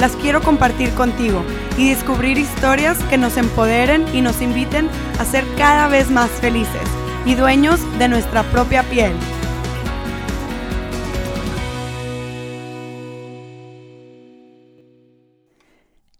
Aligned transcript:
las 0.00 0.16
quiero 0.16 0.40
compartir 0.40 0.90
contigo 0.94 1.44
y 1.76 1.90
descubrir 1.90 2.38
historias 2.38 2.98
que 3.10 3.18
nos 3.18 3.36
empoderen 3.36 4.06
y 4.14 4.22
nos 4.22 4.40
inviten 4.40 4.88
a 5.18 5.26
ser 5.26 5.44
cada 5.58 5.88
vez 5.88 6.10
más 6.10 6.30
felices 6.30 6.82
y 7.26 7.34
dueños 7.34 7.80
de 7.98 8.08
nuestra 8.08 8.42
propia 8.44 8.82
piel. 8.84 9.12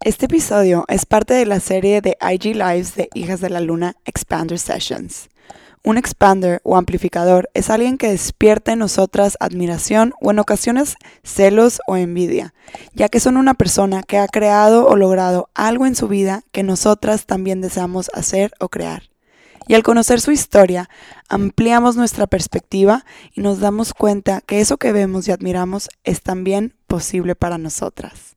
Este 0.02 0.26
episodio 0.26 0.84
es 0.88 1.06
parte 1.06 1.32
de 1.32 1.46
la 1.46 1.60
serie 1.60 2.02
de 2.02 2.18
IG 2.20 2.56
Lives 2.56 2.94
de 2.94 3.08
Hijas 3.14 3.40
de 3.40 3.48
la 3.48 3.60
Luna 3.60 3.96
Expander 4.04 4.58
Sessions. 4.58 5.30
Un 5.82 5.96
expander 5.96 6.60
o 6.62 6.76
amplificador 6.76 7.48
es 7.54 7.70
alguien 7.70 7.96
que 7.96 8.10
despierta 8.10 8.72
en 8.72 8.80
nosotras 8.80 9.38
admiración 9.40 10.12
o 10.20 10.30
en 10.30 10.38
ocasiones 10.38 10.96
celos 11.24 11.80
o 11.86 11.96
envidia, 11.96 12.52
ya 12.92 13.08
que 13.08 13.18
son 13.18 13.38
una 13.38 13.54
persona 13.54 14.02
que 14.02 14.18
ha 14.18 14.28
creado 14.28 14.86
o 14.86 14.96
logrado 14.96 15.48
algo 15.54 15.86
en 15.86 15.94
su 15.94 16.06
vida 16.06 16.42
que 16.52 16.62
nosotras 16.62 17.24
también 17.24 17.62
deseamos 17.62 18.10
hacer 18.12 18.52
o 18.60 18.68
crear. 18.68 19.04
Y 19.68 19.74
al 19.74 19.82
conocer 19.82 20.20
su 20.20 20.32
historia, 20.32 20.90
ampliamos 21.28 21.96
nuestra 21.96 22.26
perspectiva 22.26 23.06
y 23.32 23.40
nos 23.40 23.60
damos 23.60 23.94
cuenta 23.94 24.42
que 24.42 24.60
eso 24.60 24.76
que 24.76 24.92
vemos 24.92 25.28
y 25.28 25.32
admiramos 25.32 25.88
es 26.04 26.22
también 26.22 26.74
posible 26.88 27.36
para 27.36 27.56
nosotras. 27.56 28.36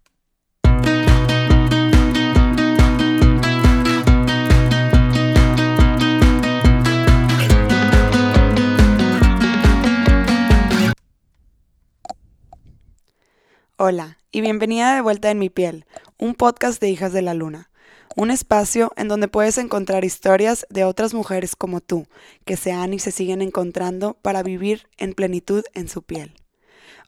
Hola 13.86 14.17
y 14.31 14.39
bienvenida 14.39 14.95
de 14.95 15.02
vuelta 15.02 15.30
en 15.30 15.39
mi 15.39 15.50
piel, 15.50 15.86
un 16.17 16.36
podcast 16.36 16.80
de 16.80 16.89
Hijas 16.89 17.12
de 17.12 17.22
la 17.22 17.34
Luna, 17.34 17.70
un 18.16 18.31
espacio 18.31 18.94
en 18.95 19.09
donde 19.09 19.28
puedes 19.28 19.58
encontrar 19.58 20.06
historias 20.06 20.66
de 20.70 20.86
otras 20.86 21.14
mujeres 21.14 21.58
como 21.58 21.81
tú, 21.81 22.08
que 22.45 22.56
se 22.56 22.72
han 22.72 22.94
y 22.94 23.00
se 23.00 23.12
siguen 23.12 23.42
encontrando 23.42 24.14
para 24.22 24.42
vivir 24.42 24.88
en 24.98 25.12
plenitud 25.12 25.66
en 25.73 25.90
su 25.90 26.02
piel. 26.02 26.34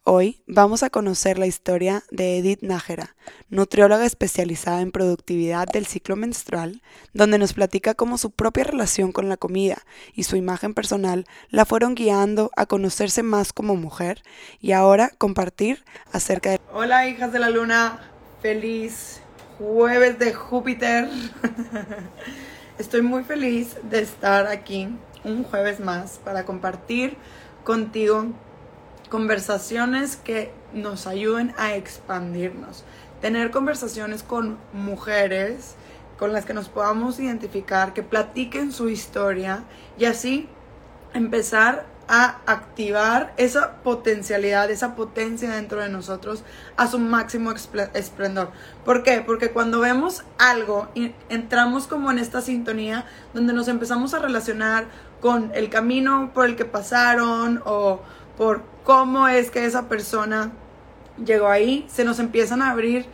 Hoy 0.07 0.43
vamos 0.45 0.83
a 0.83 0.91
conocer 0.91 1.39
la 1.39 1.47
historia 1.47 2.03
de 2.11 2.37
Edith 2.37 2.61
Nájera, 2.61 3.15
nutrióloga 3.49 4.05
especializada 4.05 4.81
en 4.81 4.91
productividad 4.91 5.65
del 5.65 5.87
ciclo 5.87 6.15
menstrual, 6.15 6.83
donde 7.13 7.39
nos 7.39 7.53
platica 7.53 7.95
cómo 7.95 8.19
su 8.19 8.29
propia 8.29 8.65
relación 8.65 9.11
con 9.11 9.29
la 9.29 9.35
comida 9.35 9.79
y 10.13 10.21
su 10.21 10.35
imagen 10.35 10.75
personal 10.75 11.25
la 11.49 11.65
fueron 11.65 11.95
guiando 11.95 12.51
a 12.55 12.67
conocerse 12.67 13.23
más 13.23 13.51
como 13.51 13.75
mujer 13.77 14.21
y 14.61 14.73
ahora 14.73 15.09
compartir 15.17 15.83
acerca 16.11 16.51
de... 16.51 16.59
Hola 16.71 17.07
hijas 17.07 17.33
de 17.33 17.39
la 17.39 17.49
luna, 17.49 17.99
feliz 18.43 19.21
jueves 19.57 20.19
de 20.19 20.35
Júpiter. 20.35 21.09
Estoy 22.77 23.01
muy 23.01 23.23
feliz 23.23 23.75
de 23.89 24.01
estar 24.01 24.45
aquí 24.45 24.87
un 25.23 25.43
jueves 25.45 25.79
más 25.79 26.19
para 26.23 26.45
compartir 26.45 27.17
contigo 27.63 28.35
conversaciones 29.09 30.15
que 30.15 30.51
nos 30.73 31.07
ayuden 31.07 31.53
a 31.57 31.75
expandirnos. 31.75 32.83
Tener 33.21 33.51
conversaciones 33.51 34.23
con 34.23 34.57
mujeres 34.73 35.75
con 36.17 36.31
las 36.31 36.45
que 36.45 36.53
nos 36.53 36.69
podamos 36.69 37.19
identificar, 37.19 37.93
que 37.93 38.03
platiquen 38.03 38.71
su 38.71 38.89
historia 38.89 39.63
y 39.97 40.05
así 40.05 40.47
empezar 41.13 41.85
a 42.07 42.37
activar 42.45 43.33
esa 43.37 43.77
potencialidad, 43.81 44.69
esa 44.69 44.95
potencia 44.95 45.49
dentro 45.51 45.81
de 45.81 45.89
nosotros 45.89 46.43
a 46.77 46.87
su 46.87 46.99
máximo 46.99 47.51
esplendor. 47.51 48.51
¿Por 48.83 49.01
qué? 49.01 49.23
Porque 49.25 49.49
cuando 49.49 49.79
vemos 49.79 50.23
algo 50.37 50.87
entramos 51.29 51.87
como 51.87 52.11
en 52.11 52.19
esta 52.19 52.41
sintonía 52.41 53.05
donde 53.33 53.53
nos 53.53 53.67
empezamos 53.67 54.13
a 54.13 54.19
relacionar 54.19 54.85
con 55.19 55.51
el 55.55 55.69
camino 55.69 56.31
por 56.33 56.45
el 56.45 56.55
que 56.55 56.65
pasaron 56.65 57.61
o 57.65 58.01
por 58.37 58.74
cómo 58.85 59.27
es 59.27 59.51
que 59.51 59.65
esa 59.65 59.89
persona 59.89 60.53
llegó 61.23 61.49
ahí, 61.49 61.85
se 61.89 62.05
nos 62.05 62.19
empiezan 62.19 62.61
a 62.61 62.69
abrir 62.71 63.07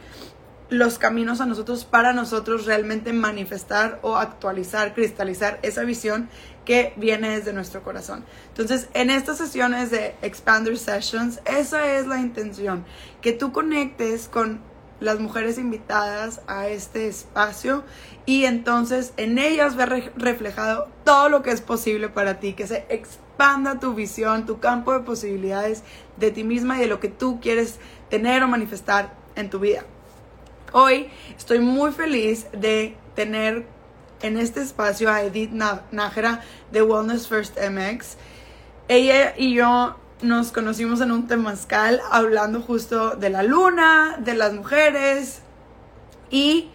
los 0.69 0.99
caminos 0.99 1.41
a 1.41 1.45
nosotros 1.45 1.83
para 1.85 2.13
nosotros 2.13 2.65
realmente 2.65 3.11
manifestar 3.11 3.99
o 4.03 4.17
actualizar, 4.17 4.93
cristalizar 4.93 5.59
esa 5.63 5.83
visión 5.83 6.29
que 6.65 6.93
viene 6.95 7.29
desde 7.29 7.51
nuestro 7.51 7.83
corazón. 7.83 8.23
Entonces, 8.49 8.87
en 8.93 9.09
estas 9.09 9.37
sesiones 9.37 9.91
de 9.91 10.15
Expander 10.21 10.77
Sessions, 10.77 11.41
esa 11.45 11.85
es 11.97 12.05
la 12.05 12.19
intención, 12.19 12.85
que 13.21 13.33
tú 13.33 13.51
conectes 13.51 14.29
con 14.29 14.61
las 15.01 15.19
mujeres 15.19 15.57
invitadas 15.57 16.41
a 16.47 16.67
este 16.67 17.07
espacio 17.07 17.83
y 18.25 18.45
entonces 18.45 19.13
en 19.17 19.39
ellas 19.39 19.75
ver 19.75 20.13
reflejado 20.15 20.87
todo 21.03 21.27
lo 21.27 21.41
que 21.41 21.49
es 21.49 21.59
posible 21.59 22.07
para 22.07 22.39
ti, 22.39 22.53
que 22.53 22.67
se 22.67 22.85
expanda 22.87 23.79
tu 23.79 23.93
visión, 23.95 24.45
tu 24.45 24.59
campo 24.59 24.93
de 24.93 24.99
posibilidades 24.99 25.83
de 26.17 26.31
ti 26.31 26.43
misma 26.43 26.77
y 26.77 26.81
de 26.81 26.87
lo 26.87 26.99
que 26.99 27.09
tú 27.09 27.41
quieres 27.41 27.79
tener 28.09 28.43
o 28.43 28.47
manifestar 28.47 29.13
en 29.35 29.49
tu 29.49 29.59
vida. 29.59 29.83
Hoy 30.71 31.09
estoy 31.35 31.59
muy 31.59 31.91
feliz 31.91 32.45
de 32.53 32.95
tener 33.15 33.65
en 34.21 34.37
este 34.37 34.61
espacio 34.61 35.11
a 35.11 35.23
Edith 35.23 35.51
Nájera 35.51 36.41
de 36.71 36.83
Wellness 36.83 37.27
First 37.27 37.57
MX. 37.57 38.17
Ella 38.87 39.33
y 39.35 39.55
yo 39.55 39.95
nos 40.21 40.51
conocimos 40.51 41.01
en 41.01 41.11
un 41.11 41.27
temazcal 41.27 42.01
hablando 42.11 42.61
justo 42.61 43.11
de 43.11 43.29
la 43.29 43.43
luna, 43.43 44.17
de 44.19 44.35
las 44.35 44.53
mujeres 44.53 45.41
y 46.29 46.69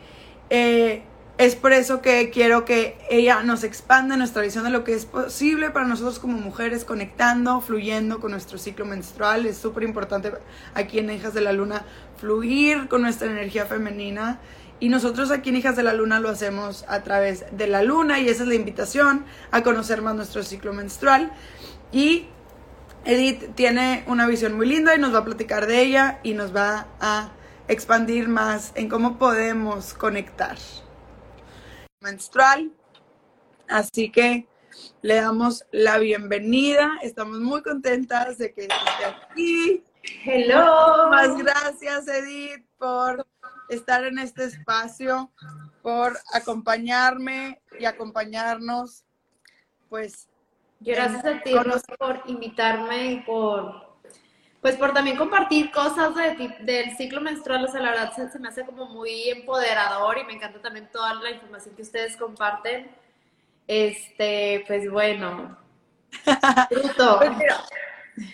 eh, 0.51 1.03
es 1.39 1.55
por 1.55 1.73
eso 1.73 2.01
que 2.01 2.31
quiero 2.31 2.65
que 2.65 2.97
ella 3.11 3.43
nos 3.43 3.63
expanda 3.63 4.17
nuestra 4.17 4.41
visión 4.41 4.65
de 4.65 4.71
lo 4.71 4.85
que 4.85 4.95
es 4.95 5.05
posible 5.05 5.71
para 5.71 5.87
nosotros 5.87 6.19
como 6.19 6.39
mujeres, 6.39 6.85
conectando, 6.85 7.61
fluyendo 7.61 8.21
con 8.21 8.31
nuestro 8.31 8.57
ciclo 8.57 8.87
menstrual. 8.87 9.45
Es 9.45 9.59
súper 9.59 9.83
importante 9.83 10.33
aquí 10.75 10.99
en 10.99 11.11
Hijas 11.11 11.35
de 11.35 11.43
la 11.43 11.53
Luna 11.53 11.85
fluir 12.17 12.89
con 12.89 13.03
nuestra 13.03 13.31
energía 13.31 13.67
femenina. 13.67 14.41
Y 14.81 14.89
nosotros 14.89 15.31
aquí 15.31 15.51
en 15.51 15.57
Hijas 15.57 15.77
de 15.77 15.83
la 15.83 15.93
Luna 15.93 16.21
lo 16.21 16.31
hacemos 16.31 16.87
a 16.89 17.03
través 17.03 17.45
de 17.51 17.67
la 17.67 17.83
luna 17.83 18.19
y 18.19 18.29
esa 18.29 18.43
es 18.43 18.49
la 18.49 18.55
invitación 18.55 19.25
a 19.51 19.63
conocer 19.63 20.01
más 20.01 20.15
nuestro 20.15 20.43
ciclo 20.43 20.73
menstrual. 20.73 21.33
Y 21.93 22.29
Edith 23.07 23.55
tiene 23.55 24.03
una 24.09 24.27
visión 24.27 24.55
muy 24.55 24.67
linda 24.67 24.97
y 24.97 24.99
nos 24.99 25.15
va 25.15 25.19
a 25.19 25.25
platicar 25.25 25.67
de 25.67 25.81
ella 25.81 26.19
y 26.25 26.35
nos 26.35 26.55
va 26.55 26.89
a 26.99 27.31
expandir 27.69 28.29
más 28.29 28.73
en 28.75 28.89
cómo 28.89 29.17
podemos 29.17 29.95
conectar 29.95 30.57
menstrual. 32.01 32.73
Así 33.69 34.11
que 34.11 34.49
le 35.03 35.15
damos 35.15 35.65
la 35.71 35.99
bienvenida. 35.99 36.99
Estamos 37.01 37.39
muy 37.39 37.63
contentas 37.63 38.39
de 38.39 38.53
que 38.53 38.63
esté 38.63 39.05
aquí. 39.05 39.85
Hello. 40.25 41.09
Más 41.09 41.37
gracias, 41.37 42.09
Edith, 42.09 42.67
por 42.77 43.25
estar 43.69 44.05
en 44.05 44.19
este 44.19 44.45
espacio, 44.45 45.31
por 45.81 46.19
acompañarme 46.33 47.63
y 47.79 47.85
acompañarnos. 47.85 49.05
Pues. 49.89 50.29
Gracias 50.81 51.25
a 51.25 51.41
ti, 51.41 51.53
por 51.99 52.23
invitarme 52.27 53.13
y 53.13 53.21
por 53.21 53.87
pues 54.67 54.75
por 54.75 54.93
también 54.93 55.17
compartir 55.17 55.71
cosas 55.71 56.13
del 56.61 56.97
ciclo 56.97 57.21
menstrual, 57.21 57.65
o 57.65 57.69
sea, 57.69 57.81
la 57.81 57.91
verdad 57.91 58.31
se, 58.33 58.39
me 58.41 58.49
hace 58.49 58.65
como 58.65 58.87
muy 58.87 59.29
empoderador 59.29 60.19
y 60.19 60.25
me 60.25 60.33
encanta 60.33 60.61
también 60.61 60.89
toda 60.91 61.15
la 61.15 61.31
información 61.31 61.77
que 61.77 61.83
ustedes 61.83 62.17
comparten. 62.17 62.91
Este, 63.69 64.65
pues 64.67 64.91
bueno, 64.91 65.57
fruto. 66.69 67.19
Pues 67.19 67.31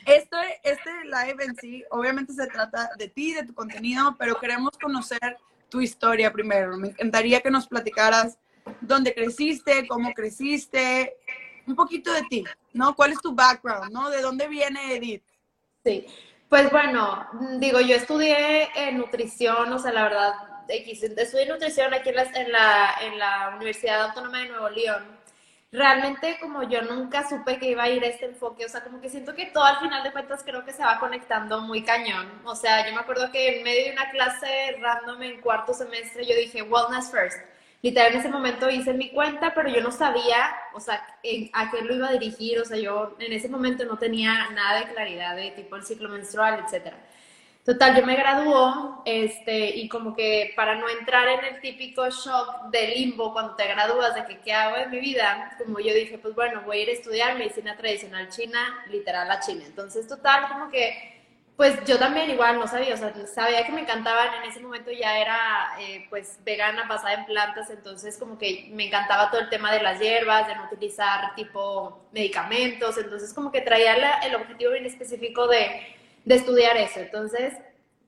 este, 0.07 0.37
este 0.63 0.91
live 1.05 1.45
en 1.45 1.57
sí, 1.57 1.85
obviamente 1.91 2.33
se 2.33 2.47
trata 2.47 2.89
de 2.97 3.09
ti, 3.09 3.35
de 3.35 3.45
tu 3.45 3.53
contenido, 3.53 4.17
pero 4.19 4.37
queremos 4.37 4.79
conocer 4.79 5.37
tu 5.69 5.83
historia 5.83 6.33
primero. 6.33 6.79
Me 6.79 6.89
encantaría 6.89 7.43
que 7.43 7.51
nos 7.51 7.67
platicaras 7.67 8.39
dónde 8.81 9.13
creciste, 9.13 9.87
cómo 9.87 10.15
creciste, 10.15 11.17
un 11.67 11.77
poquito 11.77 12.13
de 12.13 12.23
ti, 12.23 12.45
¿no? 12.73 12.95
¿Cuál 12.95 13.13
es 13.13 13.21
tu 13.21 13.35
background, 13.35 13.93
¿no? 13.93 14.11
¿De 14.11 14.21
dónde 14.21 14.49
viene 14.49 14.95
Edith? 14.97 15.25
Sí, 15.85 16.07
pues 16.49 16.71
bueno, 16.71 17.27
digo, 17.59 17.81
yo 17.81 17.97
estudié 17.97 18.69
nutrición, 18.93 19.73
o 19.73 19.79
sea, 19.79 19.93
la 19.93 20.03
verdad, 20.05 20.33
estudié 20.69 21.47
nutrición 21.47 21.93
aquí 21.95 22.11
en 22.11 22.17
la, 22.17 22.23
en 22.23 22.53
la, 22.53 22.95
en 23.03 23.19
la 23.19 23.53
Universidad 23.57 24.03
Autónoma 24.03 24.39
de 24.39 24.49
Nuevo 24.49 24.69
León 24.69 25.23
realmente 25.73 26.39
como 26.39 26.63
yo 26.65 26.83
nunca 26.83 27.27
supe 27.27 27.59
que 27.59 27.71
iba 27.71 27.85
a 27.85 27.89
ir 27.89 28.05
este 28.05 28.27
enfoque, 28.27 28.67
o 28.67 28.69
sea, 28.69 28.85
como 28.85 29.01
que 29.01 29.09
siento 29.09 29.35
que 29.35 29.47
todo 29.47 29.65
al 29.65 29.79
final 29.79 30.03
de 30.03 30.13
cuentas 30.13 30.43
creo 30.45 30.65
que 30.65 30.73
se 30.73 30.85
va 30.85 31.01
conectando 31.01 31.61
muy 31.63 31.83
cañón. 31.83 32.31
O 32.45 32.55
sea, 32.55 32.87
yo 32.87 32.95
me 32.95 33.01
acuerdo 33.01 33.33
que 33.33 33.59
en 33.59 33.65
medio 33.65 33.87
de 33.87 33.93
una 33.93 34.11
clase 34.11 34.77
random 34.81 35.23
en 35.23 35.41
cuarto 35.41 35.73
semestre 35.73 36.27
yo 36.27 36.35
dije, 36.37 36.63
wellness 36.63 37.11
first. 37.11 37.39
Literal, 37.83 38.13
en 38.13 38.21
ese 38.21 38.29
momento 38.29 38.71
hice 38.71 38.93
mi 38.95 39.11
cuenta, 39.11 39.53
pero 39.55 39.69
yo 39.69 39.81
no 39.81 39.91
sabía, 39.91 40.55
o 40.73 40.79
sea, 40.79 41.05
a 41.53 41.71
qué 41.71 41.83
lo 41.83 41.97
iba 41.97 42.09
a 42.09 42.13
dirigir, 42.13 42.61
o 42.61 42.65
sea, 42.65 42.79
yo 42.79 43.17
en 43.19 43.33
ese 43.33 43.49
momento 43.49 43.85
no 43.85 43.99
tenía 43.99 44.51
nada 44.51 44.81
de 44.81 44.93
claridad 44.93 45.35
de 45.35 45.51
tipo 45.51 45.75
el 45.75 45.85
ciclo 45.85 46.09
menstrual, 46.09 46.63
etcétera. 46.65 46.97
Total, 47.65 47.97
yo 47.97 48.05
me 48.07 48.17
graduó, 48.17 49.03
este, 49.05 49.77
y 49.77 49.89
como 49.89 50.15
que 50.15 50.53
para 50.57 50.77
no 50.77 50.89
entrar 50.89 51.29
en 51.29 51.45
el 51.45 51.61
típico 51.61 52.09
shock 52.09 52.71
de 52.71 52.89
limbo 52.89 53.33
cuando 53.33 53.55
te 53.57 53.67
gradúas 53.69 54.15
de 54.15 54.25
que 54.27 54.41
qué 54.41 54.53
hago 54.53 54.77
en 54.77 54.91
mi 54.91 54.99
vida, 54.99 55.57
como 55.59 55.79
yo 55.81 55.95
dije, 55.95 56.19
pues 56.19 56.35
bueno, 56.35 56.63
voy 56.63 56.79
a 56.79 56.83
ir 56.83 56.89
a 56.89 56.93
estudiar 56.93 57.39
medicina 57.39 57.77
tradicional 57.77 58.29
china, 58.31 58.85
literal 58.91 59.29
la 59.29 59.39
china. 59.41 59.65
Entonces, 59.65 60.09
total, 60.09 60.49
como 60.49 60.71
que, 60.71 61.12
pues 61.63 61.85
yo 61.85 61.97
también 61.97 62.29
igual 62.29 62.59
no 62.59 62.67
sabía, 62.67 62.95
o 62.95 62.97
sea, 62.97 63.15
sabía 63.27 63.65
que 63.65 63.71
me 63.73 63.83
encantaban, 63.83 64.43
en 64.43 64.51
ese 64.51 64.59
momento 64.59 64.91
ya 64.91 65.17
era, 65.19 65.39
eh, 65.79 66.07
pues, 66.11 66.41
vegana, 66.45 66.89
basada 66.89 67.15
en 67.15 67.25
plantas, 67.25 67.71
entonces 67.71 68.19
como 68.19 68.37
que 68.37 68.69
me 68.73 68.87
encantaba 68.87 69.31
todo 69.31 69.41
el 69.41 69.49
tema 69.49 69.73
de 69.73 69.83
las 69.83 70.01
hierbas, 70.01 70.49
de 70.49 70.57
no 70.57 70.65
utilizar 70.65 71.35
tipo 71.37 72.07
medicamentos, 72.13 72.99
entonces 72.99 73.33
como 73.33 73.53
que 73.53 73.61
traía 73.61 73.95
el 74.25 74.35
objetivo 74.35 74.73
bien 74.73 74.87
específico 74.87 75.47
de 75.47 75.83
de 76.25 76.35
estudiar 76.35 76.77
eso. 76.77 77.01
Entonces, 77.01 77.55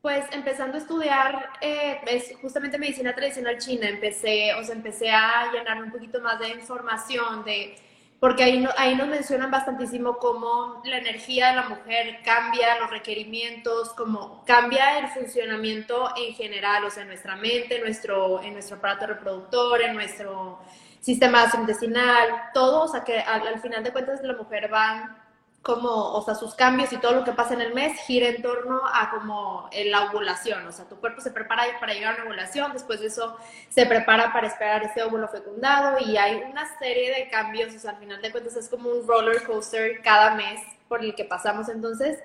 pues 0.02 0.24
empezando 0.32 0.76
a 0.76 0.80
estudiar 0.80 1.50
eh, 1.60 2.00
es 2.06 2.34
justamente 2.40 2.78
medicina 2.78 3.14
tradicional 3.14 3.58
china, 3.58 3.88
empecé, 3.88 4.54
o 4.54 4.62
sea, 4.62 4.74
empecé 4.74 5.10
a 5.10 5.50
llenarme 5.52 5.84
un 5.84 5.92
poquito 5.92 6.20
más 6.20 6.38
de 6.38 6.50
información, 6.50 7.44
de, 7.44 7.76
porque 8.24 8.42
ahí, 8.42 8.66
ahí 8.78 8.94
nos 8.94 9.06
mencionan 9.06 9.50
bastantísimo 9.50 10.16
cómo 10.16 10.80
la 10.86 10.96
energía 10.96 11.48
de 11.48 11.56
la 11.56 11.68
mujer 11.68 12.20
cambia, 12.24 12.80
los 12.80 12.88
requerimientos, 12.88 13.90
cómo 13.90 14.42
cambia 14.46 14.98
el 14.98 15.08
funcionamiento 15.08 16.08
en 16.16 16.32
general, 16.32 16.86
o 16.86 16.90
sea, 16.90 17.02
en 17.02 17.08
nuestra 17.08 17.36
mente, 17.36 17.78
nuestro, 17.80 18.42
en 18.42 18.54
nuestro 18.54 18.78
aparato 18.78 19.08
reproductor, 19.08 19.82
en 19.82 19.92
nuestro 19.92 20.58
sistema 21.00 21.52
intestinal, 21.54 22.48
todo, 22.54 22.84
o 22.84 22.88
sea, 22.88 23.04
que 23.04 23.18
al, 23.18 23.46
al 23.46 23.60
final 23.60 23.84
de 23.84 23.92
cuentas 23.92 24.22
la 24.22 24.32
mujer 24.32 24.72
va 24.72 25.23
como, 25.64 26.12
o 26.12 26.22
sea, 26.22 26.34
sus 26.34 26.54
cambios 26.54 26.92
y 26.92 26.98
todo 26.98 27.12
lo 27.12 27.24
que 27.24 27.32
pasa 27.32 27.54
en 27.54 27.62
el 27.62 27.72
mes 27.72 27.98
gira 28.02 28.28
en 28.28 28.42
torno 28.42 28.82
a 28.86 29.10
como 29.10 29.68
la 29.86 30.10
ovulación, 30.10 30.66
o 30.66 30.72
sea, 30.72 30.84
tu 30.84 30.96
cuerpo 31.00 31.22
se 31.22 31.30
prepara 31.30 31.64
para 31.80 31.94
llegar 31.94 32.12
a 32.12 32.16
una 32.16 32.24
ovulación, 32.26 32.72
después 32.74 33.00
de 33.00 33.06
eso 33.06 33.36
se 33.70 33.86
prepara 33.86 34.30
para 34.32 34.46
esperar 34.46 34.84
ese 34.84 35.02
óvulo 35.02 35.26
fecundado 35.26 35.96
y 36.00 36.18
hay 36.18 36.36
una 36.50 36.78
serie 36.78 37.14
de 37.14 37.30
cambios, 37.30 37.74
o 37.74 37.78
sea, 37.78 37.92
al 37.92 37.96
final 37.96 38.20
de 38.20 38.30
cuentas 38.30 38.54
es 38.56 38.68
como 38.68 38.90
un 38.90 39.06
roller 39.06 39.42
coaster 39.44 40.02
cada 40.02 40.34
mes 40.34 40.60
por 40.86 41.02
el 41.02 41.14
que 41.14 41.24
pasamos, 41.24 41.70
entonces 41.70 42.18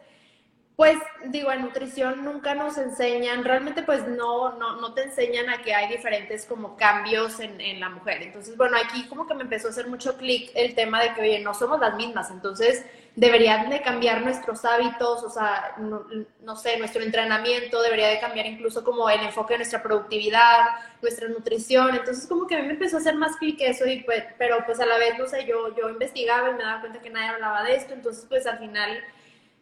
pues 0.80 0.97
digo, 1.25 1.51
en 1.51 1.63
nutrición 1.63 2.24
nunca 2.24 2.56
nos 2.56 2.77
enseñan, 2.77 3.44
realmente 3.44 3.83
pues 3.83 4.07
no, 4.07 4.53
no, 4.53 4.80
no 4.80 4.94
te 4.94 5.03
enseñan 5.03 5.50
a 5.50 5.62
que 5.62 5.75
hay 5.75 5.89
diferentes 5.89 6.45
como 6.45 6.77
cambios 6.77 7.41
en, 7.41 7.59
en 7.59 7.81
la 7.81 7.89
mujer. 7.89 8.21
Entonces, 8.21 8.56
bueno, 8.56 8.77
aquí 8.77 9.06
como 9.09 9.27
que 9.27 9.33
me 9.33 9.44
empezó 9.44 9.68
a 9.68 9.71
hacer 9.71 9.89
mucho 9.89 10.15
clic 10.15 10.51
el 10.56 10.75
tema 10.75 11.03
de 11.03 11.13
que, 11.13 11.21
oye, 11.21 11.39
no 11.39 11.53
somos 11.53 11.81
las 11.81 11.97
mismas, 11.97 12.31
entonces 12.31 12.86
deberían 13.19 13.69
de 13.69 13.81
cambiar 13.81 14.21
nuestros 14.21 14.63
hábitos, 14.66 15.24
o 15.24 15.30
sea, 15.30 15.74
no, 15.77 16.06
no, 16.42 16.56
sé, 16.56 16.77
nuestro 16.77 17.01
entrenamiento, 17.04 17.81
debería 17.81 18.07
de 18.07 18.19
cambiar 18.19 18.45
incluso 18.45 18.83
como 18.83 19.10
el 19.10 19.21
enfoque 19.21 19.54
de 19.54 19.60
nuestra 19.60 19.83
productividad, 19.83 20.66
nuestra 21.01 21.27
nutrición. 21.27 21.95
Entonces 21.95 22.27
como 22.27 22.48
que 22.48 22.56
a 22.56 22.60
mí 22.60 22.68
me 22.68 22.74
empezó 22.74 22.98
a 22.98 23.00
hacer 23.00 23.16
más 23.16 23.36
clic 23.38 23.60
eso, 23.62 23.86
y 23.86 24.04
pues, 24.04 24.24
pero 24.38 24.63
pues 24.66 24.80
a 24.80 24.86
la 24.86 24.98
vez, 24.98 25.18
no 25.18 25.27
sé, 25.27 25.45
yo, 25.45 25.75
yo 25.75 25.89
investigaba 25.89 26.50
y 26.50 26.54
me 26.54 26.63
daba 26.63 26.81
cuenta 26.81 27.01
que 27.01 27.10
nadie 27.10 27.30
hablaba 27.30 27.63
de 27.63 27.75
esto, 27.75 27.94
entonces 27.94 28.25
pues 28.30 28.45
al 28.48 28.60
final 28.60 29.04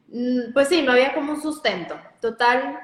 Mm, 0.09 0.53
pues 0.53 0.69
sí, 0.69 0.81
no 0.81 0.93
había 0.93 1.13
como 1.13 1.33
un 1.33 1.41
sustento. 1.41 1.99
Total, 2.21 2.79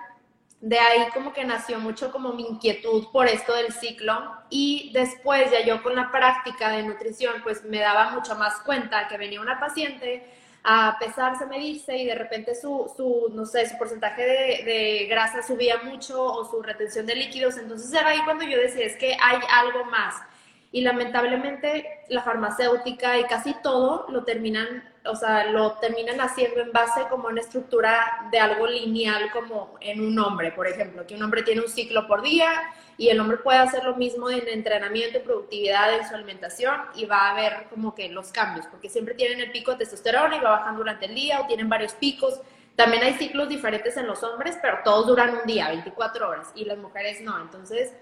de 0.61 0.79
ahí 0.79 1.07
como 1.13 1.33
que 1.33 1.45
nació 1.45 1.79
mucho 1.79 2.11
como 2.11 2.33
mi 2.33 2.43
inquietud 2.43 3.07
por 3.11 3.27
esto 3.27 3.53
del 3.55 3.71
ciclo 3.73 4.13
y 4.49 4.91
después 4.93 5.51
ya 5.51 5.65
yo 5.65 5.81
con 5.83 5.95
la 5.95 6.11
práctica 6.11 6.69
de 6.69 6.83
nutrición 6.83 7.35
pues 7.43 7.65
me 7.65 7.79
daba 7.79 8.11
mucho 8.11 8.35
más 8.35 8.59
cuenta 8.61 9.07
que 9.07 9.17
venía 9.17 9.41
una 9.41 9.59
paciente 9.59 10.25
a 10.63 10.97
pesarse, 10.99 11.45
medirse 11.45 11.97
y 11.97 12.05
de 12.05 12.15
repente 12.15 12.55
su, 12.55 12.91
su 12.95 13.29
no 13.33 13.45
sé, 13.45 13.67
su 13.67 13.77
porcentaje 13.77 14.21
de, 14.21 14.63
de, 14.63 15.05
grasa 15.09 15.43
subía 15.43 15.79
mucho 15.83 16.23
o 16.23 16.45
su 16.45 16.61
retención 16.61 17.05
de 17.05 17.15
líquidos, 17.15 17.57
entonces 17.57 17.91
era 17.93 18.09
ahí 18.09 18.19
cuando 18.23 18.45
yo 18.45 18.57
decía 18.57 18.85
es 18.85 18.95
que 18.95 19.17
hay 19.21 19.39
algo 19.49 19.85
más 19.85 20.15
y 20.71 20.81
lamentablemente 20.81 22.03
la 22.07 22.23
farmacéutica 22.23 23.19
y 23.19 23.25
casi 23.25 23.53
todo 23.61 24.05
lo 24.09 24.23
terminan 24.23 24.83
o 25.05 25.15
sea, 25.15 25.45
lo 25.47 25.73
terminan 25.73 26.21
haciendo 26.21 26.61
en 26.61 26.71
base 26.71 27.01
como 27.09 27.27
una 27.27 27.41
estructura 27.41 28.27
de 28.31 28.39
algo 28.39 28.67
lineal 28.67 29.31
como 29.31 29.75
en 29.81 30.01
un 30.01 30.17
hombre, 30.17 30.51
por 30.51 30.65
ejemplo, 30.65 31.05
que 31.05 31.15
un 31.15 31.23
hombre 31.23 31.43
tiene 31.43 31.61
un 31.61 31.67
ciclo 31.67 32.07
por 32.07 32.21
día 32.21 32.49
y 32.97 33.09
el 33.09 33.19
hombre 33.19 33.37
puede 33.37 33.57
hacer 33.57 33.83
lo 33.83 33.95
mismo 33.95 34.29
en 34.29 34.47
entrenamiento, 34.47 35.21
productividad, 35.21 35.93
en 35.93 36.07
su 36.07 36.15
alimentación 36.15 36.75
y 36.95 37.05
va 37.05 37.27
a 37.27 37.31
haber 37.31 37.67
como 37.69 37.93
que 37.93 38.07
los 38.09 38.31
cambios, 38.31 38.65
porque 38.67 38.89
siempre 38.89 39.13
tienen 39.13 39.41
el 39.41 39.51
pico 39.51 39.71
de 39.71 39.79
testosterona 39.79 40.37
y 40.37 40.39
va 40.39 40.51
bajando 40.51 40.79
durante 40.79 41.07
el 41.07 41.15
día 41.15 41.41
o 41.41 41.47
tienen 41.47 41.67
varios 41.67 41.93
picos. 41.93 42.39
También 42.77 43.03
hay 43.03 43.13
ciclos 43.15 43.49
diferentes 43.49 43.97
en 43.97 44.07
los 44.07 44.23
hombres, 44.23 44.57
pero 44.61 44.79
todos 44.85 45.07
duran 45.07 45.35
un 45.35 45.45
día, 45.45 45.67
24 45.67 46.29
horas, 46.29 46.51
y 46.55 46.65
las 46.65 46.77
mujeres 46.77 47.21
no. 47.21 47.39
Entonces, 47.39 47.93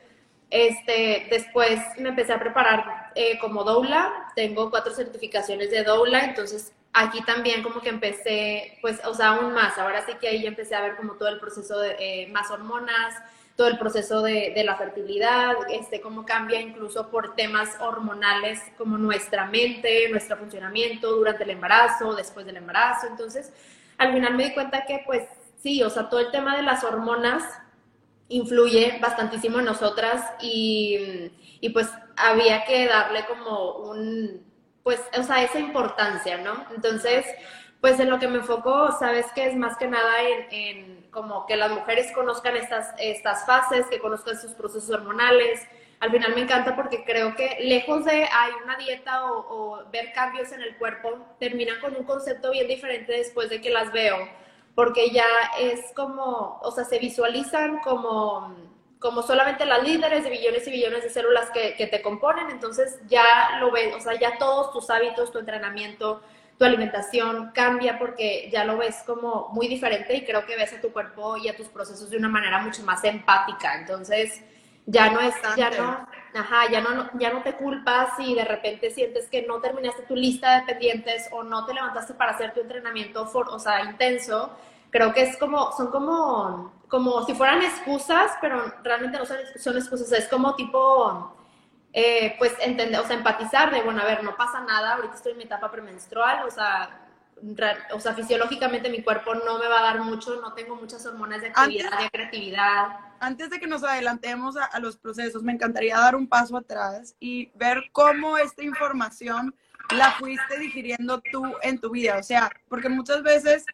este, 0.52 1.28
después 1.30 1.80
me 1.98 2.10
empecé 2.10 2.34
a 2.34 2.40
preparar 2.40 3.12
eh, 3.16 3.40
como 3.40 3.64
doula, 3.64 4.32
tengo 4.36 4.70
cuatro 4.70 4.94
certificaciones 4.94 5.72
de 5.72 5.84
doula, 5.84 6.24
entonces 6.26 6.74
aquí 6.94 7.22
también 7.24 7.64
como 7.64 7.82
que 7.82 7.90
empecé, 7.90 8.78
pues, 8.82 9.00
o 9.06 9.14
sea, 9.14 9.30
aún 9.30 9.54
más, 9.54 9.78
ahora 9.78 10.06
sí 10.06 10.14
que 10.20 10.28
ahí 10.28 10.42
ya 10.42 10.50
empecé 10.50 10.76
a 10.76 10.82
ver 10.82 10.96
como 10.96 11.14
todo 11.14 11.30
el 11.30 11.40
proceso 11.40 11.80
de 11.80 11.96
eh, 12.00 12.28
más 12.32 12.52
hormonas, 12.52 13.16
todo 13.56 13.68
el 13.68 13.78
proceso 13.78 14.22
de, 14.22 14.54
de, 14.56 14.64
la 14.64 14.76
fertilidad, 14.76 15.56
este, 15.70 16.02
cómo 16.02 16.26
cambia 16.26 16.60
incluso 16.60 17.10
por 17.10 17.36
temas 17.36 17.70
hormonales 17.80 18.60
como 18.78 18.98
nuestra 18.98 19.46
mente, 19.46 20.10
nuestro 20.10 20.38
funcionamiento 20.38 21.12
durante 21.16 21.44
el 21.44 21.52
embarazo, 21.52 22.16
después 22.16 22.46
del 22.46 22.58
embarazo. 22.58 23.08
Entonces, 23.08 23.54
al 23.98 24.14
final 24.14 24.36
me 24.36 24.46
di 24.46 24.54
cuenta 24.54 24.86
que 24.86 25.04
pues 25.06 25.28
sí, 25.62 25.84
o 25.84 25.90
sea, 25.90 26.10
todo 26.10 26.22
el 26.22 26.32
tema 26.32 26.58
de 26.58 26.64
las 26.64 26.84
hormonas 26.84 27.44
influye 28.30 28.98
bastantísimo 29.02 29.60
en 29.60 29.66
nosotras 29.66 30.26
y, 30.42 31.32
y 31.60 31.70
pues 31.70 31.90
había 32.16 32.64
que 32.64 32.88
darle 32.88 33.26
como 33.26 33.74
un, 33.74 34.51
pues, 34.84 35.02
o 35.18 35.24
sea, 35.24 35.44
esa 35.44 35.60
importancia, 35.60 36.38
¿no? 36.38 36.66
Entonces, 36.76 37.26
pues 37.82 38.00
en 38.00 38.10
lo 38.10 38.20
que 38.20 38.28
me 38.28 38.38
enfoco, 38.38 38.92
sabes 39.00 39.26
que 39.34 39.48
es 39.48 39.56
más 39.56 39.76
que 39.78 39.88
nada 39.88 40.22
en, 40.52 41.08
como 41.12 41.46
que 41.48 41.56
las 41.56 41.72
mujeres 41.72 42.12
conozcan 42.14 42.56
estas, 42.56 42.94
estas 43.00 43.46
fases, 43.46 43.88
que 43.88 44.00
conozcan 44.00 44.40
sus 44.40 44.52
procesos 44.52 44.90
hormonales. 44.92 45.68
Al 46.00 46.12
final 46.12 46.34
me 46.36 46.42
encanta 46.42 46.76
porque 46.76 47.04
creo 47.04 47.36
que 47.36 47.58
lejos 47.62 48.06
de 48.06 48.24
hay 48.26 48.52
una 48.64 48.78
dieta 48.78 49.26
o, 49.32 49.46
o 49.50 49.90
ver 49.92 50.14
cambios 50.14 50.52
en 50.52 50.62
el 50.62 50.78
cuerpo, 50.78 51.18
terminan 51.40 51.80
con 51.80 51.96
un 51.96 52.04
concepto 52.04 52.52
bien 52.52 52.68
diferente 52.68 53.14
después 53.14 53.50
de 53.50 53.62
que 53.62 53.72
las 53.72 53.92
veo, 53.92 54.18
porque 54.76 55.10
ya 55.10 55.26
es 55.60 55.92
como, 55.96 56.60
o 56.62 56.72
sea, 56.72 56.86
se 56.86 57.00
visualizan 57.00 57.80
como 57.80 58.56
como 59.02 59.24
solamente 59.24 59.66
las 59.66 59.84
líderes 59.84 60.24
de 60.24 60.30
billones 60.30 60.66
y 60.68 60.72
billones 60.72 61.04
de 61.04 61.10
células 61.10 61.50
que, 61.50 61.74
que, 61.74 61.88
te 61.88 62.04
componen, 62.04 62.52
entonces 62.52 63.00
ya 63.08 63.58
lo 63.60 63.72
ves, 63.72 63.94
o 63.96 64.00
sea, 64.00 64.18
ya 64.18 64.38
todos 64.38 64.72
tus 64.72 64.92
hábitos, 64.92 65.32
tu 65.32 65.40
entrenamiento, 65.40 66.22
tu 66.60 66.66
alimentación 66.66 67.50
cambia 67.52 67.98
porque 67.98 68.48
ya 68.52 68.64
lo 68.64 68.78
ves 68.78 68.98
como 69.08 69.50
muy 69.54 69.68
diferente 69.68 70.16
y 70.16 70.24
creo 70.24 70.46
que 70.46 70.56
ves 70.56 70.74
a 70.74 70.82
tu 70.82 70.94
cuerpo 70.94 71.36
y 71.36 71.48
a 71.48 71.58
tus 71.58 71.68
procesos 71.68 72.12
de 72.12 72.18
una 72.18 72.30
manera 72.30 72.60
mucho 72.60 72.84
más 72.84 73.04
empática, 73.04 73.80
entonces 73.80 74.44
ya 74.86 75.10
no 75.10 75.20
es, 75.20 75.34
ya 75.58 75.72
no, 75.72 76.08
ajá, 76.36 76.70
ya 76.72 76.82
no, 76.82 77.10
ya 77.18 77.34
no 77.34 77.42
te 77.42 77.54
culpas 77.54 78.10
y 78.20 78.36
de 78.36 78.46
repente 78.46 78.92
sientes 78.92 79.28
que 79.30 79.42
no 79.42 79.62
terminaste 79.62 80.04
tu 80.04 80.16
lista 80.16 80.60
de 80.60 80.74
pendientes 80.74 81.28
o 81.32 81.42
no 81.42 81.66
te 81.66 81.74
levantaste 81.74 82.14
para 82.14 82.34
hacer 82.34 82.54
tu 82.54 82.60
entrenamiento, 82.60 83.26
for, 83.26 83.50
o 83.50 83.58
sea, 83.58 83.84
intenso, 83.84 84.56
creo 84.92 85.12
que 85.12 85.24
es 85.24 85.38
como, 85.38 85.72
son 85.72 85.90
como, 85.90 86.72
como 86.92 87.26
si 87.26 87.34
fueran 87.34 87.62
excusas, 87.64 88.32
pero 88.42 88.76
realmente 88.84 89.18
no 89.18 89.26
son, 89.26 89.38
son 89.58 89.78
excusas, 89.78 90.12
es 90.12 90.28
como 90.28 90.56
tipo, 90.56 91.34
eh, 91.94 92.36
pues 92.38 92.54
entender, 92.60 93.00
o 93.00 93.08
sea, 93.08 93.16
empatizar 93.16 93.72
de, 93.72 93.82
bueno, 93.82 94.02
a 94.02 94.06
ver, 94.06 94.26
no 94.26 94.36
pasa 94.36 94.60
nada, 94.60 94.96
ahorita 94.96 95.16
estoy 95.16 95.32
en 95.32 95.38
mi 95.38 95.46
etapa 95.46 95.72
premenstrual, 95.72 96.46
o 96.46 96.52
sea, 96.52 97.08
o 97.94 98.00
sea, 98.00 98.14
fisiológicamente 98.14 98.90
mi 98.90 99.02
cuerpo 99.02 99.34
no 99.34 99.58
me 99.58 99.70
va 99.70 99.80
a 99.80 99.84
dar 99.84 100.02
mucho, 100.02 100.40
no 100.42 100.54
tengo 100.54 100.76
muchas 100.76 101.06
hormonas 101.06 101.42
de 101.42 101.48
actividad, 101.48 101.98
de 101.98 102.10
creatividad. 102.10 102.88
Antes 103.22 103.50
de 103.50 103.60
que 103.60 103.68
nos 103.68 103.86
adelantemos 103.86 104.58
a, 104.58 104.66
a, 104.66 104.80
los 104.80 104.98
procesos, 104.98 105.44
me 105.44 105.54
encantaría 105.54 105.98
dar 105.98 106.18
un 106.18 106.28
paso 106.28 106.58
atrás 106.58 107.16
y 107.22 107.52
ver 107.56 107.86
cómo 107.94 108.38
esta 108.38 108.64
información 108.64 109.56
la 109.92 110.12
fuiste 110.12 110.60
digiriendo 110.60 111.22
tú 111.32 111.56
en 111.64 111.80
tu 111.80 111.90
vida. 111.90 112.18
O 112.20 112.24
sea, 112.24 112.52
porque 112.68 112.90
muchas 112.90 113.24
veces 113.24 113.66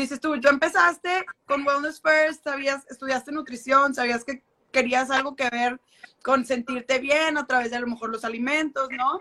dices 0.00 0.20
tú, 0.20 0.40
tú 0.40 0.48
empezaste 0.48 1.24
con 1.46 1.66
Wellness 1.66 2.00
First, 2.00 2.44
sabías, 2.44 2.86
estudiaste 2.90 3.32
nutrición, 3.32 3.94
sabías 3.94 4.24
que 4.24 4.42
querías 4.70 5.10
algo 5.10 5.34
que 5.34 5.48
ver 5.50 5.80
con 6.22 6.44
sentirte 6.44 6.98
bien 6.98 7.38
a 7.38 7.46
través 7.46 7.70
de 7.70 7.76
a 7.76 7.80
lo 7.80 7.86
mejor 7.86 8.10
los 8.10 8.24
alimentos, 8.24 8.88
¿no? 8.90 9.18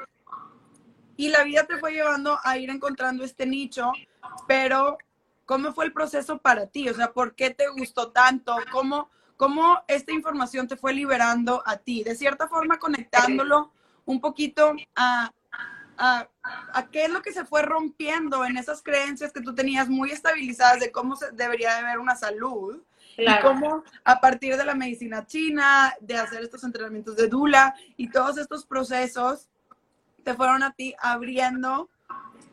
Y 1.15 1.29
la 1.29 1.43
vida 1.43 1.65
te 1.65 1.77
fue 1.77 1.93
llevando 1.93 2.39
a 2.43 2.57
ir 2.57 2.69
encontrando 2.69 3.23
este 3.23 3.45
nicho, 3.45 3.91
pero 4.47 4.97
¿cómo 5.45 5.73
fue 5.73 5.85
el 5.85 5.93
proceso 5.93 6.37
para 6.37 6.67
ti? 6.67 6.89
O 6.89 6.93
sea, 6.93 7.11
¿por 7.11 7.33
qué 7.33 7.49
te 7.49 7.67
gustó 7.69 8.11
tanto? 8.11 8.55
¿Cómo, 8.71 9.09
cómo 9.35 9.79
esta 9.87 10.11
información 10.11 10.67
te 10.67 10.77
fue 10.77 10.93
liberando 10.93 11.63
a 11.65 11.77
ti? 11.77 12.03
De 12.03 12.15
cierta 12.15 12.47
forma, 12.47 12.77
conectándolo 12.77 13.71
un 14.05 14.21
poquito 14.21 14.73
a, 14.95 15.31
a, 15.97 16.27
a, 16.73 16.87
qué 16.89 17.05
es 17.05 17.11
lo 17.11 17.21
que 17.21 17.31
se 17.31 17.45
fue 17.45 17.61
rompiendo 17.61 18.45
en 18.45 18.57
esas 18.57 18.81
creencias 18.81 19.31
que 19.31 19.41
tú 19.41 19.53
tenías 19.53 19.89
muy 19.89 20.11
estabilizadas 20.11 20.79
de 20.79 20.91
cómo 20.91 21.15
se 21.15 21.31
debería 21.31 21.75
de 21.75 21.83
ver 21.83 21.99
una 21.99 22.15
salud. 22.15 22.81
Y 23.17 23.25
cómo 23.41 23.83
a 24.03 24.21
partir 24.21 24.57
de 24.57 24.65
la 24.65 24.75
medicina 24.75 25.25
china, 25.25 25.91
de 25.99 26.15
hacer 26.15 26.43
estos 26.43 26.63
entrenamientos 26.63 27.15
de 27.15 27.27
Dula 27.27 27.73
y 27.95 28.11
todos 28.11 28.37
estos 28.37 28.63
procesos, 28.63 29.49
te 30.23 30.35
fueron 30.35 30.61
a 30.61 30.73
ti 30.73 30.93
abriendo 30.99 31.89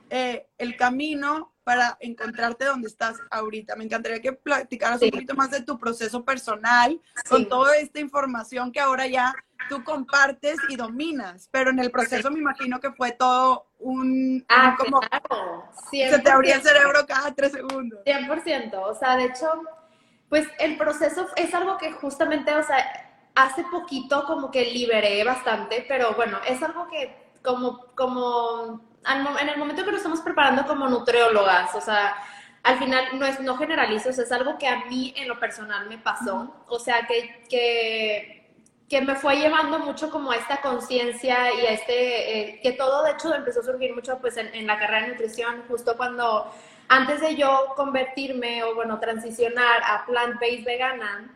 eh, 0.08 0.46
el 0.56 0.76
camino 0.76 1.52
para 1.64 1.96
encontrarte 2.00 2.66
donde 2.66 2.88
estás 2.88 3.18
ahorita. 3.30 3.74
Me 3.76 3.84
encantaría 3.84 4.20
que 4.20 4.32
platicaras 4.32 5.02
un 5.02 5.10
poquito 5.10 5.34
más 5.34 5.50
de 5.50 5.62
tu 5.62 5.78
proceso 5.78 6.24
personal 6.24 7.00
con 7.28 7.48
toda 7.48 7.76
esta 7.76 8.00
información 8.00 8.70
que 8.70 8.80
ahora 8.80 9.06
ya 9.06 9.34
tú 9.68 9.82
compartes 9.84 10.56
y 10.68 10.76
dominas, 10.76 11.48
pero 11.50 11.70
en 11.70 11.78
el 11.78 11.90
proceso 11.90 12.30
me 12.30 12.38
imagino 12.38 12.80
que 12.80 12.92
fue 12.92 13.12
todo 13.12 13.70
un, 13.78 14.44
ah, 14.48 14.76
como 14.78 15.00
claro. 15.00 15.64
se 15.90 16.18
te 16.18 16.30
abría 16.30 16.56
el 16.56 16.62
cerebro 16.62 17.06
cada 17.06 17.34
tres 17.34 17.52
segundos. 17.52 18.00
100%, 18.04 18.74
o 18.74 18.94
sea, 18.94 19.16
de 19.16 19.24
hecho, 19.26 19.50
pues 20.28 20.46
el 20.58 20.76
proceso 20.76 21.26
es 21.36 21.54
algo 21.54 21.78
que 21.78 21.92
justamente, 21.92 22.54
o 22.54 22.62
sea, 22.62 23.30
hace 23.34 23.64
poquito 23.64 24.24
como 24.26 24.50
que 24.50 24.66
liberé 24.66 25.22
bastante, 25.24 25.84
pero 25.88 26.14
bueno, 26.14 26.38
es 26.46 26.62
algo 26.62 26.88
que 26.88 27.24
como, 27.42 27.86
como 27.94 28.80
en 29.06 29.48
el 29.48 29.58
momento 29.58 29.84
que 29.84 29.90
nos 29.90 29.98
estamos 29.98 30.20
preparando 30.20 30.66
como 30.66 30.88
nutriólogas, 30.88 31.74
o 31.74 31.80
sea, 31.80 32.16
al 32.62 32.78
final 32.78 33.18
no, 33.18 33.26
es, 33.26 33.40
no 33.40 33.56
generalizo, 33.56 34.08
es 34.08 34.32
algo 34.32 34.56
que 34.56 34.66
a 34.66 34.86
mí 34.86 35.12
en 35.16 35.28
lo 35.28 35.38
personal 35.38 35.88
me 35.88 35.98
pasó, 35.98 36.64
o 36.66 36.78
sea, 36.78 37.06
que, 37.06 37.44
que, 37.48 38.43
que 38.88 39.00
me 39.00 39.14
fue 39.14 39.36
llevando 39.36 39.78
mucho 39.78 40.10
como 40.10 40.30
a 40.30 40.36
esta 40.36 40.60
conciencia 40.60 41.52
y 41.54 41.66
a 41.66 41.72
este, 41.72 42.38
eh, 42.38 42.60
que 42.62 42.72
todo 42.72 43.02
de 43.02 43.12
hecho 43.12 43.34
empezó 43.34 43.60
a 43.60 43.64
surgir 43.64 43.94
mucho 43.94 44.18
pues 44.20 44.36
en, 44.36 44.66
la 44.66 44.78
carrera 44.78 45.02
de 45.02 45.12
nutrición, 45.12 45.64
justo 45.68 45.96
cuando, 45.96 46.50
antes 46.88 47.20
de 47.20 47.34
yo 47.36 47.72
convertirme 47.76 48.62
o 48.62 48.74
bueno, 48.74 49.00
transicionar 49.00 49.82
a 49.84 50.04
plant-based 50.06 50.64
vegana, 50.64 51.30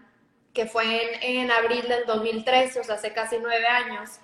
que 0.53 0.67
fue 0.67 1.15
en, 1.15 1.41
en 1.41 1.51
abril 1.51 1.89
del 1.89 2.05
2013, 2.07 2.81
o 2.81 2.85
sea, 2.85 2.97
hace 2.97 3.13
casi 3.13 3.39
nueve 3.41 3.67
años, 3.67 4.21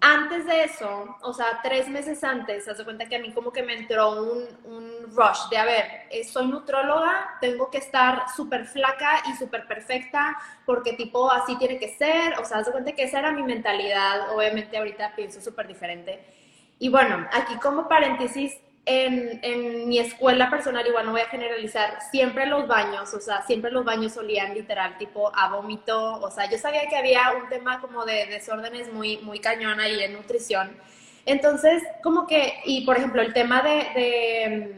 antes 0.00 0.46
de 0.46 0.64
eso, 0.64 1.16
o 1.22 1.32
sea, 1.32 1.60
tres 1.62 1.88
meses 1.88 2.22
antes, 2.24 2.64
se 2.64 2.70
hace 2.70 2.84
cuenta 2.84 3.06
que 3.06 3.16
a 3.16 3.18
mí 3.18 3.32
como 3.32 3.52
que 3.52 3.62
me 3.62 3.74
entró 3.74 4.22
un, 4.22 4.44
un 4.64 5.16
rush 5.16 5.48
de, 5.50 5.58
a 5.58 5.64
ver, 5.64 5.84
eh, 6.10 6.24
soy 6.24 6.46
nutróloga, 6.46 7.38
tengo 7.40 7.70
que 7.70 7.78
estar 7.78 8.24
súper 8.34 8.66
flaca 8.66 9.22
y 9.28 9.36
súper 9.36 9.66
perfecta, 9.66 10.38
porque 10.64 10.94
tipo 10.94 11.30
así 11.30 11.56
tiene 11.56 11.78
que 11.78 11.88
ser, 11.88 12.38
o 12.38 12.44
sea, 12.44 12.64
se 12.64 12.72
cuenta 12.72 12.92
que 12.92 13.04
esa 13.04 13.18
era 13.18 13.32
mi 13.32 13.42
mentalidad, 13.42 14.34
obviamente 14.34 14.78
ahorita 14.78 15.14
pienso 15.14 15.40
súper 15.40 15.66
diferente. 15.66 16.24
Y 16.78 16.88
bueno, 16.88 17.26
aquí 17.32 17.56
como 17.56 17.88
paréntesis, 17.88 18.56
en, 18.90 19.88
mi 19.88 19.98
escuela 19.98 20.50
personal, 20.50 20.86
igual 20.86 21.06
no 21.06 21.12
voy 21.12 21.20
a 21.20 21.26
generalizar, 21.26 21.98
siempre 22.10 22.46
los 22.46 22.66
baños, 22.66 23.12
o 23.14 23.20
sea, 23.20 23.42
siempre 23.42 23.70
los 23.70 23.84
baños 23.84 24.16
olían 24.16 24.54
literal 24.54 24.98
tipo 24.98 25.32
a 25.34 25.48
vómito, 25.48 26.20
o 26.20 26.30
sea, 26.30 26.50
yo 26.50 26.58
sabía 26.58 26.88
que 26.88 26.96
había 26.96 27.32
un 27.40 27.48
tema 27.48 27.80
como 27.80 28.04
de 28.04 28.26
desórdenes 28.26 28.92
muy, 28.92 29.18
muy 29.18 29.40
cañón 29.40 29.80
ahí 29.80 30.02
en 30.02 30.12
nutrición. 30.12 30.76
Entonces, 31.26 31.82
como 32.02 32.26
que, 32.26 32.60
y 32.64 32.84
por 32.84 32.96
ejemplo, 32.96 33.22
el 33.22 33.32
tema 33.32 33.62
de, 33.62 34.74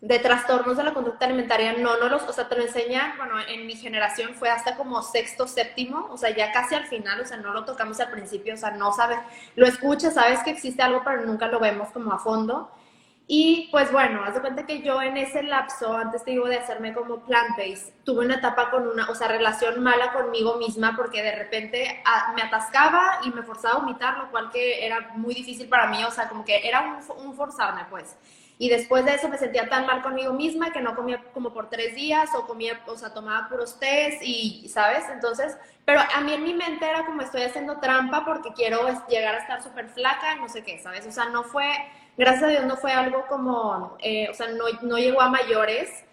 de, 0.00 0.18
trastornos 0.18 0.76
de 0.76 0.84
la 0.84 0.94
conducta 0.94 1.26
alimentaria, 1.26 1.72
no, 1.72 1.98
no 1.98 2.08
los, 2.08 2.22
o 2.22 2.32
sea, 2.32 2.48
te 2.48 2.56
lo 2.56 2.62
enseña, 2.62 3.14
bueno, 3.16 3.34
en 3.48 3.66
mi 3.66 3.74
generación 3.74 4.34
fue 4.34 4.50
hasta 4.50 4.76
como 4.76 5.02
sexto, 5.02 5.48
séptimo, 5.48 6.08
o 6.10 6.16
sea, 6.16 6.30
ya 6.30 6.52
casi 6.52 6.74
al 6.74 6.86
final, 6.86 7.20
o 7.20 7.24
sea, 7.24 7.38
no 7.38 7.52
lo 7.52 7.64
tocamos 7.64 7.98
al 8.00 8.10
principio, 8.10 8.54
o 8.54 8.56
sea, 8.56 8.72
no 8.72 8.92
sabes, 8.92 9.18
lo 9.56 9.66
escuchas, 9.66 10.14
sabes 10.14 10.40
que 10.44 10.50
existe 10.50 10.82
algo, 10.82 11.02
pero 11.04 11.22
nunca 11.22 11.48
lo 11.48 11.58
vemos 11.60 11.88
como 11.90 12.12
a 12.12 12.18
fondo. 12.18 12.70
Y 13.28 13.68
pues 13.72 13.90
bueno, 13.90 14.22
haz 14.24 14.34
de 14.34 14.40
cuenta 14.40 14.66
que 14.66 14.82
yo 14.82 15.02
en 15.02 15.16
ese 15.16 15.42
lapso, 15.42 15.96
antes 15.96 16.22
te 16.22 16.30
digo 16.30 16.46
de 16.46 16.58
hacerme 16.58 16.94
como 16.94 17.24
plant-based, 17.24 17.92
tuve 18.04 18.24
una 18.24 18.36
etapa 18.36 18.70
con 18.70 18.86
una, 18.86 19.10
o 19.10 19.16
sea, 19.16 19.26
relación 19.26 19.82
mala 19.82 20.12
conmigo 20.12 20.58
misma 20.58 20.94
porque 20.96 21.24
de 21.24 21.34
repente 21.34 22.02
ah, 22.04 22.32
me 22.36 22.42
atascaba 22.42 23.18
y 23.24 23.30
me 23.30 23.42
forzaba 23.42 23.76
a 23.76 23.78
vomitar, 23.80 24.18
lo 24.18 24.30
cual 24.30 24.50
que 24.52 24.86
era 24.86 25.10
muy 25.14 25.34
difícil 25.34 25.68
para 25.68 25.88
mí, 25.88 26.04
o 26.04 26.10
sea, 26.12 26.28
como 26.28 26.44
que 26.44 26.68
era 26.68 27.00
un, 27.18 27.34
forzarme 27.34 27.84
pues. 27.90 28.16
Y 28.58 28.68
después 28.68 29.04
de 29.04 29.14
eso 29.14 29.28
me 29.28 29.38
sentía 29.38 29.68
tan 29.68 29.86
mal 29.86 30.02
conmigo 30.02 30.32
misma 30.32 30.70
que 30.70 30.80
no 30.80 30.94
comía 30.94 31.20
como 31.34 31.52
por 31.52 31.68
tres 31.68 31.96
días 31.96 32.30
o 32.34 32.46
comía, 32.46 32.80
o 32.86 32.96
sea, 32.96 33.12
tomaba 33.12 33.48
puros 33.48 33.78
tés 33.80 34.20
y, 34.22 34.68
¿sabes? 34.68 35.04
Entonces, 35.10 35.58
pero 35.84 36.00
a 36.00 36.20
mí 36.20 36.32
en 36.32 36.44
mi 36.44 36.54
mente 36.54 36.88
era 36.88 37.04
como 37.04 37.22
estoy 37.22 37.42
haciendo 37.42 37.80
trampa 37.80 38.24
porque 38.24 38.52
quiero 38.54 38.86
llegar 39.08 39.34
a 39.34 39.38
estar 39.38 39.62
súper 39.62 39.88
flaca, 39.88 40.36
no 40.36 40.48
sé 40.48 40.62
qué, 40.62 40.78
¿sabes? 40.78 41.06
O 41.06 41.12
sea, 41.12 41.26
no 41.26 41.42
fue 41.42 41.66
gracias 42.16 42.44
a 42.44 42.48
Dios 42.48 42.64
no 42.64 42.76
fue 42.76 42.92
algo 42.92 43.26
como, 43.28 43.96
eh, 44.00 44.28
o 44.30 44.34
sea, 44.34 44.48
no, 44.48 44.64
no, 44.82 44.98
llegó 44.98 45.20
a 45.20 45.28
mayores. 45.28 46.04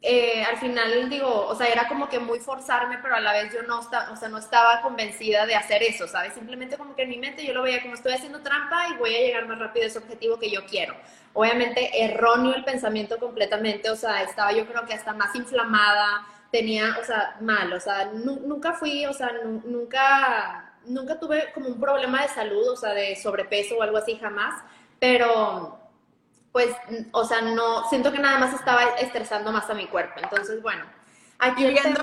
Eh, 0.00 0.44
al 0.44 0.58
final 0.58 1.10
digo, 1.10 1.46
o 1.46 1.54
sea, 1.56 1.66
era 1.66 1.88
como 1.88 2.08
que 2.08 2.20
muy 2.20 2.38
forzarme, 2.38 2.98
pero 3.02 3.16
a 3.16 3.20
la 3.20 3.32
vez 3.32 3.52
yo 3.52 3.62
no, 3.62 3.80
o 3.80 3.82
sea, 4.16 4.28
no 4.28 4.38
estaba 4.38 4.80
convencida 4.80 5.44
de 5.44 5.56
hacer 5.56 5.82
eso, 5.82 6.06
¿sabes? 6.06 6.34
Simplemente 6.34 6.78
como 6.78 6.94
que 6.94 7.02
en 7.02 7.08
mi 7.08 7.18
mente 7.18 7.44
yo 7.44 7.52
lo 7.52 7.62
veía 7.62 7.82
como 7.82 7.94
estoy 7.94 8.12
haciendo 8.12 8.40
trampa 8.40 8.88
y 8.90 8.96
voy 8.96 9.14
a 9.16 9.18
llegar 9.18 9.48
más 9.48 9.58
rápido 9.58 9.84
a 9.84 9.88
ese 9.88 9.98
objetivo 9.98 10.38
que 10.38 10.50
yo 10.50 10.64
quiero. 10.66 10.94
Obviamente 11.32 12.04
erróneo 12.04 12.54
el 12.54 12.64
pensamiento 12.64 13.18
completamente, 13.18 13.90
o 13.90 13.96
sea, 13.96 14.22
estaba 14.22 14.52
yo 14.52 14.66
creo 14.68 14.86
que 14.86 14.94
hasta 14.94 15.12
más 15.12 15.34
inflamada, 15.34 16.24
tenía, 16.50 16.96
o 17.00 17.04
sea, 17.04 17.36
mal, 17.40 17.72
o 17.72 17.80
sea, 17.80 18.06
nunca 18.06 18.72
fui, 18.72 19.04
o 19.06 19.12
sea, 19.12 19.32
nunca, 19.64 20.74
nunca 20.86 21.18
tuve 21.18 21.52
como 21.52 21.68
un 21.68 21.80
problema 21.80 22.22
de 22.22 22.28
salud, 22.28 22.68
o 22.68 22.76
sea, 22.76 22.94
de 22.94 23.16
sobrepeso 23.16 23.76
o 23.76 23.82
algo 23.82 23.98
así, 23.98 24.16
jamás 24.16 24.62
pero 25.00 25.78
pues, 26.52 26.74
o 27.12 27.24
sea, 27.24 27.40
no, 27.42 27.88
siento 27.88 28.12
que 28.12 28.18
nada 28.18 28.38
más 28.38 28.54
estaba 28.54 28.84
estresando 28.98 29.52
más 29.52 29.68
a 29.70 29.74
mi 29.74 29.86
cuerpo. 29.86 30.20
Entonces, 30.22 30.62
bueno, 30.62 30.84
aquí 31.38 31.66
viendo, 31.66 32.00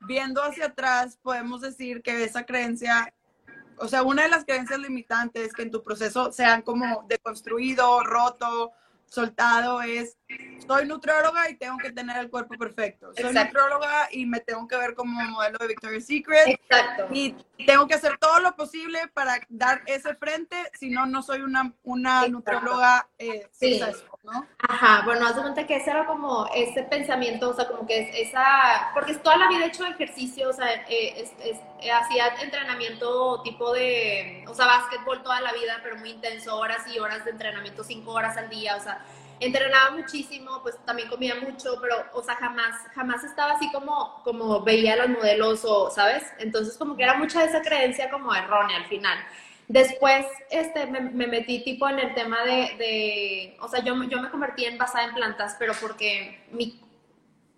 viendo 0.00 0.42
hacia 0.42 0.66
atrás, 0.66 1.18
podemos 1.22 1.60
decir 1.60 2.02
que 2.02 2.24
esa 2.24 2.44
creencia, 2.44 3.12
o 3.76 3.88
sea, 3.88 4.02
una 4.02 4.22
de 4.22 4.28
las 4.28 4.44
creencias 4.44 4.78
limitantes 4.78 5.52
que 5.52 5.62
en 5.62 5.70
tu 5.70 5.82
proceso 5.82 6.32
se 6.32 6.44
han 6.44 6.62
como 6.62 7.04
deconstruido, 7.08 8.02
roto, 8.04 8.72
soltado 9.06 9.82
es, 9.82 10.17
soy 10.66 10.86
nutrióloga 10.86 11.48
y 11.48 11.56
tengo 11.56 11.78
que 11.78 11.92
tener 11.92 12.18
el 12.18 12.30
cuerpo 12.30 12.54
perfecto. 12.58 13.12
Soy 13.14 13.32
nutrióloga 13.32 14.08
y 14.10 14.26
me 14.26 14.40
tengo 14.40 14.68
que 14.68 14.76
ver 14.76 14.94
como 14.94 15.20
modelo 15.22 15.58
de 15.58 15.68
Victoria's 15.68 16.06
Secret. 16.06 16.46
Exacto. 16.46 17.06
Y 17.10 17.34
tengo 17.66 17.86
que 17.86 17.94
hacer 17.94 18.18
todo 18.18 18.38
lo 18.40 18.54
posible 18.54 19.08
para 19.14 19.40
dar 19.48 19.82
ese 19.86 20.14
frente, 20.14 20.56
si 20.78 20.90
no, 20.90 21.06
no 21.06 21.22
soy 21.22 21.40
una, 21.40 21.72
una 21.82 22.26
nutrióloga 22.28 23.08
eh, 23.18 23.48
sí. 23.52 23.80
¿no? 24.22 24.46
Ajá, 24.58 25.02
bueno, 25.04 25.26
haz 25.26 25.36
de 25.36 25.42
cuenta 25.42 25.66
que 25.66 25.76
ese 25.76 25.90
era 25.90 26.06
como 26.06 26.48
ese 26.54 26.82
pensamiento, 26.82 27.50
o 27.50 27.54
sea, 27.54 27.66
como 27.66 27.86
que 27.86 28.00
es 28.00 28.28
esa, 28.28 28.90
porque 28.92 29.14
toda 29.14 29.38
la 29.38 29.48
vida 29.48 29.64
he 29.64 29.68
hecho 29.68 29.86
ejercicio, 29.86 30.50
o 30.50 30.52
sea, 30.52 30.66
eh, 30.88 31.24
eh, 31.80 31.90
hacía 31.90 32.28
entrenamiento 32.42 33.42
tipo 33.42 33.72
de, 33.72 34.44
o 34.46 34.54
sea, 34.54 34.66
básquetbol 34.66 35.22
toda 35.22 35.40
la 35.40 35.52
vida, 35.52 35.80
pero 35.82 35.96
muy 35.96 36.10
intenso, 36.10 36.56
horas 36.56 36.86
y 36.94 36.98
horas 36.98 37.24
de 37.24 37.30
entrenamiento, 37.30 37.82
cinco 37.82 38.12
horas 38.12 38.36
al 38.36 38.50
día, 38.50 38.76
o 38.76 38.80
sea, 38.80 39.02
entrenaba 39.40 39.92
muchísimo, 39.92 40.60
pues 40.62 40.76
también 40.84 41.08
comía 41.08 41.34
mucho, 41.36 41.78
pero, 41.80 41.96
o 42.12 42.22
sea, 42.22 42.36
jamás, 42.36 42.74
jamás 42.94 43.24
estaba 43.24 43.52
así 43.52 43.70
como, 43.72 44.22
como 44.24 44.62
veía 44.62 44.94
a 44.94 44.96
los 44.96 45.08
modelos 45.10 45.64
o, 45.64 45.90
¿sabes? 45.90 46.24
Entonces, 46.38 46.76
como 46.76 46.96
que 46.96 47.02
era 47.02 47.14
mucha 47.14 47.44
esa 47.44 47.62
creencia 47.62 48.10
como 48.10 48.34
errónea 48.34 48.76
al 48.78 48.86
final. 48.86 49.18
Después, 49.68 50.26
este, 50.50 50.86
me, 50.86 51.26
metí 51.26 51.62
tipo 51.62 51.88
en 51.88 51.98
el 51.98 52.14
tema 52.14 52.42
de, 52.42 52.74
de, 52.78 53.56
o 53.60 53.68
sea, 53.68 53.84
yo, 53.84 53.94
yo 54.04 54.20
me 54.20 54.30
convertí 54.30 54.64
en 54.64 54.78
basada 54.78 55.04
en 55.04 55.14
plantas, 55.14 55.56
pero 55.58 55.74
porque 55.80 56.46
mi, 56.52 56.80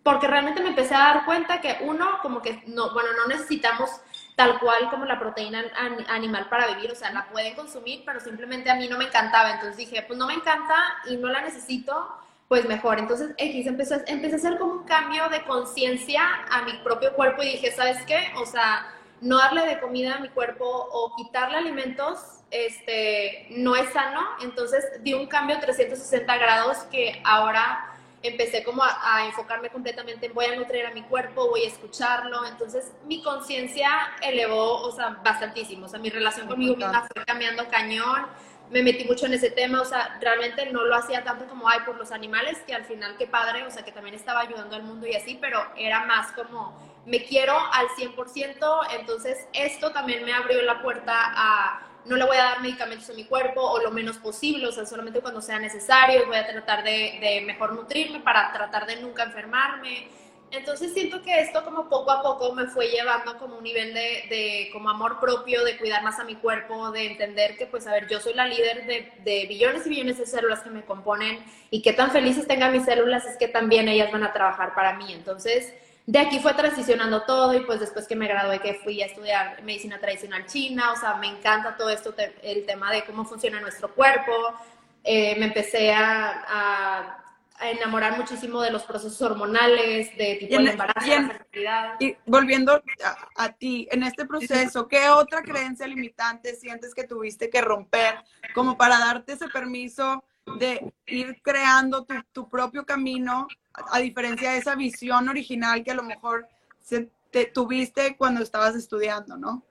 porque 0.03 0.27
realmente 0.27 0.63
me 0.63 0.71
empecé 0.71 0.95
a 0.95 0.99
dar 0.99 1.25
cuenta 1.25 1.61
que 1.61 1.79
uno, 1.83 2.19
como 2.23 2.43
que 2.43 2.63
no, 2.67 2.93
bueno, 2.93 3.11
no 3.17 3.29
necesitamos 3.29 3.91
tal 4.41 4.59
cual 4.59 4.89
como 4.89 5.05
la 5.05 5.19
proteína 5.19 5.63
animal 6.09 6.49
para 6.49 6.69
vivir, 6.69 6.91
o 6.91 6.95
sea, 6.95 7.13
la 7.13 7.29
pueden 7.29 7.55
consumir, 7.55 8.05
pero 8.07 8.21
simplemente 8.21 8.71
a 8.71 8.75
mí 8.75 8.89
no 8.89 8.97
me 8.97 9.05
encantaba, 9.05 9.51
entonces 9.51 9.77
dije, 9.77 10.03
pues 10.07 10.19
no 10.19 10.27
me 10.27 10.33
encanta 10.33 10.77
y 11.11 11.19
no 11.19 11.29
la 11.29 11.43
necesito, 11.43 12.09
pues 12.49 12.67
mejor. 12.67 12.99
Entonces 12.99 13.35
X 13.37 13.67
empezó, 13.67 13.97
empecé 14.07 14.37
a 14.37 14.39
hacer 14.39 14.59
como 14.59 14.73
un 14.73 14.85
cambio 14.85 15.29
de 15.29 15.43
conciencia 15.43 16.23
a 16.51 16.63
mi 16.63 16.73
propio 16.79 17.13
cuerpo 17.13 17.43
y 17.43 17.51
dije, 17.51 17.71
¿sabes 17.71 17.99
qué? 18.07 18.33
O 18.37 18.47
sea, 18.47 18.91
no 19.21 19.37
darle 19.37 19.67
de 19.67 19.79
comida 19.79 20.15
a 20.15 20.21
mi 20.21 20.31
cuerpo 20.31 20.65
o 20.65 21.15
quitarle 21.17 21.59
alimentos, 21.59 22.41
este, 22.51 23.47
no 23.51 23.77
es 23.77 23.93
sano. 23.93 24.23
Entonces 24.41 24.87
di 25.03 25.13
un 25.13 25.27
cambio 25.27 25.61
360 25.61 26.39
grados 26.39 26.79
que 26.91 27.21
ahora 27.27 27.90
empecé 28.23 28.63
como 28.63 28.83
a, 28.83 29.25
enfocarme 29.27 29.71
completamente 29.71 30.27
en 30.27 30.35
voy 30.35 30.47
a 30.47 30.57
nutrir 30.57 30.85
a 30.87 30.91
mi 30.91 31.03
cuerpo, 31.03 31.49
voy 31.49 31.65
a 31.65 31.69
escucharlo, 31.69 32.45
entonces 32.47 32.93
mi 33.07 33.23
conciencia 33.23 33.91
elevó, 34.23 34.83
o 34.83 34.93
sea, 34.93 35.21
bastantísimo, 35.25 35.87
o 35.87 35.89
sea, 35.89 35.99
mi 35.99 36.11
relación 36.11 36.47
conmigo 36.47 36.77
misma 36.77 37.07
fue 37.13 37.25
cambiando 37.25 37.67
cañón, 37.69 38.27
me 38.71 38.83
metí 38.83 39.05
mucho 39.05 39.27
en 39.27 39.35
ese 39.35 39.51
tema, 39.51 39.81
o 39.81 39.85
sea, 39.85 40.19
realmente 40.21 40.71
no 40.71 40.85
lo 40.85 40.95
hacía 40.95 41.25
tanto 41.25 41.47
como, 41.47 41.69
ay, 41.69 41.81
por 41.85 41.97
los 41.97 42.13
animales, 42.13 42.59
que 42.67 42.75
al 42.75 42.85
final 42.85 43.17
qué 43.19 43.27
padre, 43.27 43.65
o 43.65 43.71
sea, 43.71 43.85
que 43.85 43.93
también 43.93 44.15
estaba 44.15 44.41
ayudando 44.41 44.77
al 44.77 44.83
mundo 44.83 45.07
y 45.07 45.15
así, 45.15 45.39
pero 45.41 45.65
era 45.77 46.05
más 46.05 46.31
como, 46.33 46.79
me 47.07 47.25
quiero 47.25 47.57
al 47.73 47.89
100%, 47.89 48.87
entonces 48.99 49.49
esto 49.55 49.93
también 49.93 50.25
me 50.25 50.33
abrió 50.33 50.63
la 50.63 50.83
puerta 50.83 51.15
a 51.15 51.90
no 52.07 52.17
le 52.17 52.25
voy 52.25 52.37
a 52.37 52.45
dar 52.45 52.61
medicamentos 52.61 53.11
a 53.11 53.15
mi 53.15 53.25
cuerpo 53.25 53.61
o 53.61 53.81
lo 53.81 53.91
menos 53.91 54.17
posible, 54.19 54.67
o 54.67 54.73
sea, 54.73 54.87
solamente 54.87 55.21
cuando 55.21 55.41
sea 55.41 55.59
necesario, 55.59 56.27
voy 56.27 56.37
a 56.37 56.47
tratar 56.47 56.83
de, 56.83 57.43
mejor 57.47 57.75
nutrirme 57.75 58.21
para 58.21 58.53
tratar 58.53 58.87
de 58.87 58.97
nunca 58.97 59.25
enfermarme. 59.25 60.09
Entonces 60.51 60.93
siento 60.93 61.23
que 61.23 61.41
esto 61.41 61.65
como 61.65 61.89
poco 61.89 62.11
a 62.11 62.23
poco 62.23 62.53
me 62.55 62.67
fue 62.67 62.89
llevando 62.89 63.39
como 63.39 63.59
un 63.59 63.63
nivel 63.63 63.95
de, 63.95 64.25
de, 64.29 64.71
como 64.73 64.91
amor 64.91 65.21
propio, 65.21 65.65
de 65.65 65.79
cuidar 65.79 66.03
más 66.03 66.19
a 66.19 66.25
mi 66.25 66.35
cuerpo, 66.35 66.91
de 66.91 67.07
entender 67.07 67.57
que 67.57 67.67
pues 67.67 67.87
a 67.87 67.93
ver, 67.93 68.09
yo 68.09 68.19
soy 68.19 68.35
la 68.35 68.47
líder 68.47 68.85
de, 68.85 69.13
de 69.23 69.47
billones 69.47 69.87
y 69.87 69.91
billones 69.91 70.19
de 70.19 70.27
células 70.27 70.61
que 70.61 70.71
me 70.71 70.85
componen 70.85 71.39
y 71.71 71.83
que 71.83 71.93
tan 71.93 72.11
felices 72.11 72.49
tengan 72.49 72.73
mis 72.73 72.85
células 72.85 73.25
es 73.27 73.37
que 73.37 73.47
también 73.47 73.87
ellas 73.87 74.11
van 74.11 74.25
a 74.25 74.33
trabajar 74.33 74.75
para 74.75 74.95
mí. 74.95 75.13
Entonces 75.13 75.73
de 76.07 76.19
aquí 76.19 76.41
fue 76.41 76.55
transicionando 76.55 77.23
todo 77.23 77.55
y 77.55 77.61
pues 77.61 77.81
después 77.81 78.07
que 78.09 78.17
me 78.17 78.27
gradué 78.27 78.61
que 78.61 78.75
fui 78.75 79.03
a 79.03 79.07
estudiar 79.07 79.63
medicina 79.63 79.99
tradicional 79.99 80.47
china, 80.47 80.93
o 80.93 80.97
sea, 80.97 81.15
me 81.17 81.29
encanta 81.29 81.77
todo 81.77 81.91
esto, 81.91 82.15
el 82.43 82.67
tema 82.67 82.93
de 82.93 83.05
cómo 83.05 83.25
funciona 83.25 83.61
nuestro 83.61 83.95
cuerpo, 83.95 84.33
eh, 85.05 85.37
me 85.39 85.47
empecé 85.47 85.93
a, 85.93 87.17
enamorar 87.63 88.17
muchísimo 88.17 88.63
de 88.63 88.71
los 88.71 88.85
procesos 88.85 89.21
hormonales, 89.21 90.17
de 90.17 90.37
tipo 90.37 90.57
de 90.57 90.71
embarazo, 90.71 91.07
y, 91.07 91.27
fertilidad. 91.27 91.95
Y 92.01 92.17
volviendo 92.25 92.73
a, 92.73 93.29
a, 93.37 93.53
ti, 93.53 93.87
en 93.91 94.03
este 94.03 94.25
proceso, 94.25 94.89
¿qué 94.89 95.11
otra 95.11 95.43
creencia 95.43 95.87
limitante 95.87 96.55
sientes 96.55 96.95
que 96.95 97.05
tuviste 97.05 97.51
que 97.51 97.61
romper 97.61 98.15
como 98.55 98.79
para 98.79 98.99
darte 98.99 99.35
ese 99.35 99.47
permiso 99.49 100.25
de 100.59 100.93
ir 101.07 101.41
creando 101.43 102.05
tu, 102.05 102.15
tu 102.33 102.49
propio 102.49 102.85
camino 102.85 103.47
a 103.91 103.99
diferencia 103.99 104.53
de 104.53 104.59
esa 104.59 104.75
visión 104.75 105.29
original 105.29 105.83
que 105.85 105.91
a 105.91 105.95
lo 105.95 106.03
mejor 106.03 106.49
se, 106.81 107.11
te 107.31 107.47
tuviste 107.47 108.17
cuando 108.17 108.43
estabas 108.43 108.75
estudiando, 108.75 109.37
¿no? 109.37 109.63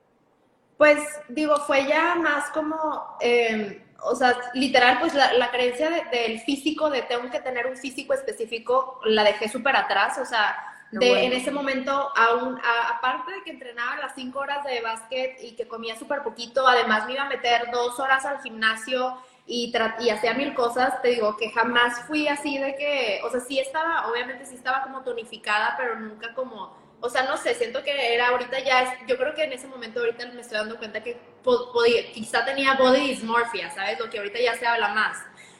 Pues 0.76 0.98
digo, 1.28 1.56
fue 1.58 1.86
ya 1.86 2.14
más 2.14 2.48
como, 2.50 3.16
em, 3.20 3.82
o 4.02 4.14
sea, 4.14 4.34
literal, 4.54 4.98
pues 4.98 5.12
la, 5.14 5.50
creencia 5.50 5.90
del 6.10 6.40
físico, 6.40 6.88
de 6.88 7.02
tengo 7.02 7.30
que 7.30 7.40
tener 7.40 7.66
un 7.66 7.76
físico 7.76 8.14
específico, 8.14 8.98
la 9.04 9.22
dejé 9.24 9.48
súper 9.48 9.76
atrás, 9.76 10.18
o 10.18 10.24
sea, 10.24 10.56
de, 10.90 11.24
en 11.24 11.32
ese 11.34 11.50
momento, 11.50 12.10
aún, 12.16 12.58
aparte 12.96 13.30
de 13.30 13.42
que 13.44 13.50
entrenaba 13.50 13.96
las 13.98 14.14
cinco 14.14 14.40
horas 14.40 14.64
de 14.64 14.80
básquet 14.80 15.38
y 15.40 15.54
que 15.54 15.68
comía 15.68 15.96
súper 15.96 16.22
poquito, 16.22 16.66
además 16.66 17.06
me 17.06 17.12
iba 17.12 17.22
a 17.24 17.28
meter 17.28 17.70
dos 17.70 18.00
horas 18.00 18.24
al 18.24 18.40
gimnasio 18.42 19.18
y, 19.52 19.72
y 19.98 20.10
hacía 20.10 20.34
mil 20.34 20.54
cosas, 20.54 21.02
te 21.02 21.08
digo 21.08 21.36
que 21.36 21.50
jamás 21.50 22.04
fui 22.06 22.28
así 22.28 22.56
de 22.56 22.76
que, 22.76 23.20
o 23.24 23.30
sea, 23.30 23.40
sí 23.40 23.58
estaba, 23.58 24.08
obviamente 24.08 24.46
sí 24.46 24.54
estaba 24.54 24.84
como 24.84 25.02
tonificada, 25.02 25.74
pero 25.76 25.98
nunca 25.98 26.32
como, 26.34 26.72
o 27.00 27.10
sea, 27.10 27.24
no 27.24 27.36
sé, 27.36 27.54
siento 27.54 27.82
que 27.82 28.14
era 28.14 28.28
ahorita 28.28 28.60
ya, 28.60 28.82
es, 28.82 28.90
yo 29.08 29.16
creo 29.16 29.34
que 29.34 29.42
en 29.42 29.52
ese 29.52 29.66
momento 29.66 29.98
ahorita 29.98 30.26
me 30.26 30.42
estoy 30.42 30.58
dando 30.58 30.78
cuenta 30.78 31.02
que 31.02 31.18
podía, 31.42 32.12
quizá 32.12 32.44
tenía 32.44 32.74
body 32.74 33.08
dysmorphia, 33.08 33.70
¿sabes? 33.72 33.98
Lo 33.98 34.08
que 34.08 34.18
ahorita 34.18 34.38
ya 34.38 34.54
se 34.54 34.68
habla 34.68 34.94
más. 34.94 35.18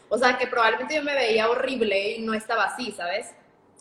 O 0.08 0.16
sea, 0.16 0.38
que 0.38 0.46
probablemente 0.46 0.94
yo 0.94 1.02
me 1.02 1.14
veía 1.16 1.50
horrible 1.50 2.12
y 2.12 2.20
no 2.20 2.32
estaba 2.32 2.66
así, 2.66 2.92
¿sabes? 2.92 3.34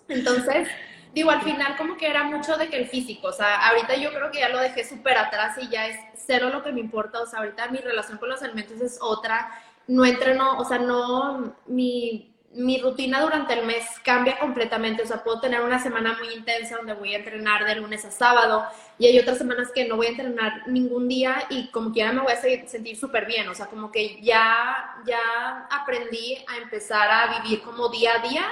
Entonces, 0.08 0.68
digo, 1.13 1.30
al 1.30 1.44
final 1.44 1.78
como 1.78 1.98
que 1.98 2.08
era 2.08 2.24
mucho 2.24 2.58
de 2.58 2.68
que 2.70 2.78
el 2.78 2.88
físico, 2.88 3.28
o 3.28 3.34
sea, 3.34 3.68
ahorita 3.68 3.96
yo 3.96 4.10
creo 4.10 4.32
que 4.32 4.39
ya 4.39 4.50
lo 4.50 4.58
dejé 4.58 4.84
súper 4.86 5.20
atrás 5.20 5.56
y 5.62 5.70
ya 5.70 5.86
es 5.88 6.00
cero 6.16 6.50
lo 6.51 6.63
que 6.63 6.72
me 6.72 6.80
importa, 6.80 7.22
o 7.22 7.28
sea, 7.28 7.39
ahorita 7.39 7.68
mi 7.68 7.78
relación 7.78 8.18
con 8.18 8.29
los 8.29 8.42
alimentos 8.42 8.81
es 8.81 8.98
otra 9.01 9.51
no 9.90 10.06
entreno, 10.06 10.60
o 10.60 10.66
sea, 10.66 10.78
no, 10.78 11.56
mi, 11.66 12.32
mi 12.54 12.80
rutina 12.80 13.22
durante 13.22 13.54
el 13.56 13.66
mes 13.66 13.84
cambia 14.04 14.38
completamente, 14.38 15.02
o 15.02 15.06
sea, 15.08 15.24
puedo 15.24 15.40
tener 15.40 15.62
una 15.62 15.82
semana 15.82 16.16
muy 16.20 16.32
intensa 16.32 16.78
donde 16.78 16.94
voy 16.94 17.16
a 17.16 17.18
entrenar 17.18 17.66
de 17.66 17.75
lunes 17.75 18.06
a 18.06 18.12
sábado 18.12 18.66
y 19.00 19.08
hay 19.08 19.18
otras 19.18 19.40
semanas 19.40 19.72
que 19.74 19.88
no 19.88 19.96
voy 19.96 20.06
a 20.06 20.10
entrenar 20.10 20.68
ningún 20.68 21.08
día 21.08 21.44
y 21.50 21.72
como 21.72 21.92
quiera 21.92 22.14
me 22.14 22.22
voy 22.22 22.34
a 22.34 22.68
sentir 22.68 22.98
súper 22.98 23.25
bien, 23.25 23.48
o 23.50 23.56
sea, 23.56 23.66
como 23.66 23.92
que 23.92 24.22
ya, 24.22 24.96
ya 25.08 25.68
aprendí 25.72 26.38
a 26.48 26.58
empezar 26.58 27.10
a 27.10 27.42
vivir 27.42 27.62
como 27.62 27.90
día 27.90 28.14
a 28.18 28.28
día 28.28 28.46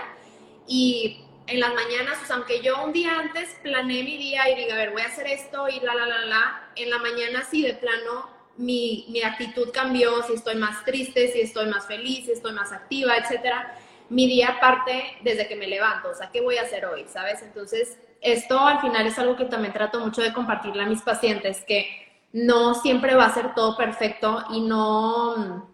y 0.68 1.24
en 1.46 1.60
las 1.60 1.72
mañanas, 1.76 2.18
o 2.24 2.26
sea, 2.26 2.38
aunque 2.38 2.62
yo 2.62 2.84
un 2.84 2.94
día 2.94 3.20
antes 3.20 3.56
planeé 3.62 4.04
mi 4.04 4.18
día 4.18 4.50
y 4.50 4.56
diga, 4.56 4.74
a 4.74 4.78
ver, 4.78 4.90
voy 4.90 5.04
a 5.04 5.06
hacer 5.06 5.28
esto 5.28 5.70
y 5.70 5.80
la, 5.82 5.94
la, 5.94 6.08
la, 6.08 6.26
la, 6.26 6.70
en 6.76 6.90
la 6.90 6.98
mañana 6.98 7.44
sí 7.44 7.62
de 7.62 7.76
plano 7.76 8.37
mi, 8.58 9.06
mi, 9.10 9.22
actitud 9.22 9.70
cambió, 9.72 10.24
si 10.24 10.34
estoy 10.34 10.56
más 10.56 10.84
triste, 10.84 11.32
si 11.32 11.42
estoy 11.42 11.68
más 11.68 11.86
feliz, 11.86 12.26
si 12.26 12.32
estoy 12.32 12.54
más 12.54 12.72
activa, 12.72 13.16
etcétera. 13.18 13.76
Mi 14.10 14.28
día 14.28 14.58
parte 14.60 15.18
desde 15.22 15.48
que 15.48 15.56
me 15.56 15.68
levanto, 15.68 16.10
o 16.10 16.16
sea, 16.16 16.30
¿qué 16.32 16.42
voy 16.42 16.58
a 16.58 16.64
hacer 16.64 16.86
hoy? 16.86 17.06
¿Sabes? 17.08 17.42
Entonces, 17.42 17.98
esto 18.22 18.60
al 18.60 18.80
final 18.80 19.06
es 19.06 19.20
algo 19.20 19.36
que 19.36 19.46
también 19.46 19.74
trato 19.74 20.00
mucho 20.00 20.22
de 20.22 20.34
compartirle 20.34 20.84
a 20.84 20.88
mis 20.88 21.02
pacientes, 21.02 21.64
que 21.66 21.88
no 22.34 22.74
siempre 22.74 23.16
va 23.16 23.26
a 23.26 23.34
ser 23.34 23.54
todo 23.54 23.78
perfecto 23.78 24.44
y 24.52 24.62
no, 24.62 25.70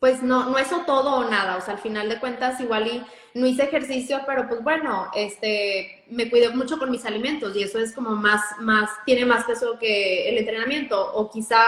pues 0.00 0.22
no, 0.22 0.50
no 0.50 0.58
eso 0.58 0.82
todo 0.86 1.16
o 1.16 1.30
nada, 1.30 1.56
o 1.56 1.60
sea, 1.60 1.74
al 1.74 1.80
final 1.80 2.08
de 2.08 2.20
cuentas 2.20 2.60
igual 2.60 2.86
y 2.86 3.02
no 3.34 3.46
hice 3.46 3.64
ejercicio, 3.64 4.20
pero 4.26 4.48
pues 4.48 4.62
bueno, 4.62 5.08
este, 5.14 6.04
me 6.08 6.30
cuido 6.30 6.52
mucho 6.54 6.78
con 6.78 6.90
mis 6.90 7.04
alimentos 7.04 7.54
y 7.56 7.62
eso 7.62 7.78
es 7.78 7.94
como 7.94 8.10
más, 8.10 8.42
más, 8.60 8.90
tiene 9.04 9.24
más 9.24 9.44
peso 9.44 9.78
que 9.78 10.28
el 10.28 10.38
entrenamiento 10.38 11.12
o 11.14 11.30
quizá 11.30 11.62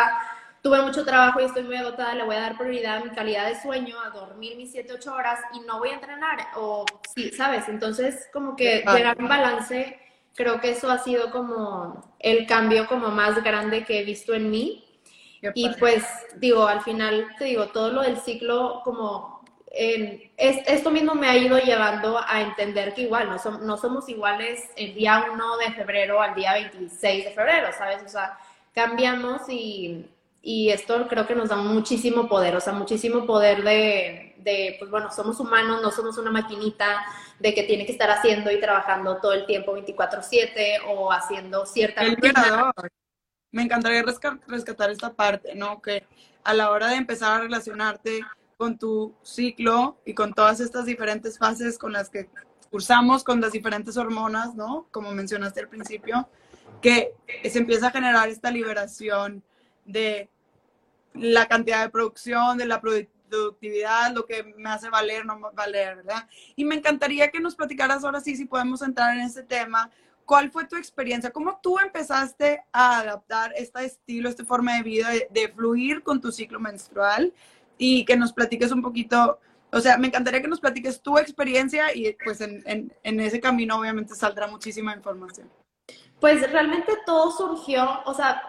tuve 0.63 0.83
mucho 0.83 1.05
trabajo 1.05 1.41
y 1.41 1.45
estoy 1.45 1.63
muy 1.63 1.77
agotada, 1.77 2.15
le 2.15 2.25
voy 2.25 2.37
a 2.37 2.41
dar 2.41 2.59
prioridad 2.59 2.99
a 2.99 3.05
mi 3.05 3.11
calidad 3.11 3.47
de 3.47 3.61
sueño, 3.61 4.01
a 4.01 4.11
dormir 4.11 4.57
mis 4.57 4.73
7, 4.73 4.93
8 4.95 5.15
horas 5.15 5.41
y 5.55 5.61
no 5.61 5.79
voy 5.79 5.91
a 5.91 5.95
entrenar, 5.95 6.49
o 6.57 6.85
sí, 7.15 7.31
¿sabes? 7.31 7.69
Entonces, 7.69 8.29
como 8.33 8.57
que 8.57 8.85
llegar 8.87 9.19
a 9.19 9.23
un 9.23 9.29
balance, 9.29 9.99
creo 10.35 10.61
que 10.61 10.71
eso 10.71 10.91
ha 10.91 10.99
sido 10.99 11.31
como 11.31 12.15
el 12.19 12.47
cambio 12.47 12.87
como 12.87 13.09
más 13.09 13.43
grande 13.43 13.85
que 13.85 14.01
he 14.01 14.05
visto 14.05 14.35
en 14.35 14.51
mí. 14.51 14.85
Y 15.55 15.71
pues, 15.77 16.05
digo, 16.37 16.67
al 16.67 16.83
final, 16.83 17.29
te 17.39 17.45
digo, 17.47 17.69
todo 17.69 17.91
lo 17.93 18.03
del 18.03 18.19
ciclo, 18.19 18.83
como 18.85 19.41
esto 19.73 20.91
mismo 20.91 21.15
me 21.15 21.29
ha 21.29 21.37
ido 21.37 21.59
llevando 21.59 22.21
a 22.27 22.43
entender 22.43 22.93
que 22.93 23.03
igual 23.03 23.31
no, 23.31 23.59
no 23.59 23.77
somos 23.79 24.09
iguales 24.09 24.69
el 24.77 24.95
día 24.95 25.25
1 25.33 25.57
de 25.59 25.73
febrero 25.73 26.21
al 26.21 26.35
día 26.35 26.53
26 26.55 27.25
de 27.25 27.31
febrero, 27.31 27.69
¿sabes? 27.73 28.03
O 28.05 28.09
sea, 28.09 28.37
cambiamos 28.75 29.49
y 29.49 30.11
y 30.43 30.71
esto 30.71 31.07
creo 31.09 31.27
que 31.27 31.35
nos 31.35 31.51
da 31.51 31.57
muchísimo 31.57 32.29
poder, 32.29 32.57
o 32.57 32.61
sea, 32.61 32.73
muchísimo 32.73 33.27
poder 33.27 33.63
de, 33.63 34.35
de, 34.39 34.77
pues 34.79 34.91
bueno, 34.91 35.11
somos 35.13 35.39
humanos, 35.39 35.83
no 35.83 35.91
somos 35.91 36.17
una 36.17 36.31
maquinita 36.31 37.05
de 37.39 37.55
que 37.55 37.65
tiene 37.65 37.85
que 37.85 37.93
estar 37.93 38.11
haciendo 38.11 38.51
y 38.51 38.59
trabajando 38.59 39.19
todo 39.19 39.33
el 39.33 39.47
tiempo 39.47 39.77
24/7 39.77 40.79
o 40.89 41.13
haciendo 41.13 41.67
cierta... 41.67 42.03
Me 43.53 43.63
encantaría 43.63 44.05
rescatar 44.47 44.91
esta 44.91 45.13
parte, 45.13 45.57
¿no? 45.57 45.83
Que 45.83 46.07
a 46.45 46.55
la 46.55 46.71
hora 46.71 46.89
de 46.89 46.95
empezar 46.95 47.33
a 47.33 47.43
relacionarte 47.43 48.21
con 48.57 48.79
tu 48.79 49.15
ciclo 49.23 49.99
y 50.05 50.15
con 50.15 50.33
todas 50.33 50.61
estas 50.61 50.87
diferentes 50.87 51.37
fases 51.37 51.77
con 51.77 51.93
las 51.93 52.09
que 52.09 52.31
cursamos, 52.71 53.25
con 53.25 53.41
las 53.41 53.51
diferentes 53.53 53.97
hormonas, 53.97 54.55
¿no? 54.55 54.87
Como 54.93 55.11
mencionaste 55.11 55.61
al 55.61 55.69
principio, 55.69 56.29
que 56.81 57.15
se 57.43 57.59
empieza 57.59 57.89
a 57.89 57.91
generar 57.91 58.29
esta 58.29 58.53
liberación 58.53 59.43
de 59.91 60.29
la 61.15 61.47
cantidad 61.47 61.83
de 61.83 61.91
producción, 61.91 62.59
de 62.59 62.67
la 62.67 62.81
productividad, 62.81 64.13
lo 64.15 64.25
que 64.27 64.43
me 64.57 64.71
hace 64.71 64.91
valer, 64.91 65.25
no 65.25 65.39
valer, 65.53 65.97
¿verdad? 65.97 66.29
Y 66.57 66.65
me 66.65 66.77
encantaría 66.77 67.31
que 67.31 67.41
nos 67.41 67.55
platicaras 67.55 68.05
ahora 68.05 68.21
sí, 68.21 68.37
si 68.37 68.45
podemos 68.45 68.83
entrar 68.83 69.17
en 69.17 69.23
ese 69.23 69.43
tema. 69.43 69.91
¿Cuál 70.25 70.51
fue 70.53 70.65
tu 70.65 70.77
experiencia? 70.77 71.33
¿Cómo 71.33 71.59
tú 71.61 71.79
empezaste 71.81 72.63
a 72.73 73.01
adaptar 73.01 73.53
este 73.57 73.85
estilo, 73.85 74.29
esta 74.29 74.45
forma 74.45 74.77
de 74.77 74.83
vida, 74.83 75.09
de, 75.29 75.49
fluir 75.49 76.03
con 76.05 76.21
tu 76.21 76.31
ciclo 76.31 76.61
menstrual? 76.61 77.35
Y 77.79 78.05
que 78.05 78.17
nos 78.17 78.33
platiques 78.33 78.71
un 78.71 78.83
poquito, 78.83 79.41
o 79.73 79.81
sea, 79.81 79.97
me 79.99 80.07
encantaría 80.07 80.43
que 80.43 80.49
nos 80.49 80.61
platiques 80.61 81.01
tu 81.01 81.19
experiencia 81.19 81.95
y 81.95 82.17
pues 82.23 82.41
en, 82.43 82.63
en, 82.67 82.93
en 83.03 83.21
ese 83.21 83.41
camino 83.41 83.79
obviamente 83.79 84.15
saldrá 84.15 84.47
muchísima 84.47 84.95
información. 84.95 85.51
Pues 86.21 86.49
realmente 86.53 86.93
todo 87.07 87.33
surgió, 87.33 88.03
o 88.05 88.13
sea, 88.13 88.41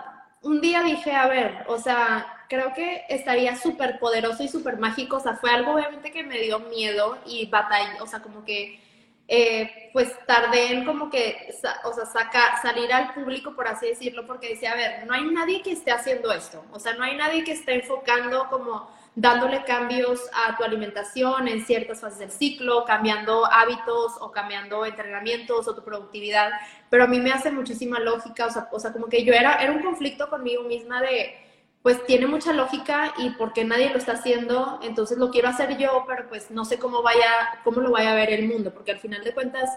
un 0.41 0.61
día 0.61 0.83
dije, 0.83 1.13
a 1.13 1.27
ver, 1.27 1.65
o 1.67 1.77
sea, 1.77 2.45
creo 2.49 2.73
que 2.73 3.05
estaría 3.09 3.55
súper 3.55 3.99
poderoso 3.99 4.43
y 4.43 4.47
súper 4.47 4.77
mágico, 4.77 5.17
o 5.17 5.19
sea, 5.19 5.35
fue 5.35 5.51
algo 5.51 5.73
obviamente 5.73 6.11
que 6.11 6.23
me 6.23 6.39
dio 6.39 6.59
miedo 6.59 7.17
y 7.25 7.45
batalla, 7.47 7.97
o 8.01 8.07
sea, 8.07 8.21
como 8.21 8.43
que, 8.43 8.79
eh, 9.27 9.89
pues 9.93 10.13
tardé 10.25 10.73
en 10.73 10.85
como 10.85 11.09
que, 11.09 11.53
o 11.85 11.93
sea, 11.93 12.05
saca, 12.05 12.59
salir 12.61 12.91
al 12.91 13.13
público, 13.13 13.55
por 13.55 13.67
así 13.67 13.87
decirlo, 13.87 14.25
porque 14.25 14.49
decía, 14.49 14.73
a 14.73 14.75
ver, 14.75 15.05
no 15.05 15.13
hay 15.13 15.23
nadie 15.25 15.61
que 15.61 15.71
esté 15.71 15.91
haciendo 15.91 16.33
esto, 16.33 16.63
o 16.71 16.79
sea, 16.79 16.93
no 16.93 17.03
hay 17.03 17.15
nadie 17.15 17.43
que 17.43 17.53
esté 17.53 17.75
enfocando 17.75 18.47
como 18.49 18.89
dándole 19.15 19.63
cambios 19.65 20.21
a 20.33 20.55
tu 20.55 20.63
alimentación 20.63 21.47
en 21.47 21.65
ciertas 21.65 21.99
fases 21.99 22.19
del 22.19 22.31
ciclo, 22.31 22.85
cambiando 22.85 23.45
hábitos 23.45 24.13
o 24.21 24.31
cambiando 24.31 24.85
entrenamientos 24.85 25.67
o 25.67 25.75
tu 25.75 25.83
productividad, 25.83 26.51
pero 26.89 27.03
a 27.03 27.07
mí 27.07 27.19
me 27.19 27.31
hace 27.31 27.51
muchísima 27.51 27.99
lógica, 27.99 28.45
o 28.45 28.49
sea, 28.51 28.69
o 28.71 28.79
sea 28.79 28.93
como 28.93 29.07
que 29.07 29.23
yo 29.25 29.33
era, 29.33 29.55
era 29.55 29.71
un 29.71 29.81
conflicto 29.81 30.29
conmigo 30.29 30.63
misma 30.63 31.01
de, 31.01 31.35
pues 31.81 32.05
tiene 32.05 32.27
mucha 32.27 32.53
lógica 32.53 33.13
y 33.17 33.31
porque 33.31 33.65
nadie 33.65 33.89
lo 33.89 33.97
está 33.97 34.13
haciendo, 34.13 34.79
entonces 34.81 35.17
lo 35.17 35.29
quiero 35.29 35.49
hacer 35.49 35.77
yo, 35.77 36.05
pero 36.07 36.29
pues 36.29 36.49
no 36.51 36.63
sé 36.63 36.79
cómo 36.79 37.01
vaya, 37.01 37.59
cómo 37.63 37.81
lo 37.81 37.91
vaya 37.91 38.11
a 38.11 38.15
ver 38.15 38.31
el 38.31 38.47
mundo, 38.47 38.71
porque 38.73 38.91
al 38.91 38.99
final 38.99 39.23
de 39.23 39.33
cuentas 39.33 39.69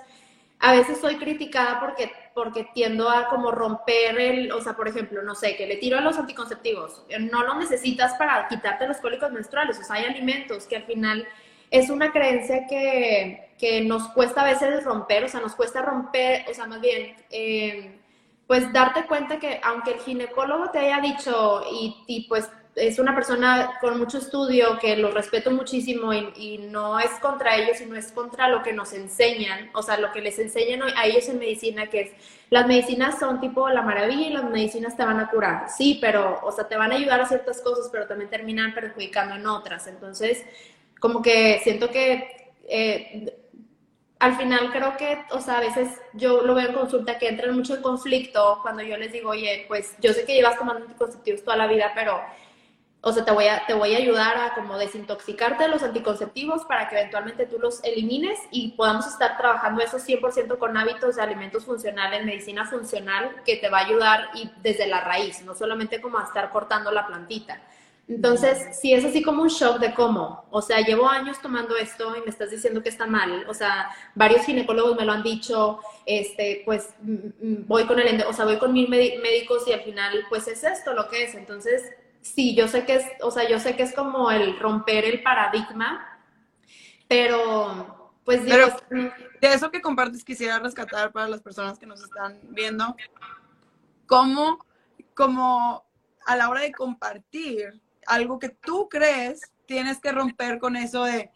a 0.65 0.73
veces 0.73 0.99
soy 0.99 1.17
criticada 1.17 1.79
porque, 1.79 2.11
porque 2.33 2.67
tiendo 2.73 3.11
a 3.11 3.29
como 3.29 3.51
romper 3.51 4.19
el, 4.19 4.51
o 4.51 4.63
sea, 4.63 4.75
por 4.75 4.89
ejemplo, 4.89 5.23
no 5.23 5.35
sé, 5.35 5.57
que 5.57 5.67
le 5.67 5.77
tiro 5.77 5.99
a 5.99 6.01
los 6.01 6.17
anticonceptivos. 6.19 7.05
No 7.21 7.43
lo 7.43 7.55
necesitas 7.57 8.15
para 8.15 8.49
quitarte 8.49 8.89
los 8.89 8.97
cólicos 8.97 9.31
menstruales, 9.31 9.79
o 9.79 9.85
sea, 9.85 9.97
hay 9.97 10.07
alimentos 10.07 10.65
que 10.65 10.77
al 10.77 10.85
final 10.85 11.29
es 11.71 11.91
una 11.91 12.13
creencia 12.13 12.67
que, 12.67 13.51
que 13.59 13.83
nos 13.83 14.09
cuesta 14.09 14.41
a 14.41 14.45
veces 14.45 14.83
romper, 14.85 15.25
o 15.25 15.29
sea, 15.29 15.41
nos 15.41 15.55
cuesta 15.55 15.83
romper, 15.83 16.47
o 16.51 16.55
sea, 16.55 16.67
más 16.67 16.81
bien, 16.81 17.15
eh, 17.31 18.01
pues 18.47 18.73
darte 18.73 19.05
cuenta 19.05 19.39
que 19.39 19.61
aunque 19.63 19.93
el 19.93 20.01
ginecólogo 20.01 20.71
te 20.71 20.79
haya 20.79 20.99
dicho 21.01 21.63
y, 21.71 21.95
y 22.07 22.27
pues 22.27 22.49
es 22.77 22.99
una 22.99 23.15
persona 23.15 23.79
con 23.81 23.99
mucho 23.99 24.19
estudio 24.19 24.79
que 24.81 24.97
lo 24.97 25.11
respeto 25.11 25.51
muchísimo 25.51 26.13
y, 26.13 26.59
no 26.59 26.99
es 26.99 27.11
contra 27.21 27.57
ellos, 27.57 27.79
sino 27.79 27.95
es 27.97 28.11
contra 28.11 28.49
lo 28.49 28.63
que 28.63 28.73
nos 28.73 28.93
enseñan, 28.93 29.71
o 29.75 29.83
sea, 29.83 29.99
lo 29.99 30.11
que 30.13 30.21
les 30.21 30.39
enseñan 30.39 30.83
a 30.97 31.07
ellos 31.07 31.29
en 31.29 31.39
medicina, 31.39 31.89
que 31.89 32.01
es, 32.01 32.11
las 32.51 32.67
medicinas 32.67 33.19
son 33.19 33.41
tipo 33.41 33.69
la 33.69 33.83
maravilla 33.83 34.27
y 34.27 34.33
las 34.33 34.45
medicinas 34.45 34.97
te 34.97 35.05
van 35.05 35.21
a 35.21 35.31
curar, 35.31 35.67
sí, 35.69 35.99
pero, 36.01 36.41
o 36.43 36.51
sea, 36.51 36.67
te 36.67 36.77
van 36.77 36.91
a 36.93 36.97
ayudar 36.97 37.21
a 37.21 37.27
ciertas 37.27 37.61
cosas, 37.61 37.89
pero 37.93 38.07
también 38.07 38.31
terminan 38.31 38.75
perjudicando 38.75 39.37
en 39.37 39.47
otras. 39.47 39.87
Entonces, 39.87 40.45
como 41.01 41.23
que 41.23 41.61
siento 41.63 41.91
que... 41.91 42.53
Eh, 42.69 43.41
al 44.21 44.37
final 44.37 44.71
creo 44.73 44.97
que, 44.97 45.19
o 45.33 45.41
sea, 45.41 45.59
a 45.59 45.61
veces 45.61 46.01
yo 46.15 46.43
lo 46.43 46.55
veo 46.55 46.69
en 46.69 46.75
consulta 46.75 47.19
que 47.19 47.29
entran 47.29 47.55
mucho 47.55 47.75
en 47.75 47.83
conflicto 47.83 48.59
cuando 48.63 48.83
yo 48.83 48.97
les 48.97 49.13
digo, 49.13 49.31
oye, 49.31 49.67
pues 49.69 49.95
yo 50.01 50.15
sé 50.15 50.25
que 50.25 50.35
llevas 50.35 50.57
tomando 50.57 50.83
anticonceptivos 50.83 51.45
toda 51.45 51.59
la 51.59 51.67
vida, 51.67 51.93
pero 51.95 52.23
o 53.07 53.13
sea, 53.13 53.23
te 53.23 53.33
voy 53.33 53.47
a, 53.49 53.67
te 53.67 53.75
voy 53.75 53.95
a 53.95 53.99
ayudar 53.99 54.39
a 54.39 54.55
como 54.55 54.79
desintoxicarte 54.79 55.65
de 55.65 55.69
los 55.69 55.83
anticonceptivos 55.83 56.65
para 56.65 56.89
que 56.89 56.99
eventualmente 56.99 57.45
tú 57.45 57.59
los 57.59 57.85
elimines 57.85 58.39
y 58.51 58.73
podamos 58.73 59.07
estar 59.07 59.37
trabajando 59.37 59.83
eso 59.83 59.99
100% 59.99 60.57
con 60.57 60.75
hábitos 60.79 61.17
de 61.17 61.23
alimentos 61.23 61.67
funcionales, 61.67 62.25
medicina 62.25 62.65
funcional, 62.65 63.43
que 63.45 63.57
te 63.57 63.69
va 63.69 63.81
a 63.81 63.85
ayudar 63.85 64.31
y 64.35 64.51
desde 64.63 64.87
la 64.87 65.03
raíz, 65.03 65.43
no 65.43 65.55
solamente 65.55 66.01
como 66.01 66.19
a 66.19 66.25
estar 66.25 66.49
cortando 66.49 66.91
la 66.91 67.07
plantita. 67.07 67.61
Entonces, 68.09 68.79
si 68.79 68.95
es 68.95 69.05
así 69.05 69.23
como 69.23 69.43
un 69.43 69.49
shock 69.49 69.81
de 69.81 69.93
cómo, 69.93 70.47
o 70.51 70.63
sea, 70.63 70.81
llevo 70.81 71.07
años 71.07 71.41
tomando 71.43 71.77
esto 71.77 72.17
y 72.17 72.21
me 72.21 72.31
estás 72.31 72.51
diciendo 72.51 72.83
que 72.83 72.89
está 72.89 73.07
mal, 73.07 73.45
o 73.49 73.55
sea, 73.55 73.91
varios 74.15 74.47
ginecólogos 74.47 74.97
me 74.97 75.05
lo 75.05 75.13
han 75.13 75.23
dicho, 75.23 75.81
este, 76.07 76.63
pues 76.65 76.89
mm, 77.03 77.13
mm, 77.13 77.67
voy 77.67 77.85
con 77.85 77.99
el, 77.99 78.23
o 78.23 78.33
sea, 78.33 78.47
voy 78.47 78.57
con 78.57 78.73
mil 78.73 78.89
médicos 78.89 79.69
y 79.69 79.73
al 79.73 79.83
final, 79.83 80.25
pues 80.31 80.49
es 80.49 80.65
esto 80.65 80.95
lo 80.95 81.09
que 81.09 81.25
es. 81.25 81.35
Entonces, 81.35 81.83
sí, 82.25 82.55
yo 82.55 82.67
sé 82.67 82.85
que 82.85 82.97
es, 82.97 83.07
o 83.21 83.31
sea, 83.31 83.49
yo 83.49 83.61
sé 83.61 83.77
que 83.77 83.83
es 83.83 83.95
como 83.95 84.31
el 84.31 84.59
romper 84.59 85.05
el 85.05 85.23
paradigma, 85.23 86.19
pero 87.07 88.13
pues 88.25 88.45
digo, 88.45 88.67
de 88.89 89.53
eso 89.53 89.71
que 89.71 89.83
compartes 89.83 90.25
quisiera 90.25 90.59
rescatar 90.59 91.13
para 91.13 91.29
las 91.29 91.43
personas 91.43 91.79
que 91.79 91.87
nos 91.87 92.03
están 92.03 92.41
viendo, 92.49 92.97
cómo, 94.07 94.65
como 95.15 95.85
a 96.27 96.37
la 96.37 96.49
hora 96.49 96.63
de 96.63 96.73
compartir 96.73 97.81
algo 98.07 98.39
que 98.39 98.49
tú 98.49 98.89
crees, 98.89 99.43
tienes 99.67 100.01
que 100.01 100.13
romper 100.13 100.59
con 100.59 100.77
eso 100.77 101.05
de, 101.05 101.31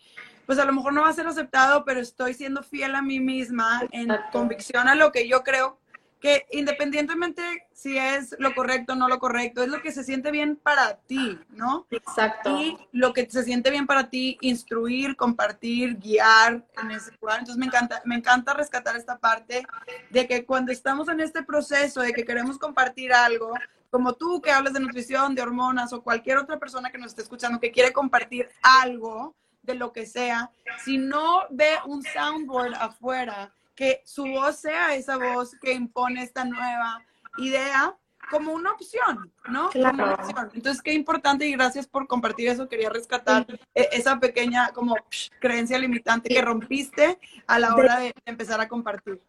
pues 0.46 0.58
a 0.58 0.64
lo 0.64 0.72
mejor 0.72 0.94
no 0.94 1.02
va 1.02 1.10
a 1.10 1.12
ser 1.12 1.26
aceptado, 1.26 1.84
pero 1.84 2.00
estoy 2.00 2.32
siendo 2.32 2.62
fiel 2.62 2.94
a 2.94 3.02
mí 3.02 3.20
misma 3.20 3.82
en 3.90 4.08
convicción 4.32 4.88
a 4.88 4.94
lo 4.94 5.12
que 5.12 5.28
yo 5.28 5.42
creo 5.42 5.78
que 6.20 6.46
independientemente 6.50 7.68
si 7.72 7.96
es 7.96 8.34
lo 8.40 8.54
correcto 8.54 8.94
o 8.94 8.96
no 8.96 9.08
lo 9.08 9.20
correcto, 9.20 9.62
es 9.62 9.68
lo 9.68 9.80
que 9.80 9.92
se 9.92 10.02
siente 10.02 10.32
bien 10.32 10.56
para 10.56 10.96
ti, 10.96 11.38
¿no? 11.50 11.86
Exacto. 11.90 12.58
Y 12.58 12.76
lo 12.90 13.12
que 13.12 13.30
se 13.30 13.44
siente 13.44 13.70
bien 13.70 13.86
para 13.86 14.10
ti, 14.10 14.36
instruir, 14.40 15.14
compartir, 15.14 15.96
guiar 15.96 16.64
en 16.82 16.90
ese 16.90 17.12
lugar. 17.20 17.38
Entonces 17.38 17.56
me 17.56 17.66
encanta, 17.66 18.02
me 18.04 18.16
encanta 18.16 18.52
rescatar 18.52 18.96
esta 18.96 19.18
parte 19.18 19.64
de 20.10 20.26
que 20.26 20.44
cuando 20.44 20.72
estamos 20.72 21.08
en 21.08 21.20
este 21.20 21.44
proceso 21.44 22.00
de 22.00 22.12
que 22.12 22.24
queremos 22.24 22.58
compartir 22.58 23.12
algo, 23.12 23.54
como 23.90 24.14
tú 24.14 24.42
que 24.42 24.50
hablas 24.50 24.72
de 24.72 24.80
nutrición, 24.80 25.36
de 25.36 25.42
hormonas 25.42 25.92
o 25.92 26.02
cualquier 26.02 26.38
otra 26.38 26.58
persona 26.58 26.90
que 26.90 26.98
nos 26.98 27.08
esté 27.08 27.22
escuchando 27.22 27.60
que 27.60 27.70
quiere 27.70 27.92
compartir 27.92 28.48
algo 28.62 29.36
de 29.62 29.74
lo 29.74 29.92
que 29.92 30.06
sea, 30.06 30.50
si 30.84 30.98
no 30.98 31.42
ve 31.50 31.74
un 31.86 32.02
soundboard 32.02 32.74
afuera 32.74 33.52
que 33.78 34.02
su 34.04 34.26
voz 34.26 34.56
sea 34.56 34.96
esa 34.96 35.16
voz 35.16 35.54
que 35.62 35.72
impone 35.72 36.24
esta 36.24 36.44
nueva 36.44 37.00
idea 37.36 37.94
como 38.28 38.52
una 38.52 38.72
opción, 38.72 39.32
¿no? 39.48 39.70
Como 39.70 40.04
opción. 40.04 40.50
Entonces, 40.52 40.82
qué 40.82 40.92
importante 40.94 41.46
y 41.46 41.52
gracias 41.52 41.86
por 41.86 42.08
compartir 42.08 42.48
eso. 42.48 42.68
Quería 42.68 42.90
rescatar 42.90 43.46
e-, 43.76 43.88
esa 43.92 44.18
pequeña 44.18 44.72
como 44.72 44.96
creencia 45.38 45.78
limitante 45.78 46.28
que 46.28 46.42
rompiste 46.42 47.20
a 47.46 47.60
la 47.60 47.76
hora 47.76 48.00
de 48.00 48.12
empezar 48.26 48.60
a 48.60 48.66
compartir. 48.66 49.22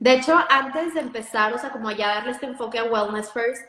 De 0.00 0.14
hecho, 0.14 0.36
antes 0.50 0.94
de 0.94 1.00
empezar, 1.00 1.54
o 1.54 1.58
sea, 1.58 1.70
como 1.70 1.92
ya 1.92 2.08
darle 2.08 2.32
este 2.32 2.46
enfoque 2.46 2.80
a 2.80 2.84
Wellness 2.84 3.32
First, 3.32 3.62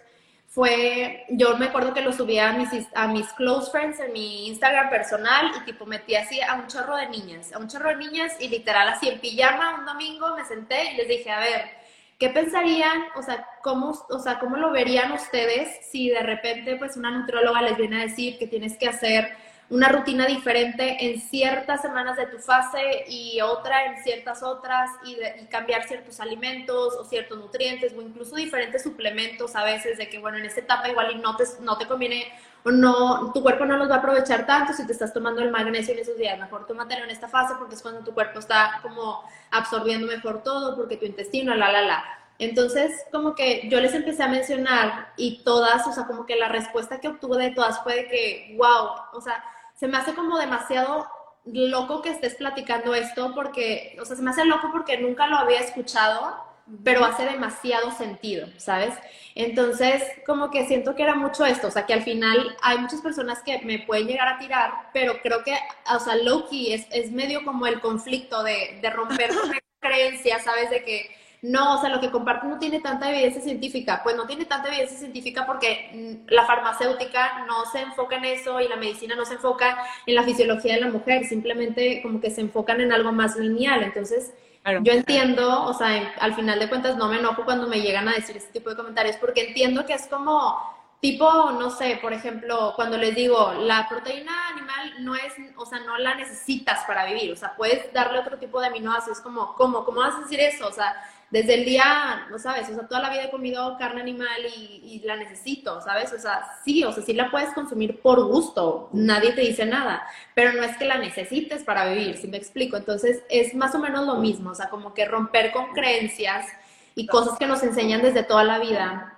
fue, 0.57 1.23
yo 1.29 1.55
me 1.57 1.67
acuerdo 1.67 1.93
que 1.93 2.01
lo 2.01 2.11
subía 2.11 2.49
a 2.49 2.53
mis, 2.53 2.87
a 2.95 3.07
mis 3.07 3.31
close 3.33 3.69
friends 3.69 3.99
en 3.99 4.11
mi 4.11 4.47
Instagram 4.47 4.89
personal 4.89 5.51
y 5.55 5.65
tipo 5.65 5.85
metí 5.85 6.15
así 6.15 6.41
a 6.41 6.55
un 6.55 6.65
chorro 6.65 6.95
de 6.95 7.07
niñas, 7.09 7.53
a 7.53 7.59
un 7.59 7.67
chorro 7.67 7.89
de 7.89 7.97
niñas 7.97 8.35
y 8.39 8.47
literal 8.47 8.89
así 8.89 9.07
en 9.07 9.19
pijama 9.19 9.77
un 9.77 9.85
domingo 9.85 10.35
me 10.35 10.43
senté 10.45 10.93
y 10.93 10.97
les 10.97 11.07
dije, 11.07 11.29
a 11.29 11.41
ver, 11.41 11.69
¿qué 12.17 12.29
pensarían? 12.29 13.03
O 13.15 13.21
sea, 13.21 13.47
¿cómo, 13.61 13.91
o 14.09 14.17
sea, 14.17 14.39
¿cómo 14.39 14.57
lo 14.57 14.71
verían 14.71 15.11
ustedes 15.11 15.85
si 15.91 16.09
de 16.09 16.21
repente 16.21 16.75
pues 16.77 16.97
una 16.97 17.11
nutrióloga 17.11 17.61
les 17.61 17.77
viene 17.77 17.99
a 17.99 18.05
decir 18.05 18.39
que 18.39 18.47
tienes 18.47 18.79
que 18.79 18.89
hacer 18.89 19.37
una 19.69 19.89
rutina 19.89 20.25
diferente 20.25 21.05
en 21.05 21.19
ciertas 21.19 21.81
semanas 21.81 22.15
de 22.15 22.27
tu 22.27 22.39
fase 22.39 23.05
y 23.09 23.41
otra 23.41 23.85
en 23.85 24.01
ciertas 24.01 24.41
otras 24.41 24.89
y, 25.03 25.17
cambiar 25.47 25.85
ciertos 25.87 26.19
alimentos 26.21 26.95
o 26.95 27.03
ciertos 27.03 27.37
nutrientes 27.37 27.93
o 27.93 28.01
incluso 28.01 28.35
diferentes 28.37 28.83
suplementos 28.83 29.55
a 29.55 29.65
veces 29.65 29.97
de 29.97 30.07
que 30.07 30.19
bueno 30.19 30.37
en 30.37 30.45
esta 30.45 30.61
etapa 30.61 30.87
igual 30.87 31.11
y 31.11 31.15
no 31.15 31.35
te, 31.35 31.43
no 31.61 31.77
te 31.77 31.85
conviene 31.85 32.31
o 32.63 32.71
no, 32.71 33.31
tu 33.33 33.41
cuerpo 33.41 33.65
no 33.65 33.77
los 33.77 33.89
va 33.89 33.95
a 33.95 33.97
aprovechar 33.99 34.45
tanto 34.45 34.73
si 34.73 34.85
te 34.85 34.93
estás 34.93 35.13
tomando 35.13 35.41
el 35.41 35.51
magnesio 35.51 35.93
en 35.93 35.99
esos 35.99 36.17
días, 36.17 36.39
mejor 36.39 36.65
tómatelo 36.65 37.03
en 37.03 37.11
esta 37.11 37.27
fase 37.27 37.55
porque 37.57 37.75
es 37.75 37.81
cuando 37.81 38.01
tu 38.01 38.13
cuerpo 38.13 38.39
está 38.39 38.79
como 38.81 39.23
absorbiendo 39.51 40.07
mejor 40.07 40.43
todo 40.43 40.75
porque 40.75 40.97
tu 40.97 41.05
intestino, 41.05 41.55
la, 41.55 41.71
la, 41.71 41.81
la. 41.81 42.03
Entonces, 42.39 43.03
como 43.11 43.33
que 43.33 43.67
yo 43.67 43.81
les 43.81 43.93
empecé 43.95 44.21
a 44.21 44.27
mencionar 44.27 45.13
y 45.17 45.43
todas, 45.43 45.87
o 45.87 45.91
sea, 45.91 46.05
como 46.05 46.25
que 46.25 46.35
la 46.35 46.49
respuesta 46.49 46.99
que 46.99 47.07
obtuve 47.07 47.41
de 47.41 47.51
todas 47.51 47.81
fue 47.83 47.95
de 47.95 48.07
que, 48.07 48.55
wow, 48.57 48.89
o 49.13 49.21
sea, 49.21 49.43
se 49.77 49.87
me 49.87 49.97
hace 49.97 50.13
como 50.13 50.37
demasiado 50.37 51.07
loco 51.45 52.01
que 52.01 52.09
estés 52.09 52.35
platicando 52.35 52.93
esto 52.93 53.33
porque, 53.33 53.97
o 54.01 54.05
sea, 54.05 54.15
se 54.15 54.21
me 54.21 54.31
hace 54.31 54.45
loco 54.45 54.69
porque 54.71 54.97
nunca 54.97 55.27
lo 55.27 55.37
había 55.37 55.59
escuchado, 55.59 56.35
pero 56.83 57.05
hace 57.05 57.23
demasiado 57.25 57.91
sentido, 57.91 58.47
¿sabes? 58.57 58.93
Entonces, 59.35 60.03
como 60.25 60.51
que 60.51 60.65
siento 60.67 60.95
que 60.95 61.03
era 61.03 61.15
mucho 61.15 61.45
esto, 61.45 61.67
o 61.67 61.71
sea, 61.71 61.85
que 61.85 61.93
al 61.93 62.03
final 62.03 62.57
hay 62.61 62.79
muchas 62.79 63.01
personas 63.01 63.41
que 63.43 63.59
me 63.59 63.79
pueden 63.79 64.07
llegar 64.07 64.27
a 64.27 64.39
tirar, 64.39 64.71
pero 64.93 65.21
creo 65.21 65.43
que, 65.43 65.57
o 65.95 65.99
sea, 65.99 66.15
Loki 66.15 66.73
es, 66.73 66.87
es 66.91 67.11
medio 67.11 67.45
como 67.45 67.67
el 67.67 67.79
conflicto 67.79 68.43
de, 68.43 68.79
de 68.81 68.89
romper 68.89 69.29
creencias, 69.79 70.43
¿sabes? 70.43 70.69
De 70.69 70.83
que 70.83 71.09
no, 71.47 71.75
o 71.75 71.81
sea, 71.81 71.89
lo 71.89 72.01
que 72.01 72.11
comparto 72.11 72.45
no 72.45 72.59
tiene 72.59 72.81
tanta 72.81 73.09
evidencia 73.09 73.41
científica. 73.41 74.01
Pues 74.03 74.15
no 74.15 74.25
tiene 74.25 74.45
tanta 74.45 74.67
evidencia 74.67 74.97
científica 74.97 75.45
porque 75.45 75.91
mm, 75.93 76.33
la 76.33 76.45
farmacéutica 76.45 77.45
no 77.45 77.65
se 77.65 77.79
enfoca 77.79 78.17
en 78.17 78.25
eso 78.25 78.59
y 78.59 78.67
la 78.67 78.75
medicina 78.75 79.15
no 79.15 79.25
se 79.25 79.35
enfoca 79.35 79.77
en 80.05 80.15
la 80.15 80.23
fisiología 80.23 80.75
de 80.75 80.81
la 80.81 80.89
mujer, 80.89 81.25
simplemente 81.25 82.01
como 82.01 82.19
que 82.19 82.31
se 82.31 82.41
enfocan 82.41 82.81
en 82.81 82.91
algo 82.91 83.11
más 83.13 83.37
lineal. 83.37 83.83
Entonces, 83.83 84.33
yo 84.81 84.91
entiendo, 84.91 85.63
o 85.63 85.73
sea, 85.73 86.13
al 86.19 86.35
final 86.35 86.59
de 86.59 86.67
cuentas 86.67 86.97
no 86.97 87.07
me 87.07 87.19
enojo 87.19 87.45
cuando 87.45 87.67
me 87.67 87.79
llegan 87.79 88.09
a 88.09 88.13
decir 88.13 88.35
este 88.35 88.51
tipo 88.51 88.69
de 88.69 88.75
comentarios 88.75 89.15
porque 89.15 89.47
entiendo 89.47 89.85
que 89.85 89.93
es 89.93 90.07
como 90.07 90.57
tipo, 90.99 91.51
no 91.51 91.69
sé, 91.69 91.99
por 92.01 92.11
ejemplo, 92.11 92.73
cuando 92.75 92.97
les 92.97 93.15
digo, 93.15 93.53
la 93.53 93.87
proteína 93.87 94.31
animal 94.49 95.05
no 95.05 95.15
es, 95.15 95.33
o 95.55 95.65
sea, 95.65 95.79
no 95.79 95.97
la 95.97 96.15
necesitas 96.15 96.83
para 96.85 97.05
vivir, 97.05 97.31
o 97.31 97.35
sea, 97.35 97.55
puedes 97.55 97.93
darle 97.93 98.19
otro 98.19 98.37
tipo 98.39 98.59
de 98.59 98.67
aminoácidos, 98.67 99.21
como, 99.21 99.53
¿cómo? 99.55 99.85
¿Cómo 99.85 100.01
vas 100.01 100.15
a 100.15 100.21
decir 100.21 100.39
eso? 100.39 100.67
O 100.67 100.71
sea, 100.71 100.95
desde 101.29 101.55
el 101.55 101.65
día, 101.65 102.27
no 102.29 102.39
sabes, 102.39 102.69
o 102.69 102.73
sea, 102.73 102.87
toda 102.87 103.01
la 103.01 103.09
vida 103.09 103.25
he 103.25 103.31
comido 103.31 103.77
carne 103.77 104.01
animal 104.01 104.45
y, 104.55 105.01
la 105.05 105.15
necesito, 105.15 105.81
¿sabes? 105.81 106.11
O 106.13 106.19
sea, 106.19 106.57
sí, 106.63 106.83
o 106.83 106.91
sea, 106.91 107.03
sí 107.03 107.13
la 107.13 107.29
puedes 107.29 107.53
consumir 107.53 108.01
por 108.01 108.25
gusto, 108.25 108.89
nadie 108.93 109.33
te 109.33 109.41
dice 109.41 109.65
nada, 109.65 110.05
pero 110.33 110.53
no 110.53 110.63
es 110.63 110.75
que 110.77 110.85
la 110.85 110.97
necesites 110.97 111.63
para 111.63 111.89
vivir, 111.89 112.17
si 112.17 112.27
me 112.27 112.37
explico. 112.37 112.77
Entonces, 112.77 113.23
es 113.29 113.53
más 113.55 113.75
o 113.75 113.79
menos 113.79 114.05
lo 114.05 114.15
mismo, 114.15 114.51
o 114.51 114.55
sea, 114.55 114.69
como 114.69 114.93
que 114.93 115.05
romper 115.05 115.51
con 115.51 115.73
creencias 115.73 116.47
y 116.95 117.07
cosas 117.07 117.37
que 117.37 117.45
nos 117.45 117.61
enseñan 117.63 118.01
desde 118.01 118.23
toda 118.23 118.43
la 118.43 118.59
vida. 118.59 119.17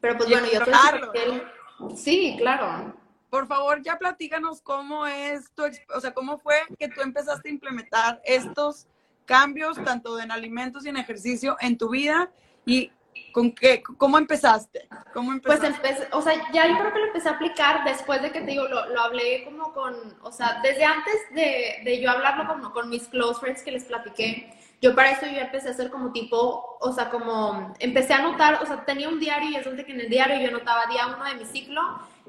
Pero 0.00 0.16
pues 0.16 0.28
bueno, 0.28 0.46
yo 0.52 0.60
creo 0.60 1.12
que... 1.12 1.96
Sí, 1.96 2.36
claro 2.38 2.94
por 3.34 3.48
favor, 3.48 3.82
ya 3.82 3.98
platícanos 3.98 4.60
cómo 4.60 5.08
es 5.08 5.50
tu, 5.56 5.64
o 5.92 6.00
sea, 6.00 6.14
cómo 6.14 6.38
fue 6.38 6.54
que 6.78 6.86
tú 6.86 7.00
empezaste 7.00 7.48
a 7.48 7.52
implementar 7.52 8.22
estos 8.24 8.86
cambios, 9.24 9.82
tanto 9.82 10.20
en 10.20 10.30
alimentos 10.30 10.84
y 10.86 10.88
en 10.88 10.96
ejercicio, 10.96 11.56
en 11.60 11.78
tu 11.78 11.90
vida 11.90 12.30
y 12.64 12.90
con 13.32 13.52
qué, 13.52 13.82
cómo 13.82 14.18
empezaste. 14.18 14.88
¿Cómo 15.12 15.32
Pues 15.40 15.62
empecé, 15.62 16.08
o 16.12 16.22
sea, 16.22 16.34
ya 16.52 16.68
yo 16.68 16.78
creo 16.78 16.92
que 16.92 16.98
lo 17.00 17.06
empecé 17.06 17.28
a 17.28 17.32
aplicar 17.32 17.84
después 17.84 18.22
de 18.22 18.30
que 18.30 18.40
te 18.40 18.46
digo, 18.52 18.68
lo, 18.68 18.88
lo 18.88 19.00
hablé 19.00 19.44
como 19.44 19.72
con, 19.72 19.94
o 20.22 20.32
sea, 20.32 20.60
desde 20.62 20.84
antes 20.84 21.14
de, 21.34 21.80
de 21.84 22.00
yo 22.00 22.10
hablarlo 22.10 22.46
como 22.46 22.72
con 22.72 22.88
mis 22.88 23.08
close 23.08 23.40
friends 23.40 23.62
que 23.62 23.72
les 23.72 23.84
platiqué 23.84 24.54
yo 24.84 24.94
para 24.94 25.12
eso 25.12 25.24
yo 25.24 25.40
empecé 25.40 25.68
a 25.68 25.70
hacer 25.70 25.88
como 25.88 26.12
tipo, 26.12 26.76
o 26.78 26.92
sea, 26.92 27.08
como 27.08 27.74
empecé 27.78 28.12
a 28.12 28.18
anotar, 28.18 28.62
o 28.62 28.66
sea, 28.66 28.84
tenía 28.84 29.08
un 29.08 29.18
diario 29.18 29.48
y 29.48 29.56
es 29.56 29.64
donde 29.64 29.82
que 29.86 29.92
en 29.92 30.00
el 30.00 30.10
diario 30.10 30.38
yo 30.38 30.48
anotaba 30.48 30.84
día 30.90 31.06
uno 31.06 31.24
de 31.24 31.36
mi 31.36 31.46
ciclo 31.46 31.80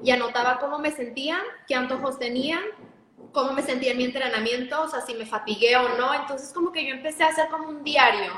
y 0.02 0.10
anotaba 0.10 0.58
cómo 0.58 0.78
me 0.78 0.90
sentía, 0.90 1.38
qué 1.68 1.74
antojos 1.74 2.18
tenía, 2.18 2.58
cómo 3.36 3.52
me 3.52 3.62
sentía 3.62 3.92
en 3.92 3.98
mi 3.98 4.04
entrenamiento, 4.04 4.80
o 4.80 4.88
sea, 4.88 5.02
si 5.02 5.12
me 5.12 5.26
fatigué 5.26 5.76
o 5.76 5.90
no. 5.98 6.14
Entonces 6.14 6.54
como 6.54 6.72
que 6.72 6.86
yo 6.86 6.94
empecé 6.94 7.22
a 7.22 7.28
hacer 7.28 7.48
como 7.50 7.68
un 7.68 7.84
diario 7.84 8.32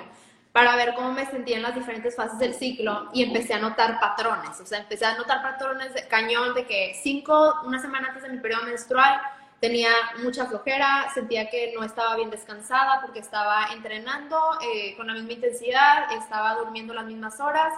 para 0.51 0.75
ver 0.75 0.93
cómo 0.95 1.13
me 1.13 1.25
sentía 1.25 1.57
en 1.57 1.63
las 1.63 1.77
diferentes 1.77 2.17
fases 2.17 2.37
del 2.41 2.53
ciclo 2.53 3.09
y 3.13 3.23
empecé 3.23 3.55
a 3.55 3.61
notar 3.61 4.01
patrones, 4.01 4.59
o 4.61 4.67
sea, 4.67 4.81
empecé 4.81 5.07
a 5.07 5.17
notar 5.17 5.41
patrones 5.41 5.95
de 5.95 6.09
cañón 6.09 6.53
de 6.53 6.67
que 6.67 6.99
cinco, 7.01 7.61
una 7.65 7.81
semana 7.81 8.09
antes 8.09 8.25
de 8.25 8.31
mi 8.31 8.39
periodo 8.39 8.65
menstrual, 8.65 9.21
tenía 9.61 9.91
mucha 10.25 10.47
flojera, 10.47 11.09
sentía 11.15 11.49
que 11.49 11.73
no 11.77 11.85
estaba 11.85 12.17
bien 12.17 12.31
descansada 12.31 13.01
porque 13.01 13.21
estaba 13.21 13.69
entrenando 13.73 14.37
eh, 14.61 14.97
con 14.97 15.07
la 15.07 15.15
misma 15.15 15.35
intensidad, 15.35 16.11
estaba 16.13 16.57
durmiendo 16.57 16.93
las 16.93 17.05
mismas 17.05 17.39
horas. 17.39 17.73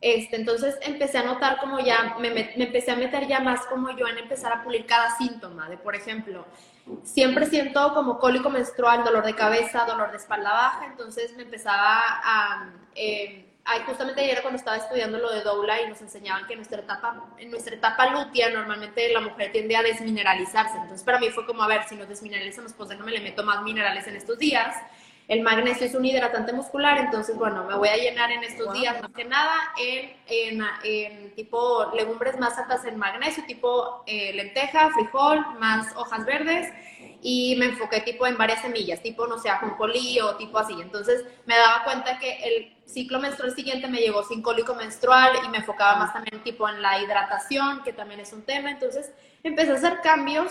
Este, 0.00 0.36
entonces 0.36 0.78
empecé 0.80 1.18
a 1.18 1.24
notar 1.24 1.58
como 1.58 1.78
ya, 1.78 2.16
me, 2.18 2.30
me, 2.30 2.52
empecé 2.54 2.90
a 2.90 2.96
meter 2.96 3.26
ya 3.26 3.40
más 3.40 3.66
como 3.66 3.90
yo 3.90 4.08
en 4.08 4.16
empezar 4.16 4.50
a 4.52 4.62
pulir 4.62 4.86
cada 4.86 5.14
síntoma, 5.16 5.68
de 5.68 5.76
por 5.76 5.94
ejemplo, 5.94 6.46
siempre 7.04 7.44
siento 7.46 7.92
como 7.92 8.18
cólico 8.18 8.48
menstrual, 8.48 9.04
dolor 9.04 9.26
de 9.26 9.34
cabeza, 9.34 9.84
dolor 9.84 10.10
de 10.10 10.16
espalda 10.16 10.52
baja, 10.52 10.86
entonces 10.86 11.36
me 11.36 11.42
empezaba 11.42 12.00
a... 12.22 12.70
Eh, 12.94 13.46
justamente 13.86 14.22
ayer 14.22 14.40
cuando 14.42 14.58
estaba 14.58 14.78
estudiando 14.78 15.18
lo 15.18 15.30
de 15.30 15.42
doula 15.42 15.80
y 15.80 15.88
nos 15.88 16.00
enseñaban 16.00 16.46
que 16.46 16.54
en 16.54 16.60
nuestra 16.60 16.80
etapa, 16.80 17.26
en 17.38 17.50
nuestra 17.50 17.74
etapa 17.74 18.10
lútea 18.10 18.50
normalmente 18.50 19.12
la 19.12 19.20
mujer 19.20 19.52
tiende 19.52 19.76
a 19.76 19.82
desmineralizarse. 19.82 20.76
Entonces 20.76 21.04
para 21.04 21.20
mí 21.20 21.30
fue 21.30 21.46
como, 21.46 21.62
a 21.62 21.68
ver, 21.68 21.84
si 21.88 21.94
nos 21.94 22.08
desmineralizamos, 22.08 22.72
pues 22.72 22.88
déjame 22.88 23.12
le 23.12 23.20
meto 23.20 23.44
más 23.44 23.62
minerales 23.62 24.06
en 24.06 24.16
estos 24.16 24.38
días. 24.38 24.74
El 25.30 25.42
magnesio 25.42 25.86
es 25.86 25.94
un 25.94 26.04
hidratante 26.04 26.52
muscular, 26.52 26.98
entonces 26.98 27.36
bueno, 27.36 27.62
me 27.62 27.76
voy 27.76 27.86
a 27.86 27.96
llenar 27.96 28.32
en 28.32 28.42
estos 28.42 28.72
días 28.72 29.00
más 29.00 29.12
que 29.12 29.24
nada 29.24 29.54
en, 29.78 31.32
tipo 31.36 31.88
legumbres 31.94 32.36
más 32.40 32.58
altas 32.58 32.84
en 32.84 32.98
magnesio, 32.98 33.44
tipo 33.46 34.02
eh, 34.06 34.32
lenteja, 34.34 34.90
frijol, 34.90 35.38
más 35.60 35.94
hojas 35.94 36.26
verdes 36.26 36.66
y 37.22 37.54
me 37.60 37.66
enfoqué 37.66 38.00
tipo 38.00 38.26
en 38.26 38.36
varias 38.36 38.62
semillas, 38.62 39.02
tipo, 39.02 39.28
no 39.28 39.38
sé, 39.38 39.50
ajonjolí 39.50 40.18
o 40.18 40.34
tipo 40.34 40.58
así. 40.58 40.72
Entonces 40.80 41.24
me 41.46 41.56
daba 41.56 41.84
cuenta 41.84 42.18
que 42.18 42.32
el 42.42 42.76
ciclo 42.84 43.20
menstrual 43.20 43.54
siguiente 43.54 43.86
me 43.86 43.98
llegó 43.98 44.24
sin 44.24 44.42
cólico 44.42 44.74
menstrual 44.74 45.34
y 45.44 45.48
me 45.48 45.58
enfocaba 45.58 45.96
más 45.96 46.12
también 46.12 46.42
tipo 46.42 46.68
en 46.68 46.82
la 46.82 47.00
hidratación, 47.00 47.84
que 47.84 47.92
también 47.92 48.18
es 48.18 48.32
un 48.32 48.42
tema. 48.42 48.72
Entonces 48.72 49.12
empecé 49.44 49.70
a 49.70 49.74
hacer 49.74 50.00
cambios 50.02 50.50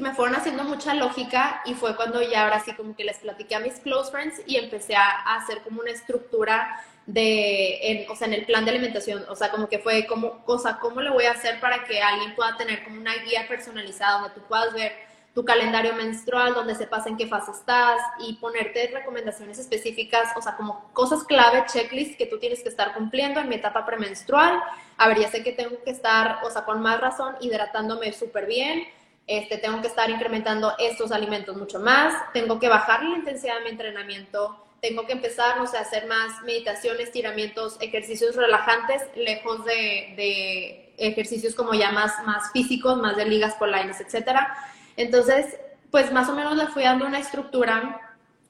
me 0.00 0.14
fueron 0.14 0.36
haciendo 0.36 0.64
mucha 0.64 0.94
lógica 0.94 1.62
y 1.64 1.74
fue 1.74 1.96
cuando 1.96 2.22
ya 2.22 2.44
ahora 2.44 2.60
sí 2.60 2.72
como 2.74 2.94
que 2.94 3.04
les 3.04 3.18
platiqué 3.18 3.54
a 3.54 3.60
mis 3.60 3.74
close 3.80 4.10
friends 4.10 4.40
y 4.46 4.56
empecé 4.56 4.94
a, 4.94 5.36
hacer 5.36 5.62
como 5.62 5.80
una 5.80 5.90
estructura 5.90 6.84
de, 7.06 7.78
en, 7.82 8.10
o 8.10 8.14
sea, 8.16 8.26
en 8.26 8.34
el 8.34 8.44
plan 8.44 8.64
de 8.64 8.72
alimentación, 8.72 9.24
o 9.28 9.34
sea, 9.34 9.50
como 9.50 9.68
que 9.68 9.78
fue 9.78 10.06
como, 10.06 10.44
cosa, 10.44 10.78
¿cómo 10.78 11.00
le 11.00 11.10
voy 11.10 11.24
a 11.24 11.32
hacer 11.32 11.58
para 11.60 11.84
que 11.84 12.02
alguien 12.02 12.34
pueda 12.34 12.56
tener 12.56 12.84
como 12.84 13.00
una 13.00 13.14
guía 13.16 13.46
personalizada 13.48 14.20
donde 14.20 14.34
tú 14.34 14.42
puedas 14.46 14.72
ver 14.74 14.92
tu 15.34 15.44
calendario 15.44 15.94
menstrual, 15.94 16.52
donde 16.52 16.74
sepas 16.74 17.06
en 17.06 17.16
qué 17.16 17.28
fase 17.28 17.52
estás 17.52 18.00
y 18.18 18.34
ponerte 18.34 18.90
recomendaciones 18.92 19.58
específicas, 19.58 20.32
o 20.36 20.42
sea, 20.42 20.56
como 20.56 20.90
cosas 20.92 21.22
clave, 21.22 21.64
checklist 21.66 22.18
que 22.18 22.26
tú 22.26 22.40
tienes 22.40 22.62
que 22.62 22.68
estar 22.68 22.92
cumpliendo 22.92 23.38
en 23.38 23.48
mi 23.48 23.54
etapa 23.54 23.86
premenstrual. 23.86 24.60
A 24.96 25.06
ver, 25.06 25.20
ya 25.20 25.30
sé 25.30 25.44
que 25.44 25.52
tengo 25.52 25.82
que 25.84 25.92
estar, 25.92 26.40
o 26.42 26.50
sea, 26.50 26.64
con 26.64 26.80
más 26.82 27.00
razón, 27.00 27.36
hidratándome 27.40 28.12
súper 28.12 28.46
bien. 28.46 28.88
Este, 29.28 29.58
tengo 29.58 29.80
que 29.80 29.86
estar 29.86 30.10
incrementando 30.10 30.74
estos 30.78 31.12
alimentos 31.12 31.56
mucho 31.56 31.78
más. 31.78 32.14
Tengo 32.32 32.58
que 32.58 32.68
bajar 32.68 33.04
la 33.04 33.18
intensidad 33.18 33.58
de 33.58 33.64
mi 33.64 33.70
entrenamiento. 33.70 34.64
Tengo 34.80 35.06
que 35.06 35.12
empezar, 35.12 35.58
no 35.58 35.66
sé, 35.68 35.78
a 35.78 35.82
hacer 35.82 36.06
más 36.06 36.42
meditaciones, 36.42 37.06
estiramientos, 37.06 37.76
ejercicios 37.80 38.34
relajantes, 38.34 39.02
lejos 39.14 39.64
de, 39.64 40.94
ejercicios 40.96 41.54
como 41.54 41.74
ya 41.74 41.92
más, 41.92 42.24
más 42.26 42.50
físicos, 42.52 42.96
más 42.98 43.16
de 43.16 43.26
ligas 43.26 43.54
polines, 43.54 44.00
etcétera 44.00 44.56
entonces, 44.98 45.56
pues 45.92 46.12
más 46.12 46.28
o 46.28 46.34
menos 46.34 46.56
le 46.56 46.66
fui 46.66 46.82
dando 46.82 47.06
una 47.06 47.20
estructura 47.20 48.00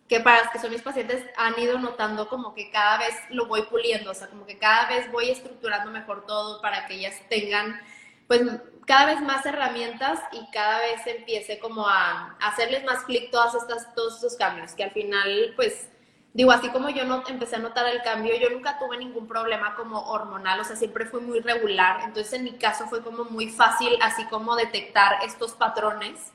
que 0.09 0.21
para 0.21 0.41
las 0.41 0.51
que 0.51 0.59
son 0.59 0.73
mis 0.73 0.81
pacientes 0.81 1.23
han 1.37 1.61
ido 1.61 1.79
notando 1.79 2.27
como 2.27 2.55
que 2.55 2.71
cada 2.71 2.97
vez 2.97 3.15
lo 3.29 3.47
voy 3.47 3.65
puliendo, 3.65 4.11
o 4.11 4.15
sea, 4.15 4.29
como 4.29 4.47
que 4.47 4.57
cada 4.57 4.89
vez 4.89 5.13
voy 5.13 5.29
estructurando 5.29 5.91
mejor 5.91 6.25
todo 6.27 6.63
para 6.63 6.87
que 6.87 6.95
ellas 6.95 7.15
tengan 7.29 7.79
pues 8.27 8.41
cada 8.89 9.07
vez 9.07 9.21
más 9.21 9.47
herramientas 9.47 10.19
y 10.33 10.51
cada 10.51 10.81
vez 10.81 11.07
empiece 11.07 11.61
como 11.61 11.87
a, 11.87 12.37
hacerles 12.41 12.85
más 12.85 13.05
clic 13.05 13.31
todas 13.31 13.55
estas, 13.55 13.95
todos 13.95 14.17
estos 14.17 14.37
cambios, 14.37 14.73
que 14.73 14.83
al 14.83 14.91
final 14.91 15.53
pues 15.55 15.91
digo, 16.33 16.51
así 16.51 16.69
como 16.71 16.89
yo 16.89 17.05
no 17.05 17.23
empecé 17.29 17.57
a 17.57 17.61
notar 17.61 17.87
el 17.87 18.03
cambio, 18.03 18.35
yo 18.37 18.51
nunca 18.51 18.79
tuve 18.79 18.97
ningún 18.97 19.29
problema 19.29 19.75
como 19.75 20.01
hormonal, 20.11 20.61
o 20.61 20.65
sea, 20.65 20.77
siempre 20.77 21.05
fui 21.07 21.21
muy 21.21 21.41
regular, 21.41 22.01
entonces 22.05 22.33
en 22.33 22.45
mi 22.45 22.53
caso 22.53 22.87
fue 22.87 23.03
como 23.03 23.25
muy 23.25 23.49
fácil 23.49 23.97
así 24.01 24.25
como 24.25 24.57
detectar 24.57 25.19
estos 25.25 25.53
patrones 25.53 26.33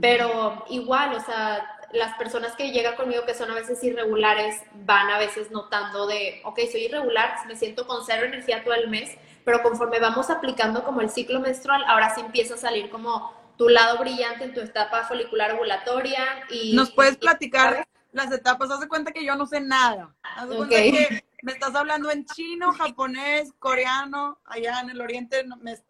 pero 0.00 0.64
igual, 0.68 1.14
o 1.14 1.20
sea, 1.20 1.64
las 1.92 2.16
personas 2.16 2.56
que 2.56 2.72
llegan 2.72 2.96
conmigo 2.96 3.24
que 3.24 3.34
son 3.34 3.50
a 3.50 3.54
veces 3.54 3.82
irregulares 3.84 4.60
van 4.84 5.10
a 5.10 5.18
veces 5.18 5.50
notando 5.52 6.06
de, 6.08 6.40
ok, 6.44 6.58
soy 6.70 6.86
irregular, 6.86 7.34
me 7.46 7.54
siento 7.54 7.86
con 7.86 8.04
cero 8.04 8.26
energía 8.26 8.64
todo 8.64 8.74
el 8.74 8.88
mes, 8.88 9.16
pero 9.44 9.62
conforme 9.62 9.98
vamos 10.00 10.30
aplicando 10.30 10.84
como 10.84 11.00
el 11.00 11.10
ciclo 11.10 11.40
menstrual, 11.40 11.82
ahora 11.86 12.14
sí 12.14 12.20
empieza 12.20 12.54
a 12.54 12.58
salir 12.58 12.90
como 12.90 13.32
tu 13.56 13.68
lado 13.68 13.98
brillante 13.98 14.44
en 14.44 14.54
tu 14.54 14.60
etapa 14.60 15.04
folicular 15.04 15.52
ovulatoria 15.52 16.24
y... 16.50 16.74
¿Nos 16.74 16.90
puedes 16.90 17.16
platicar 17.16 17.86
las 18.12 18.32
etapas? 18.32 18.70
Haz 18.70 18.80
de 18.80 18.88
cuenta 18.88 19.12
que 19.12 19.24
yo 19.24 19.34
no 19.36 19.46
sé 19.46 19.60
nada. 19.60 20.14
Haz 20.22 20.48
de 20.48 20.56
cuenta 20.56 20.76
que 20.76 21.24
me 21.42 21.52
estás 21.52 21.74
hablando 21.74 22.10
en 22.10 22.24
chino, 22.24 22.72
japonés, 22.72 23.52
coreano, 23.58 24.38
allá 24.44 24.80
en 24.80 24.90
el 24.90 25.00
oriente 25.00 25.44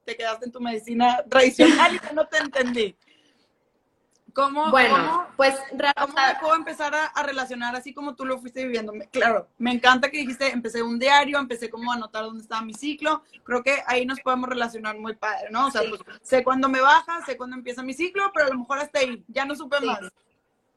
te 0.04 0.16
quedaste 0.16 0.46
en 0.46 0.52
tu 0.52 0.60
medicina 0.60 1.22
tradicional 1.28 1.94
y 1.94 2.14
no 2.14 2.26
te 2.26 2.38
entendí. 2.38 2.96
¿Cómo, 4.34 4.70
bueno, 4.70 5.26
pues 5.36 5.56
¿cómo 5.96 6.14
puedo 6.40 6.54
empezar 6.54 6.94
a, 6.94 7.22
relacionar 7.22 7.76
así 7.76 7.92
como 7.92 8.14
tú 8.14 8.24
lo 8.24 8.38
fuiste 8.38 8.64
viviendo? 8.64 8.92
Claro, 9.10 9.48
me 9.58 9.72
encanta 9.72 10.10
que 10.10 10.18
dijiste, 10.18 10.50
empecé 10.50 10.82
un 10.82 10.98
diario, 10.98 11.38
empecé 11.38 11.70
como 11.70 11.92
a 11.92 11.94
anotar 11.94 12.24
dónde 12.24 12.42
estaba 12.42 12.62
mi 12.62 12.74
ciclo. 12.74 13.22
Creo 13.44 13.62
que 13.62 13.82
ahí 13.86 14.06
nos 14.06 14.20
podemos 14.20 14.48
relacionar 14.48 14.98
muy 14.98 15.14
padre, 15.14 15.48
¿no? 15.50 15.66
O 15.66 15.70
sea, 15.70 15.82
pues, 15.88 16.00
sé 16.22 16.44
cuándo 16.44 16.68
me 16.68 16.80
baja, 16.80 17.24
sé 17.24 17.36
cuándo 17.36 17.56
empieza 17.56 17.82
mi 17.82 17.94
ciclo, 17.94 18.30
pero 18.34 18.46
a 18.46 18.50
lo 18.50 18.58
mejor 18.58 18.78
hasta 18.78 19.00
ahí, 19.00 19.24
ya 19.28 19.44
no 19.44 19.54
supe 19.54 19.80
más. 19.80 20.00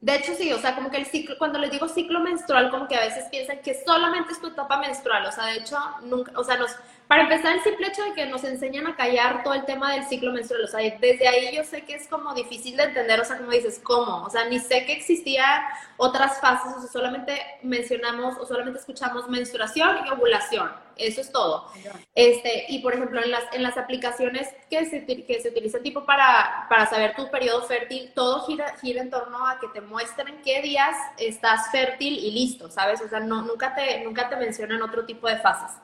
De 0.04 0.16
hecho, 0.16 0.34
sí, 0.36 0.52
o 0.52 0.60
sea, 0.60 0.76
como 0.76 0.92
que 0.92 0.98
el 0.98 1.06
ciclo, 1.06 1.38
cuando 1.38 1.60
les 1.60 1.72
digo 1.72 1.88
ciclo 1.88 2.20
menstrual, 2.20 2.70
como 2.72 2.90
que 2.90 2.96
a 2.98 3.00
veces 3.00 3.24
piensan 3.32 3.62
que 3.62 3.74
solamente 3.86 4.34
es 4.34 4.42
tu 4.42 4.48
etapa 4.48 4.78
menstrual, 4.78 5.26
o 5.26 5.32
sea, 5.32 5.46
de 5.46 5.60
hecho, 5.60 5.78
nunca, 6.02 6.34
o 6.36 6.44
sea, 6.44 6.58
nos, 6.58 6.76
para 7.08 7.24
empezar, 7.24 7.56
el 7.56 7.64
simple 7.64 7.88
hecho 7.88 8.04
de 8.04 8.14
que 8.14 8.26
nos 8.26 8.44
enseñan 8.44 8.88
a 8.88 8.96
callar 8.96 9.44
todo 9.44 9.54
el 9.54 9.66
tema 9.66 9.94
del 9.94 10.06
ciclo 10.06 10.32
menstrual, 10.32 10.64
o 10.64 10.68
sea, 10.68 10.80
desde 11.00 11.28
ahí 11.28 11.56
yo 11.56 11.64
sé 11.64 11.84
que 11.84 11.96
es 11.96 12.08
como 12.08 12.34
difícil 12.34 12.78
de 12.78 12.84
entender, 12.84 13.20
o 13.20 13.26
sea, 13.26 13.38
como 13.38 13.52
dices, 13.52 13.80
¿cómo? 13.84 14.24
O 14.24 14.30
sea, 14.30 14.46
ni 14.46 14.60
sé 14.60 14.86
que 14.86 14.94
existían 14.94 15.62
otras 15.98 16.40
fases, 16.40 16.74
o 16.76 16.80
sea, 16.80 16.90
solamente 16.90 17.40
mencionamos 17.62 18.38
o 18.38 18.46
solamente 18.46 18.80
escuchamos 18.80 19.30
menstruación 19.30 20.08
y 20.08 20.10
ovulación, 20.10 20.72
eso 20.96 21.22
es 21.22 21.32
todo. 21.32 21.72
Este, 22.16 22.66
y 22.70 22.80
por 22.80 22.94
ejemplo, 22.94 23.22
en 23.22 23.32
las, 23.32 23.44
en 23.54 23.64
las 23.64 23.78
aplicaciones 23.78 24.50
que 24.70 24.86
se, 24.86 25.06
que 25.06 25.42
se 25.42 25.50
utilizan 25.50 25.84
tipo 25.84 26.06
para, 26.06 26.66
para 26.70 26.88
saber 26.88 27.16
tu 27.16 27.30
periodo 27.30 27.64
fértil, 27.64 28.12
todo 28.14 28.46
gira, 28.46 28.76
gira 28.82 29.02
en 29.02 29.10
torno 29.10 29.48
a 29.48 29.60
que 29.60 29.68
te 29.68 29.82
muestren 29.82 30.42
qué 30.44 30.62
días 30.62 30.96
estás 31.18 31.72
fértil 31.72 32.18
y 32.18 32.32
listo, 32.32 32.70
¿sabes? 32.70 33.02
O 33.02 33.10
sea, 33.10 33.20
no, 33.20 33.42
nunca, 33.42 33.76
te, 33.76 34.04
nunca 34.04 34.30
te 34.30 34.36
mencionan 34.36 34.82
otro 34.82 35.06
tipo 35.06 35.28
de 35.28 35.38
fases. 35.38 35.78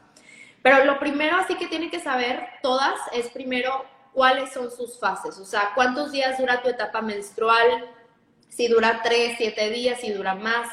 Pero 0.62 0.86
lo 0.86 1.00
primero 1.00 1.38
así 1.38 1.56
que 1.56 1.68
tiene 1.68 1.90
que 1.90 2.00
saber 2.00 2.48
todas 2.62 3.00
es 3.14 3.30
primero 3.30 3.86
cuáles 4.14 4.52
son 4.52 4.72
sus 4.72 5.00
fases, 5.00 5.38
o 5.38 5.46
sea, 5.46 5.72
cuántos 5.76 6.12
días 6.12 6.38
dura 6.38 6.62
tu 6.62 6.70
etapa 6.70 7.02
menstrual, 7.02 7.90
si 8.50 8.68
dura 8.68 9.02
tres, 9.04 9.36
siete 9.38 9.70
días, 9.70 10.02
si 10.02 10.12
dura 10.12 10.36
más. 10.36 10.68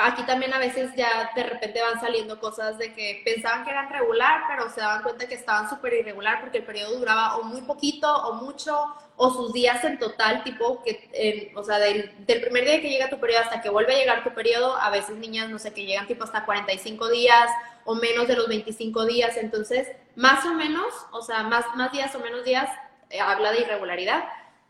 Aquí 0.00 0.22
también 0.22 0.54
a 0.54 0.60
veces 0.60 0.92
ya 0.94 1.32
de 1.34 1.42
repente 1.42 1.82
van 1.82 2.00
saliendo 2.00 2.38
cosas 2.38 2.78
de 2.78 2.92
que 2.94 3.20
pensaban 3.24 3.64
que 3.64 3.70
eran 3.70 3.90
regular, 3.90 4.42
pero 4.48 4.70
se 4.70 4.80
daban 4.80 5.02
cuenta 5.02 5.26
que 5.26 5.34
estaban 5.34 5.68
súper 5.68 5.92
irregular 5.92 6.40
porque 6.40 6.58
el 6.58 6.64
periodo 6.64 6.96
duraba 6.96 7.36
o 7.36 7.42
muy 7.42 7.62
poquito 7.62 8.08
o 8.08 8.34
mucho, 8.34 8.94
o 9.16 9.30
sus 9.30 9.52
días 9.52 9.82
en 9.82 9.98
total, 9.98 10.44
tipo 10.44 10.84
que, 10.84 11.52
o 11.56 11.64
sea, 11.64 11.80
del, 11.80 12.12
del, 12.24 12.40
primer 12.40 12.64
día 12.64 12.80
que 12.80 12.90
llega 12.90 13.10
tu 13.10 13.18
periodo 13.18 13.42
hasta 13.42 13.60
que 13.60 13.70
vuelve 13.70 13.92
a 13.96 13.98
llegar 13.98 14.22
tu 14.22 14.32
periodo, 14.32 14.76
a 14.76 14.88
veces 14.90 15.16
niñas, 15.16 15.50
no 15.50 15.58
sé, 15.58 15.74
que 15.74 15.84
llegan 15.84 16.06
tipo 16.06 16.22
hasta 16.22 16.44
45 16.44 17.08
días 17.08 17.50
o 17.84 17.96
menos 17.96 18.28
de 18.28 18.36
los 18.36 18.46
25 18.46 19.04
días, 19.04 19.36
entonces, 19.36 19.88
más 20.14 20.44
o 20.44 20.54
menos, 20.54 20.86
o 21.10 21.22
sea, 21.22 21.42
más, 21.42 21.64
más 21.74 21.90
días 21.90 22.14
o 22.14 22.20
menos 22.20 22.44
días, 22.44 22.70
eh, 23.10 23.18
habla 23.18 23.50
de 23.50 23.62
irregularidad. 23.62 24.22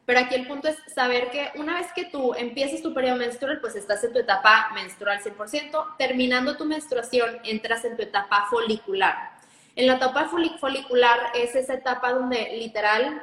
Pero 0.08 0.20
aquí 0.20 0.36
el 0.36 0.46
punto 0.46 0.68
es 0.68 0.78
saber 0.86 1.28
que 1.28 1.50
una 1.56 1.74
vez 1.74 1.92
que 1.92 2.06
tú 2.06 2.32
empieces 2.32 2.80
tu 2.80 2.94
periodo 2.94 3.16
menstrual, 3.16 3.60
pues 3.60 3.76
estás 3.76 4.02
en 4.04 4.14
tu 4.14 4.18
etapa 4.18 4.70
menstrual 4.72 5.20
100%, 5.20 5.96
terminando 5.98 6.56
tu 6.56 6.64
menstruación, 6.64 7.36
entras 7.44 7.84
en 7.84 7.94
tu 7.94 8.04
etapa 8.04 8.46
folicular. 8.48 9.32
En 9.76 9.86
la 9.86 9.96
etapa 9.96 10.30
folicular 10.30 11.18
es 11.34 11.54
esa 11.54 11.74
etapa 11.74 12.14
donde 12.14 12.56
literal 12.56 13.22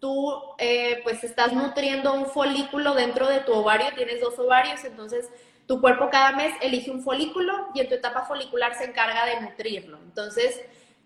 tú 0.00 0.34
eh, 0.58 1.00
pues 1.02 1.24
estás 1.24 1.54
nutriendo 1.54 2.12
un 2.12 2.26
folículo 2.26 2.92
dentro 2.92 3.26
de 3.26 3.40
tu 3.40 3.54
ovario, 3.54 3.86
tienes 3.96 4.20
dos 4.20 4.38
ovarios, 4.38 4.84
entonces 4.84 5.30
tu 5.66 5.80
cuerpo 5.80 6.10
cada 6.10 6.32
mes 6.32 6.52
elige 6.60 6.90
un 6.90 7.02
folículo 7.02 7.68
y 7.72 7.80
en 7.80 7.88
tu 7.88 7.94
etapa 7.94 8.26
folicular 8.26 8.76
se 8.76 8.84
encarga 8.84 9.24
de 9.24 9.40
nutrirlo. 9.40 9.96
Entonces, 10.04 10.60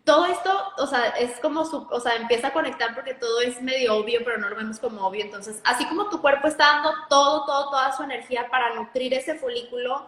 todo 0.04 0.26
esto, 0.26 0.50
o 0.78 0.86
sea, 0.86 1.10
es 1.10 1.38
como, 1.40 1.64
su, 1.64 1.86
o 1.90 2.00
sea, 2.00 2.16
empieza 2.16 2.48
a 2.48 2.52
conectar 2.52 2.94
porque 2.94 3.14
todo 3.14 3.40
es 3.40 3.62
medio 3.62 3.96
obvio, 3.96 4.20
pero 4.24 4.38
no 4.38 4.48
lo 4.48 4.56
vemos 4.56 4.80
como 4.80 5.06
obvio. 5.06 5.24
Entonces, 5.24 5.60
así 5.64 5.86
como 5.86 6.10
tu 6.10 6.20
cuerpo 6.20 6.48
está 6.48 6.64
dando 6.64 6.92
todo, 7.08 7.44
todo, 7.44 7.70
toda 7.70 7.96
su 7.96 8.02
energía 8.02 8.48
para 8.50 8.74
nutrir 8.74 9.14
ese 9.14 9.36
folículo 9.36 10.04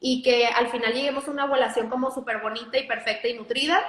y 0.00 0.22
que 0.22 0.46
al 0.46 0.68
final 0.68 0.92
lleguemos 0.92 1.26
a 1.26 1.30
una 1.30 1.46
ovulación 1.46 1.88
como 1.88 2.10
súper 2.10 2.38
bonita 2.38 2.78
y 2.78 2.86
perfecta 2.86 3.26
y 3.26 3.34
nutrida, 3.34 3.80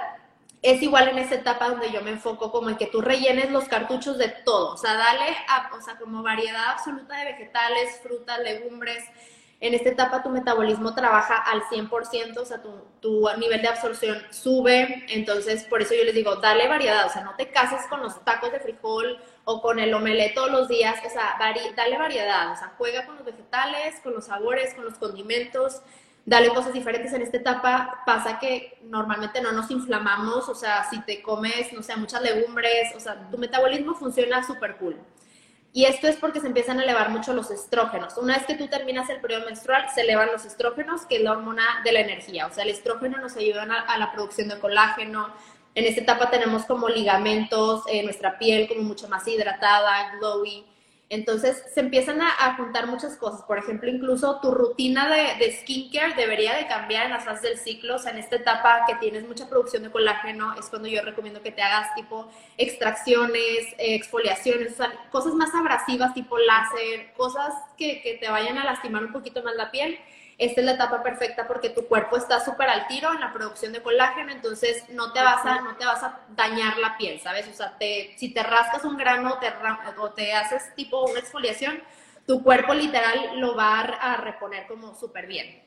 es 0.62 0.82
igual 0.82 1.08
en 1.08 1.18
esa 1.18 1.36
etapa 1.36 1.68
donde 1.68 1.90
yo 1.90 2.02
me 2.02 2.10
enfoco 2.10 2.50
como 2.50 2.68
en 2.70 2.76
que 2.76 2.86
tú 2.86 3.00
rellenes 3.00 3.50
los 3.50 3.64
cartuchos 3.64 4.18
de 4.18 4.28
todo, 4.28 4.74
o 4.74 4.76
sea, 4.76 4.94
dale, 4.94 5.36
a, 5.48 5.70
o 5.74 5.80
sea, 5.80 5.96
como 5.96 6.22
variedad 6.22 6.70
absoluta 6.70 7.16
de 7.16 7.32
vegetales, 7.32 8.00
frutas, 8.02 8.38
legumbres. 8.40 9.04
En 9.60 9.74
esta 9.74 9.90
etapa 9.90 10.22
tu 10.22 10.30
metabolismo 10.30 10.94
trabaja 10.94 11.36
al 11.36 11.62
100%, 11.64 12.38
o 12.38 12.44
sea, 12.46 12.62
tu, 12.62 12.70
tu 13.00 13.28
nivel 13.38 13.60
de 13.60 13.68
absorción 13.68 14.18
sube, 14.30 15.04
entonces 15.08 15.64
por 15.64 15.82
eso 15.82 15.94
yo 15.94 16.04
les 16.04 16.14
digo, 16.14 16.36
dale 16.36 16.66
variedad, 16.66 17.04
o 17.06 17.10
sea, 17.10 17.22
no 17.24 17.34
te 17.36 17.50
cases 17.50 17.86
con 17.88 18.00
los 18.00 18.24
tacos 18.24 18.52
de 18.52 18.60
frijol 18.60 19.18
o 19.44 19.60
con 19.60 19.78
el 19.78 19.92
omelette 19.92 20.34
todos 20.34 20.50
los 20.50 20.68
días, 20.68 20.98
o 21.06 21.10
sea, 21.10 21.36
dale 21.38 21.98
variedad, 21.98 22.52
o 22.52 22.56
sea, 22.56 22.72
juega 22.78 23.04
con 23.04 23.16
los 23.16 23.24
vegetales, 23.26 24.00
con 24.02 24.14
los 24.14 24.24
sabores, 24.26 24.72
con 24.72 24.86
los 24.86 24.94
condimentos, 24.94 25.82
dale 26.24 26.48
cosas 26.50 26.72
diferentes 26.72 27.12
en 27.12 27.22
esta 27.22 27.36
etapa, 27.36 28.02
pasa 28.06 28.38
que 28.38 28.78
normalmente 28.84 29.40
no 29.40 29.52
nos 29.52 29.70
inflamamos, 29.70 30.48
o 30.48 30.54
sea, 30.54 30.88
si 30.88 31.00
te 31.02 31.20
comes, 31.20 31.72
no 31.72 31.82
sé, 31.82 31.96
muchas 31.96 32.22
legumbres, 32.22 32.94
o 32.96 33.00
sea, 33.00 33.28
tu 33.30 33.36
metabolismo 33.36 33.94
funciona 33.94 34.42
súper 34.42 34.76
cool. 34.76 34.96
Y 35.72 35.84
esto 35.84 36.08
es 36.08 36.16
porque 36.16 36.40
se 36.40 36.48
empiezan 36.48 36.80
a 36.80 36.82
elevar 36.82 37.10
mucho 37.10 37.32
los 37.32 37.50
estrógenos. 37.50 38.16
Una 38.16 38.36
vez 38.36 38.46
que 38.46 38.56
tú 38.56 38.66
terminas 38.66 39.08
el 39.08 39.20
periodo 39.20 39.46
menstrual, 39.46 39.86
se 39.94 40.00
elevan 40.00 40.30
los 40.32 40.44
estrógenos, 40.44 41.06
que 41.06 41.16
es 41.16 41.22
la 41.22 41.32
hormona 41.32 41.62
de 41.84 41.92
la 41.92 42.00
energía. 42.00 42.46
O 42.46 42.52
sea, 42.52 42.64
el 42.64 42.70
estrógeno 42.70 43.18
nos 43.18 43.36
ayuda 43.36 43.62
a, 43.62 43.98
la 43.98 44.12
producción 44.12 44.48
de 44.48 44.58
colágeno. 44.58 45.28
En 45.76 45.84
esta 45.84 46.00
etapa 46.00 46.28
tenemos 46.30 46.64
como 46.64 46.88
ligamentos, 46.88 47.84
eh, 47.86 48.02
nuestra 48.02 48.36
piel 48.36 48.66
como 48.66 48.82
mucho 48.82 49.08
más 49.08 49.26
hidratada, 49.28 50.16
glowy. 50.16 50.66
Entonces 51.10 51.64
se 51.74 51.80
empiezan 51.80 52.22
a, 52.22 52.54
juntar 52.56 52.86
muchas 52.86 53.16
cosas. 53.16 53.42
Por 53.42 53.58
ejemplo, 53.58 53.90
incluso 53.90 54.38
tu 54.40 54.52
rutina 54.52 55.08
de, 55.08 55.52
skincare 55.60 56.14
debería 56.14 56.54
de 56.54 56.68
cambiar 56.68 57.06
en 57.06 57.12
las 57.12 57.24
fases 57.24 57.42
del 57.42 57.58
ciclo. 57.58 57.96
O 57.96 57.98
sea, 57.98 58.12
en 58.12 58.18
esta 58.18 58.36
etapa 58.36 58.84
que 58.86 58.94
tienes 58.94 59.26
mucha 59.26 59.48
producción 59.48 59.82
de 59.82 59.90
colágeno 59.90 60.54
es 60.56 60.66
cuando 60.66 60.86
yo 60.86 61.02
recomiendo 61.02 61.42
que 61.42 61.50
te 61.50 61.62
hagas 61.62 61.92
tipo 61.96 62.30
extracciones, 62.56 63.74
exfoliaciones, 63.78 64.72
o 64.72 64.76
sea, 64.76 64.92
cosas 65.10 65.34
más 65.34 65.52
abrasivas 65.52 66.14
tipo 66.14 66.38
láser, 66.38 67.12
cosas 67.16 67.54
que 67.76 68.18
te 68.20 68.30
vayan 68.30 68.56
a 68.58 68.64
lastimar 68.64 69.04
un 69.04 69.12
poquito 69.12 69.42
más 69.42 69.56
la 69.56 69.72
piel 69.72 69.98
esta 70.40 70.62
es 70.62 70.66
la 70.66 70.72
etapa 70.72 71.02
perfecta 71.02 71.46
porque 71.46 71.68
tu 71.68 71.86
cuerpo 71.86 72.16
está 72.16 72.42
súper 72.42 72.70
al 72.70 72.86
tiro 72.86 73.12
en 73.12 73.20
la 73.20 73.30
producción 73.30 73.74
de 73.74 73.82
colágeno, 73.82 74.32
entonces 74.32 74.88
no 74.88 75.12
te 75.12 75.20
vas 75.20 75.44
a, 75.44 75.60
no 75.60 75.76
te 75.76 75.84
vas 75.84 76.02
a 76.02 76.20
dañar 76.30 76.78
la 76.78 76.96
piel, 76.96 77.20
¿sabes? 77.20 77.46
O 77.46 77.52
sea, 77.52 77.76
te, 77.78 78.14
si 78.16 78.32
te 78.32 78.42
rascas 78.42 78.86
un 78.86 78.96
grano 78.96 79.38
te, 79.38 79.52
o 79.98 80.10
te 80.12 80.32
haces 80.32 80.74
tipo 80.74 81.04
una 81.04 81.20
exfoliación, 81.20 81.82
tu 82.26 82.42
cuerpo 82.42 82.72
literal 82.72 83.38
lo 83.38 83.54
va 83.54 83.80
a, 83.80 84.16
reponer 84.16 84.66
como 84.66 84.94
súper 84.94 85.26
bien. 85.26 85.62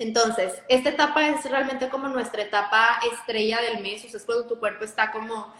Entonces, 0.00 0.60
esta 0.68 0.88
etapa 0.88 1.28
es 1.28 1.48
realmente 1.48 1.88
como 1.88 2.08
nuestra 2.08 2.42
etapa 2.42 2.98
estrella 3.12 3.60
del 3.60 3.80
mes, 3.80 4.04
o 4.04 4.08
sea, 4.08 4.18
es 4.18 4.26
cuando 4.26 4.48
tu 4.48 4.58
cuerpo 4.58 4.84
está 4.84 5.12
como 5.12 5.54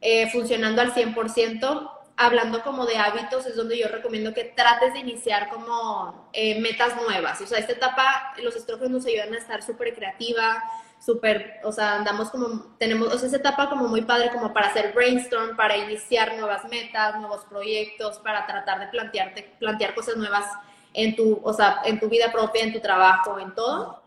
eh, 0.00 0.30
funcionando 0.30 0.80
al 0.80 0.94
100% 0.94 1.90
hablando 2.16 2.62
como 2.62 2.86
de 2.86 2.96
hábitos, 2.96 3.46
es 3.46 3.56
donde 3.56 3.78
yo 3.78 3.88
recomiendo 3.88 4.34
que 4.34 4.44
trates 4.44 4.92
de 4.92 5.00
iniciar 5.00 5.48
como 5.48 6.28
eh, 6.32 6.60
metas 6.60 6.94
nuevas. 6.96 7.40
O 7.40 7.46
sea, 7.46 7.58
esta 7.58 7.72
etapa, 7.72 8.34
los 8.42 8.56
estrógenos 8.56 8.90
nos 8.90 9.06
ayudan 9.06 9.34
a 9.34 9.38
estar 9.38 9.62
súper 9.62 9.94
creativa, 9.94 10.62
súper, 11.04 11.60
o 11.64 11.72
sea, 11.72 11.96
andamos 11.96 12.30
como, 12.30 12.76
tenemos, 12.78 13.12
o 13.12 13.18
sea, 13.18 13.28
esa 13.28 13.38
etapa 13.38 13.68
como 13.68 13.88
muy 13.88 14.02
padre 14.02 14.30
como 14.30 14.52
para 14.52 14.68
hacer 14.68 14.92
brainstorm, 14.92 15.56
para 15.56 15.76
iniciar 15.76 16.36
nuevas 16.36 16.64
metas, 16.68 17.18
nuevos 17.18 17.44
proyectos, 17.46 18.18
para 18.18 18.46
tratar 18.46 18.80
de 18.80 18.86
plantearte, 18.88 19.54
plantear 19.58 19.94
cosas 19.94 20.16
nuevas 20.16 20.46
en 20.94 21.16
tu, 21.16 21.40
o 21.42 21.52
sea, 21.52 21.80
en 21.84 21.98
tu 21.98 22.08
vida 22.08 22.30
propia, 22.30 22.62
en 22.62 22.72
tu 22.72 22.80
trabajo, 22.80 23.38
en 23.38 23.54
todo. 23.54 24.02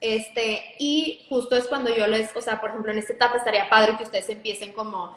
Este, 0.00 0.74
y 0.78 1.24
justo 1.28 1.56
es 1.56 1.66
cuando 1.66 1.94
yo 1.94 2.06
les, 2.06 2.34
o 2.36 2.40
sea, 2.40 2.60
por 2.60 2.70
ejemplo, 2.70 2.90
en 2.90 2.98
esta 2.98 3.12
etapa 3.12 3.36
estaría 3.36 3.68
padre 3.70 3.96
que 3.96 4.04
ustedes 4.04 4.28
empiecen 4.28 4.72
como 4.72 5.16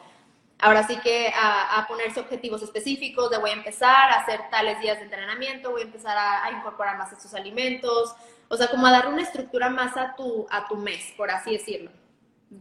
ahora 0.60 0.86
sí 0.86 0.96
que 0.98 1.32
a, 1.34 1.84
ponerse 1.88 2.20
objetivos 2.20 2.62
específicos 2.62 3.30
de 3.30 3.38
voy 3.38 3.50
a 3.50 3.54
empezar 3.54 4.10
a 4.10 4.20
hacer 4.20 4.40
tales 4.50 4.80
días 4.80 4.98
de 4.98 5.04
entrenamiento, 5.04 5.70
voy 5.70 5.82
a 5.82 5.84
empezar 5.84 6.16
a, 6.16 6.50
incorporar 6.52 6.98
más 6.98 7.12
estos 7.12 7.34
alimentos, 7.34 8.14
o 8.48 8.56
sea, 8.56 8.68
como 8.68 8.86
a 8.86 8.90
dar 8.90 9.08
una 9.08 9.22
estructura 9.22 9.68
más 9.68 9.96
a 9.96 10.14
tu, 10.16 10.46
a 10.50 10.66
tu 10.66 10.76
mes, 10.76 11.12
por 11.16 11.30
así 11.30 11.52
decirlo. 11.52 11.90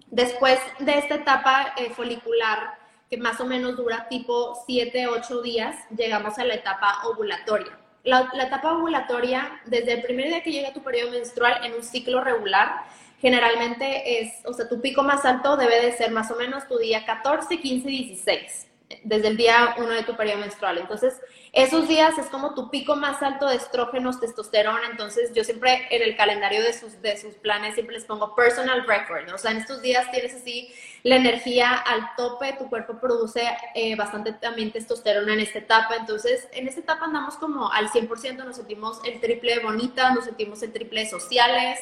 Después 0.07 0.60
de 0.79 0.97
esta 0.97 1.15
etapa 1.15 1.73
eh, 1.77 1.89
folicular, 1.91 2.77
que 3.10 3.17
más 3.17 3.39
o 3.39 3.45
menos 3.45 3.77
dura 3.77 4.07
tipo 4.10 4.62
7, 4.65 5.07
8 5.07 5.41
días, 5.41 5.75
llegamos 5.95 6.38
a 6.38 6.43
la 6.43 6.55
etapa 6.55 7.01
ovulatoria. 7.05 7.79
La, 8.03 8.29
la 8.33 8.43
etapa 8.43 8.73
ovulatoria, 8.73 9.62
desde 9.65 9.93
el 9.93 10.01
primer 10.01 10.27
día 10.27 10.43
que 10.43 10.51
llega 10.51 10.73
tu 10.73 10.83
periodo 10.83 11.12
menstrual 11.12 11.65
en 11.65 11.73
un 11.73 11.83
ciclo 11.83 12.21
regular, 12.21 12.83
generalmente 13.19 14.21
es, 14.21 14.45
o 14.45 14.53
sea, 14.53 14.69
tu 14.69 14.82
pico 14.82 15.03
más 15.03 15.25
alto 15.25 15.58
debe 15.58 15.82
de 15.82 15.91
ser 15.93 16.12
más 16.12 16.32
o 16.32 16.36
menos 16.36 16.67
tu 16.67 16.77
día 16.77 17.06
14, 17.06 17.60
15, 17.60 17.88
16, 17.88 18.67
desde 19.03 19.27
el 19.27 19.38
día 19.38 19.75
1 19.77 19.88
de 19.89 20.03
tu 20.03 20.15
periodo 20.15 20.39
menstrual. 20.39 20.77
Entonces, 20.77 21.19
esos 21.51 21.88
días 21.88 22.17
es 22.19 22.27
como 22.27 22.53
tu 22.53 22.69
pico 22.69 22.95
más 22.95 23.23
alto 23.23 23.47
de 23.47 23.56
estrógenos, 23.56 24.19
testosterona. 24.19 24.88
Entonces, 24.91 25.34
yo 25.34 25.43
siempre 25.43 25.88
en 25.89 26.03
el 26.03 26.15
calendario 26.15 26.62
de 26.62 26.71
sus, 26.71 27.01
de 27.01 27.17
sus 27.17 27.34
planes 27.36 27.73
siempre 27.73 27.95
les 27.95 28.06
pongo 28.06 28.36
personal 28.36 28.86
record. 28.86 29.34
O 29.34 29.38
sea, 29.38 29.51
en 29.51 29.58
estos 29.58 29.82
días 29.82 30.10
tienes 30.12 30.36
así 30.36 30.71
la 31.03 31.15
energía 31.15 31.73
al 31.73 32.15
tope, 32.15 32.53
tu 32.60 32.69
cuerpo 32.69 32.99
produce 32.99 33.41
eh, 33.73 33.95
bastante 33.95 34.34
también 34.34 34.71
testosterona 34.71 35.34
en 35.34 35.39
esta 35.39 35.60
etapa. 35.60 35.95
Entonces, 35.95 36.47
en 36.51 36.67
esta 36.67 36.82
etapa 36.82 37.06
andamos 37.06 37.36
como 37.38 37.71
al 37.71 37.89
100%, 37.89 38.45
nos 38.45 38.58
sentimos 38.58 38.99
el 39.06 39.19
triple 39.19 39.60
bonita, 39.60 40.13
nos 40.13 40.25
sentimos 40.25 40.62
el 40.62 40.71
triple 40.71 41.10
sociales. 41.10 41.80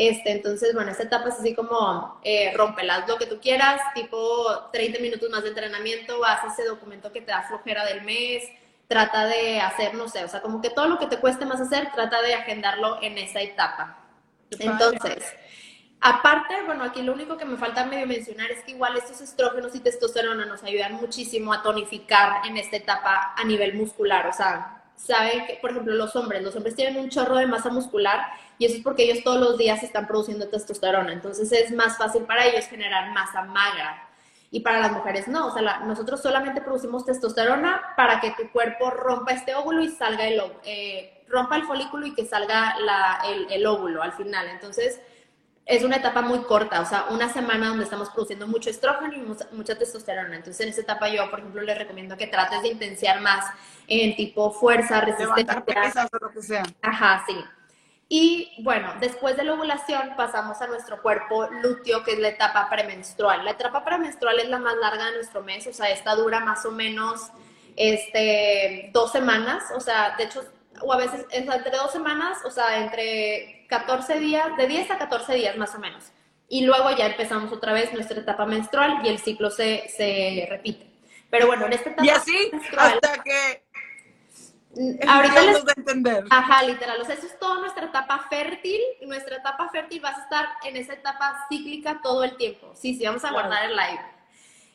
Este, 0.00 0.32
entonces, 0.32 0.72
bueno, 0.72 0.92
esta 0.92 1.02
etapa 1.02 1.28
es 1.28 1.34
así 1.34 1.54
como 1.54 2.18
eh, 2.24 2.54
rompelas 2.56 3.06
lo 3.06 3.18
que 3.18 3.26
tú 3.26 3.38
quieras, 3.38 3.82
tipo 3.94 4.16
30 4.72 4.98
minutos 4.98 5.28
más 5.28 5.42
de 5.42 5.50
entrenamiento, 5.50 6.24
haz 6.24 6.42
ese 6.50 6.66
documento 6.66 7.12
que 7.12 7.20
te 7.20 7.32
da 7.32 7.42
flojera 7.42 7.84
del 7.84 8.00
mes, 8.00 8.42
trata 8.88 9.26
de 9.26 9.60
hacer, 9.60 9.92
no 9.92 10.08
sé, 10.08 10.24
o 10.24 10.28
sea, 10.28 10.40
como 10.40 10.62
que 10.62 10.70
todo 10.70 10.86
lo 10.86 10.98
que 10.98 11.04
te 11.04 11.18
cueste 11.18 11.44
más 11.44 11.60
hacer, 11.60 11.92
trata 11.92 12.22
de 12.22 12.32
agendarlo 12.32 12.96
en 13.02 13.18
esa 13.18 13.42
etapa. 13.42 13.98
Entonces, 14.58 15.22
aparte, 16.00 16.62
bueno, 16.64 16.84
aquí 16.84 17.02
lo 17.02 17.12
único 17.12 17.36
que 17.36 17.44
me 17.44 17.58
falta 17.58 17.84
medio 17.84 18.06
mencionar 18.06 18.50
es 18.50 18.64
que 18.64 18.70
igual 18.70 18.96
estos 18.96 19.20
estrógenos 19.20 19.74
y 19.74 19.80
testosterona 19.80 20.46
nos 20.46 20.62
ayudan 20.62 20.94
muchísimo 20.94 21.52
a 21.52 21.62
tonificar 21.62 22.46
en 22.46 22.56
esta 22.56 22.76
etapa 22.78 23.34
a 23.36 23.44
nivel 23.44 23.74
muscular, 23.74 24.26
o 24.28 24.32
sea, 24.32 24.79
saben 25.04 25.46
que, 25.46 25.58
por 25.60 25.70
ejemplo, 25.70 25.94
los 25.94 26.14
hombres, 26.16 26.42
los 26.42 26.54
hombres 26.56 26.74
tienen 26.74 26.98
un 26.98 27.08
chorro 27.08 27.36
de 27.36 27.46
masa 27.46 27.70
muscular 27.70 28.26
y 28.58 28.66
eso 28.66 28.76
es 28.76 28.82
porque 28.82 29.04
ellos 29.04 29.24
todos 29.24 29.40
los 29.40 29.56
días 29.58 29.82
están 29.82 30.06
produciendo 30.06 30.48
testosterona, 30.48 31.12
entonces 31.12 31.50
es 31.52 31.72
más 31.72 31.96
fácil 31.96 32.22
para 32.24 32.46
ellos 32.46 32.66
generar 32.66 33.10
masa 33.12 33.42
magra. 33.44 34.06
Y 34.52 34.60
para 34.60 34.80
las 34.80 34.90
mujeres 34.90 35.28
no, 35.28 35.46
o 35.46 35.52
sea, 35.52 35.78
nosotros 35.80 36.20
solamente 36.20 36.60
producimos 36.60 37.06
testosterona 37.06 37.94
para 37.96 38.20
que 38.20 38.32
tu 38.32 38.50
cuerpo 38.50 38.90
rompa 38.90 39.32
este 39.32 39.54
óvulo 39.54 39.80
y 39.80 39.88
salga 39.88 40.26
el 40.26 40.42
eh, 40.64 41.22
rompa 41.28 41.54
el 41.54 41.62
folículo 41.62 42.06
y 42.06 42.14
que 42.14 42.26
salga 42.26 42.74
el, 43.28 43.46
el 43.48 43.64
óvulo 43.64 44.02
al 44.02 44.12
final. 44.12 44.48
Entonces, 44.48 45.00
es 45.70 45.84
una 45.84 45.98
etapa 45.98 46.20
muy 46.20 46.40
corta, 46.40 46.80
o 46.80 46.84
sea, 46.84 47.06
una 47.10 47.32
semana 47.32 47.68
donde 47.68 47.84
estamos 47.84 48.10
produciendo 48.10 48.48
mucho 48.48 48.70
estrógeno 48.70 49.14
y 49.14 49.54
mucha, 49.54 49.78
testosterona. 49.78 50.34
Entonces, 50.34 50.60
en 50.66 50.72
esa 50.72 50.80
etapa 50.80 51.08
yo, 51.08 51.30
por 51.30 51.38
ejemplo, 51.38 51.62
les 51.62 51.78
recomiendo 51.78 52.16
que 52.16 52.26
trates 52.26 52.60
de 52.62 52.68
intensiar 52.70 53.20
más 53.20 53.44
en 53.86 54.16
tipo 54.16 54.50
fuerza, 54.50 55.00
resistencia. 55.00 56.08
o 56.12 56.24
lo 56.24 56.32
que 56.32 56.42
sea. 56.42 56.64
Ajá, 56.82 57.22
sí. 57.24 57.36
Y 58.08 58.60
bueno, 58.64 58.94
después 58.98 59.36
de 59.36 59.44
la 59.44 59.54
ovulación 59.54 60.14
pasamos 60.16 60.60
a 60.60 60.66
nuestro 60.66 61.00
cuerpo 61.00 61.46
lúteo, 61.62 62.02
que 62.02 62.14
es 62.14 62.18
la 62.18 62.28
etapa 62.28 62.68
premenstrual. 62.68 63.44
La 63.44 63.52
etapa 63.52 63.84
premenstrual 63.84 64.40
es 64.40 64.48
la 64.48 64.58
más 64.58 64.74
larga 64.74 65.06
de 65.06 65.12
nuestro 65.12 65.44
mes, 65.44 65.68
o 65.68 65.72
sea, 65.72 65.88
esta 65.90 66.16
dura 66.16 66.40
más 66.40 66.66
o 66.66 66.72
menos 66.72 67.30
este, 67.76 68.90
dos 68.92 69.12
semanas, 69.12 69.62
o 69.76 69.78
sea, 69.78 70.16
de 70.16 70.24
hecho, 70.24 70.42
o 70.80 70.92
a 70.92 70.96
veces 70.96 71.24
entre 71.30 71.76
dos 71.76 71.92
semanas, 71.92 72.38
o 72.44 72.50
sea, 72.50 72.78
entre 72.82 73.59
14 73.70 74.18
días, 74.18 74.56
de 74.58 74.66
10 74.66 74.90
a 74.90 74.98
14 74.98 75.34
días 75.34 75.56
más 75.56 75.74
o 75.74 75.78
menos. 75.78 76.04
Y 76.48 76.66
luego 76.66 76.90
ya 76.90 77.06
empezamos 77.06 77.52
otra 77.52 77.72
vez 77.72 77.92
nuestra 77.92 78.20
etapa 78.20 78.44
menstrual 78.44 79.00
y 79.04 79.08
el 79.08 79.18
ciclo 79.18 79.50
se, 79.50 79.88
se 79.88 80.46
repite. 80.50 80.90
Pero 81.30 81.46
bueno, 81.46 81.66
en 81.66 81.72
esta 81.72 81.90
etapa 81.90 82.04
Y 82.04 82.10
así 82.10 82.50
hasta 82.76 83.22
que 83.22 83.64
ahorita 85.06 85.42
les... 85.42 85.64
de 85.64 85.72
entender. 85.76 86.24
Ajá, 86.28 86.64
literal. 86.64 87.00
O 87.00 87.04
sea, 87.04 87.14
eso 87.14 87.26
es 87.26 87.38
toda 87.38 87.60
nuestra 87.60 87.86
etapa 87.86 88.26
fértil. 88.28 88.80
Y 89.00 89.06
nuestra 89.06 89.36
etapa 89.36 89.68
fértil 89.70 90.00
vas 90.00 90.18
a 90.18 90.22
estar 90.22 90.48
en 90.64 90.76
esa 90.76 90.94
etapa 90.94 91.46
cíclica 91.48 92.00
todo 92.02 92.24
el 92.24 92.36
tiempo. 92.36 92.72
Sí, 92.74 92.94
sí, 92.94 93.06
vamos 93.06 93.24
a 93.24 93.30
guardar 93.30 93.70
el 93.70 93.76
live. 93.76 94.00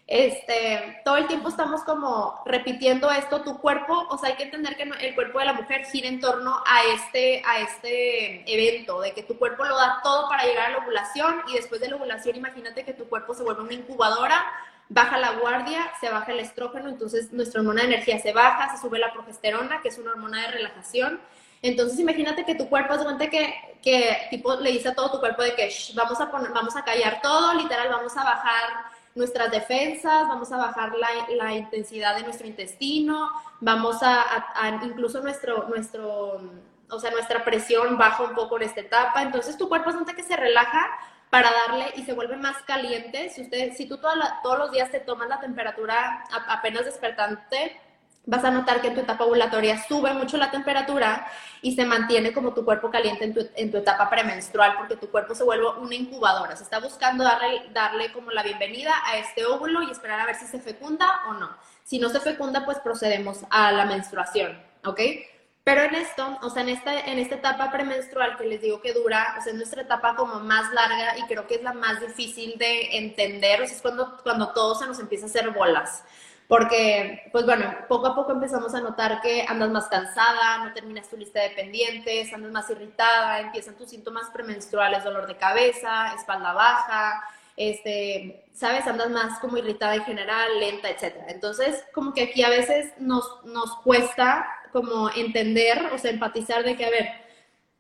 Este, 0.08 1.02
todo 1.04 1.18
el 1.18 1.26
tiempo 1.26 1.50
estamos 1.50 1.84
como 1.84 2.44
repitiendo 2.46 3.10
esto, 3.12 3.42
tu 3.42 3.60
cuerpo, 3.60 4.06
o 4.10 4.18
sea, 4.20 4.30
hay 4.30 4.36
que 4.36 4.44
entender 4.44 4.78
que 4.78 4.84
el 4.84 5.16
cuerpo 5.16 5.40
de 5.40 5.46
la 5.46 5.54
mujer 5.54 5.86
gira 5.86 6.08
en 6.08 6.20
torno 6.20 6.62
a 6.66 6.84
este, 6.94 7.42
a 7.44 7.62
este 7.62 8.44
evento, 8.52 9.02
de 9.02 9.14
que 9.14 9.24
tu 9.24 9.40
cuerpo 9.40 9.66
lo 9.66 9.76
da 9.76 10.02
todo 10.04 10.30
para 10.30 10.46
llegar 10.46 10.68
a 10.68 10.70
la 10.74 10.78
ovulación 10.78 11.42
y 11.48 11.54
después 11.56 11.82
de 11.82 11.90
la 11.90 11.96
ovulación 11.96 12.36
imagínate 12.36 12.86
que 12.86 12.94
tu 12.94 13.10
cuerpo 13.10 13.34
se 13.34 13.42
vuelve 13.42 13.64
una 13.64 13.74
incubadora 13.74 14.46
baja 14.90 15.18
la 15.18 15.32
guardia, 15.34 15.92
se 16.00 16.10
baja 16.10 16.32
el 16.32 16.40
estrógeno, 16.40 16.90
entonces 16.90 17.32
nuestra 17.32 17.62
hormona 17.62 17.82
de 17.82 17.88
energía 17.88 18.20
se 18.20 18.34
baja, 18.34 18.76
se 18.76 18.82
sube 18.82 19.00
la 19.00 19.14
progesterona, 19.14 19.82
que 19.82 19.90
es 19.90 19.98
una 19.98 20.12
hormona 20.12 20.42
de 20.42 20.52
relajación. 20.52 21.20
Entonces 21.62 21.98
imagínate 22.00 22.46
que 22.46 22.56
tu 22.56 22.70
cuerpo, 22.70 22.94
hace 22.94 23.04
cuenta 23.04 23.28
que, 23.28 23.56
que 23.82 24.28
tipo 24.30 24.56
le 24.58 24.72
dice 24.72 24.90
a 24.90 24.96
todo 24.96 25.12
tu 25.14 25.20
cuerpo 25.20 25.42
de 25.42 25.56
que 25.56 25.74
vamos, 25.96 26.20
a 26.22 26.30
poner, 26.30 26.52
vamos 26.52 26.76
a 26.76 26.84
callar 26.84 27.22
todo, 27.22 27.54
literal, 27.56 27.90
vamos 27.90 28.16
a 28.16 28.24
bajar 28.24 28.95
nuestras 29.16 29.50
defensas, 29.50 30.28
vamos 30.28 30.52
a 30.52 30.58
bajar 30.58 30.94
la, 30.96 31.08
la 31.36 31.54
intensidad 31.54 32.16
de 32.18 32.24
nuestro 32.24 32.46
intestino, 32.48 33.32
vamos 33.62 33.98
a, 34.02 34.26
incluso 34.84 35.22
nuestro, 35.22 35.70
nuestro, 35.70 36.42
o 36.90 37.00
sea, 37.00 37.12
nuestra 37.12 37.44
presión 37.46 37.98
baja 37.98 38.24
un 38.24 38.36
poco 38.36 38.58
en 38.58 38.64
esta 38.64 38.82
etapa. 38.82 39.24
Entonces 39.24 39.58
tu 39.58 39.70
cuerpo 39.70 39.92
siente 39.92 40.14
que 40.14 40.24
se 40.24 40.36
relaja 40.36 40.86
para 41.30 41.50
darle 41.52 41.94
y 41.96 42.04
se 42.04 42.14
vuelve 42.14 42.36
más 42.36 42.58
caliente. 42.64 43.30
Si, 43.30 43.42
usted, 43.42 43.74
si 43.74 43.88
tú 43.88 43.98
todos 43.98 44.60
los 44.60 44.72
días 44.72 44.92
te 44.92 45.00
tomas 45.00 45.30
la 45.30 45.40
temperatura 45.40 46.24
apenas 46.50 46.86
despertante, 46.86 47.80
vas 48.26 48.44
a 48.44 48.52
notar 48.52 48.82
que 48.82 48.88
en 48.88 48.96
tu 48.96 49.02
etapa 49.02 49.24
ovulatoria 49.24 49.84
sube 49.88 50.14
mucho 50.14 50.38
la 50.38 50.52
temperatura 50.52 51.28
y 51.62 51.76
se 51.76 51.86
mantiene 51.86 52.34
como 52.34 52.54
tu 52.54 52.66
cuerpo 52.66 52.90
caliente 52.90 53.26
en 53.26 53.34
tu, 53.34 53.48
en 53.56 53.72
tu 53.72 53.78
etapa 53.78 54.10
premenstrual 54.10 54.76
porque 54.78 54.96
tu 54.96 55.10
cuerpo 55.10 55.36
se 55.36 55.44
vuelve 55.44 55.68
una 55.80 55.96
incubadora. 55.96 56.56
Se 56.56 56.64
está 56.64 56.80
buscando 56.80 57.24
darle, 57.24 57.70
darle 57.74 58.12
como 58.12 58.32
la 58.32 58.44
bienvenida 58.44 58.94
a 59.06 59.18
este 59.18 59.46
óvulo 59.46 59.84
y 59.84 59.92
esperar 59.92 60.20
a 60.20 60.26
ver 60.26 60.36
si 60.36 60.46
se 60.46 60.60
fecunda 60.60 61.22
o 61.30 61.34
no. 61.34 61.56
Si 61.84 62.00
no 62.00 62.10
se 62.10 62.20
fecunda, 62.20 62.66
pues 62.66 62.80
procedemos 62.80 63.42
a 63.50 63.72
la 63.72 63.86
menstruación, 63.86 64.60
¿ok? 64.86 65.00
Pero 65.64 65.82
en 65.82 65.96
esto, 65.96 66.38
o 66.44 66.50
sea, 66.52 66.62
en 66.62 66.70
esta, 66.70 67.00
en 67.00 67.18
esta 67.18 67.36
etapa 67.36 67.72
premenstrual 67.72 68.38
que 68.38 68.46
les 68.46 68.62
digo 68.62 68.82
que 68.82 68.94
dura, 68.94 69.36
o 69.40 69.42
sea, 69.42 69.52
es 69.52 69.58
nuestra 69.58 69.82
etapa 69.82 70.16
como 70.16 70.40
más 70.40 70.72
larga 70.72 71.18
y 71.18 71.24
creo 71.24 71.48
que 71.48 71.56
es 71.56 71.64
la 71.64 71.74
más 71.74 72.02
difícil 72.02 72.56
de 72.60 72.98
entender, 72.98 73.64
es 73.64 73.82
cuando, 73.82 74.16
cuando 74.22 74.54
todo 74.54 74.76
se 74.76 74.86
nos 74.86 75.00
empieza 75.00 75.26
a 75.26 75.30
hacer 75.30 75.50
bolas. 75.50 76.04
Porque, 76.48 77.28
pues 77.32 77.46
bueno, 77.46 77.76
poco 77.90 78.08
a 78.08 78.16
poco 78.16 78.32
empezamos 78.32 78.76
a 78.76 78.82
notar 78.82 79.20
que 79.22 79.46
andas 79.48 79.72
más 79.72 79.88
cansada, 79.88 80.64
no 80.64 80.74
terminas 80.74 81.10
tu 81.10 81.18
lista 81.18 81.42
de 81.42 81.50
pendientes, 81.50 82.32
andas 82.32 82.52
más 82.52 82.70
irritada, 82.70 83.40
empiezan 83.40 83.76
tus 83.76 83.90
síntomas 83.90 84.30
premenstruales, 84.30 85.04
dolor 85.04 85.26
de 85.26 85.38
cabeza, 85.38 86.14
espalda 86.14 86.54
baja, 86.54 87.24
este, 87.58 88.46
sabes, 88.54 88.86
andas 88.86 89.10
más 89.10 89.40
como 89.40 89.58
irritada 89.58 89.96
en 89.96 90.04
general, 90.04 90.60
lenta, 90.60 90.90
etc. 90.90 91.16
Entonces, 91.30 91.84
como 91.94 92.14
que 92.14 92.24
aquí 92.24 92.44
a 92.44 92.50
veces 92.50 92.94
nos, 93.00 93.44
nos 93.46 93.78
cuesta 93.78 94.46
como 94.72 95.10
entender, 95.10 95.90
o 95.94 95.98
sea, 95.98 96.12
empatizar 96.12 96.64
de 96.64 96.76
que, 96.76 96.86
a 96.86 96.90
ver, 96.92 97.10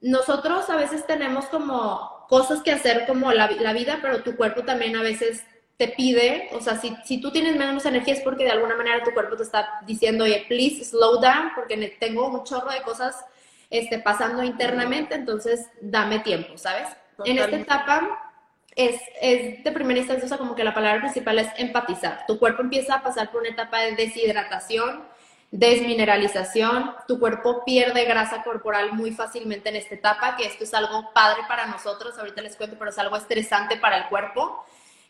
nosotros 0.02 0.70
a 0.70 0.76
veces 0.76 1.06
tenemos 1.06 1.46
como 1.46 2.26
cosas 2.30 2.62
que 2.64 2.72
hacer 2.72 3.06
como 3.06 3.32
la, 3.32 3.52
la 3.52 3.74
vida, 3.74 4.00
pero 4.02 4.24
tu 4.24 4.36
cuerpo 4.36 4.64
también 4.64 4.96
a 4.96 5.04
veces 5.04 5.44
te 5.78 5.90
pide, 5.90 6.50
o 6.54 6.62
sea, 6.62 6.78
si, 6.78 6.96
si, 7.04 7.20
tú 7.20 7.32
tienes 7.32 7.58
menos 7.58 7.86
energía 7.86 8.14
es 8.14 8.22
porque 8.22 8.46
de 8.46 8.52
alguna 8.52 8.78
manera 8.78 9.04
tu 9.04 9.12
cuerpo 9.12 9.36
te 9.36 9.44
está 9.44 9.82
diciendo, 9.86 10.24
oye, 10.24 10.46
please 10.48 10.86
slow 10.86 11.20
down, 11.20 11.52
porque 11.54 11.96
tengo 12.00 12.28
un 12.28 12.44
chorro 12.46 12.72
de 12.72 12.82
cosas 12.82 13.26
este, 13.70 14.00
pasando 14.00 14.42
internamente, 14.44 15.16
entonces 15.16 15.68
dame 15.82 16.20
tiempo, 16.20 16.58
¿sabes? 16.58 16.88
En 17.26 17.40
esta 17.40 17.58
etapa 17.58 18.32
es, 18.76 19.02
es 19.22 19.64
de 19.64 19.72
primera 19.72 20.00
instancia, 20.00 20.26
o 20.26 20.30
sea, 20.30 20.38
como 20.38 20.56
que 20.56 20.64
la 20.64 20.74
palabra 20.74 21.02
principal 21.02 21.40
es 21.40 21.48
empatizar. 21.58 22.26
Tu 22.26 22.40
cuerpo 22.40 22.62
empieza 22.62 22.96
a 22.96 23.04
pasar 23.04 23.32
por 23.32 23.42
una 23.42 23.50
etapa 23.50 23.80
de 23.80 23.96
deshidratación, 23.96 25.04
desmineralización, 25.52 26.94
tu 27.08 27.20
cuerpo 27.20 27.64
pierde 27.66 28.06
grasa 28.06 28.44
corporal 28.44 28.94
muy 28.94 29.12
fácilmente 29.12 29.70
en 29.70 29.78
esta 29.78 29.96
etapa, 29.96 30.36
que 30.38 30.46
esto 30.46 30.64
es 30.64 30.74
algo 30.74 31.12
padre 31.14 31.42
para 31.48 31.66
nosotros, 31.66 32.18
ahorita 32.18 32.42
les 32.42 32.56
cuento, 32.56 32.78
pero 32.78 32.92
es 32.92 32.98
algo 32.98 33.16
estresante 33.16 33.78
para 33.78 33.98
el 33.98 34.06
cuerpo. 34.08 34.66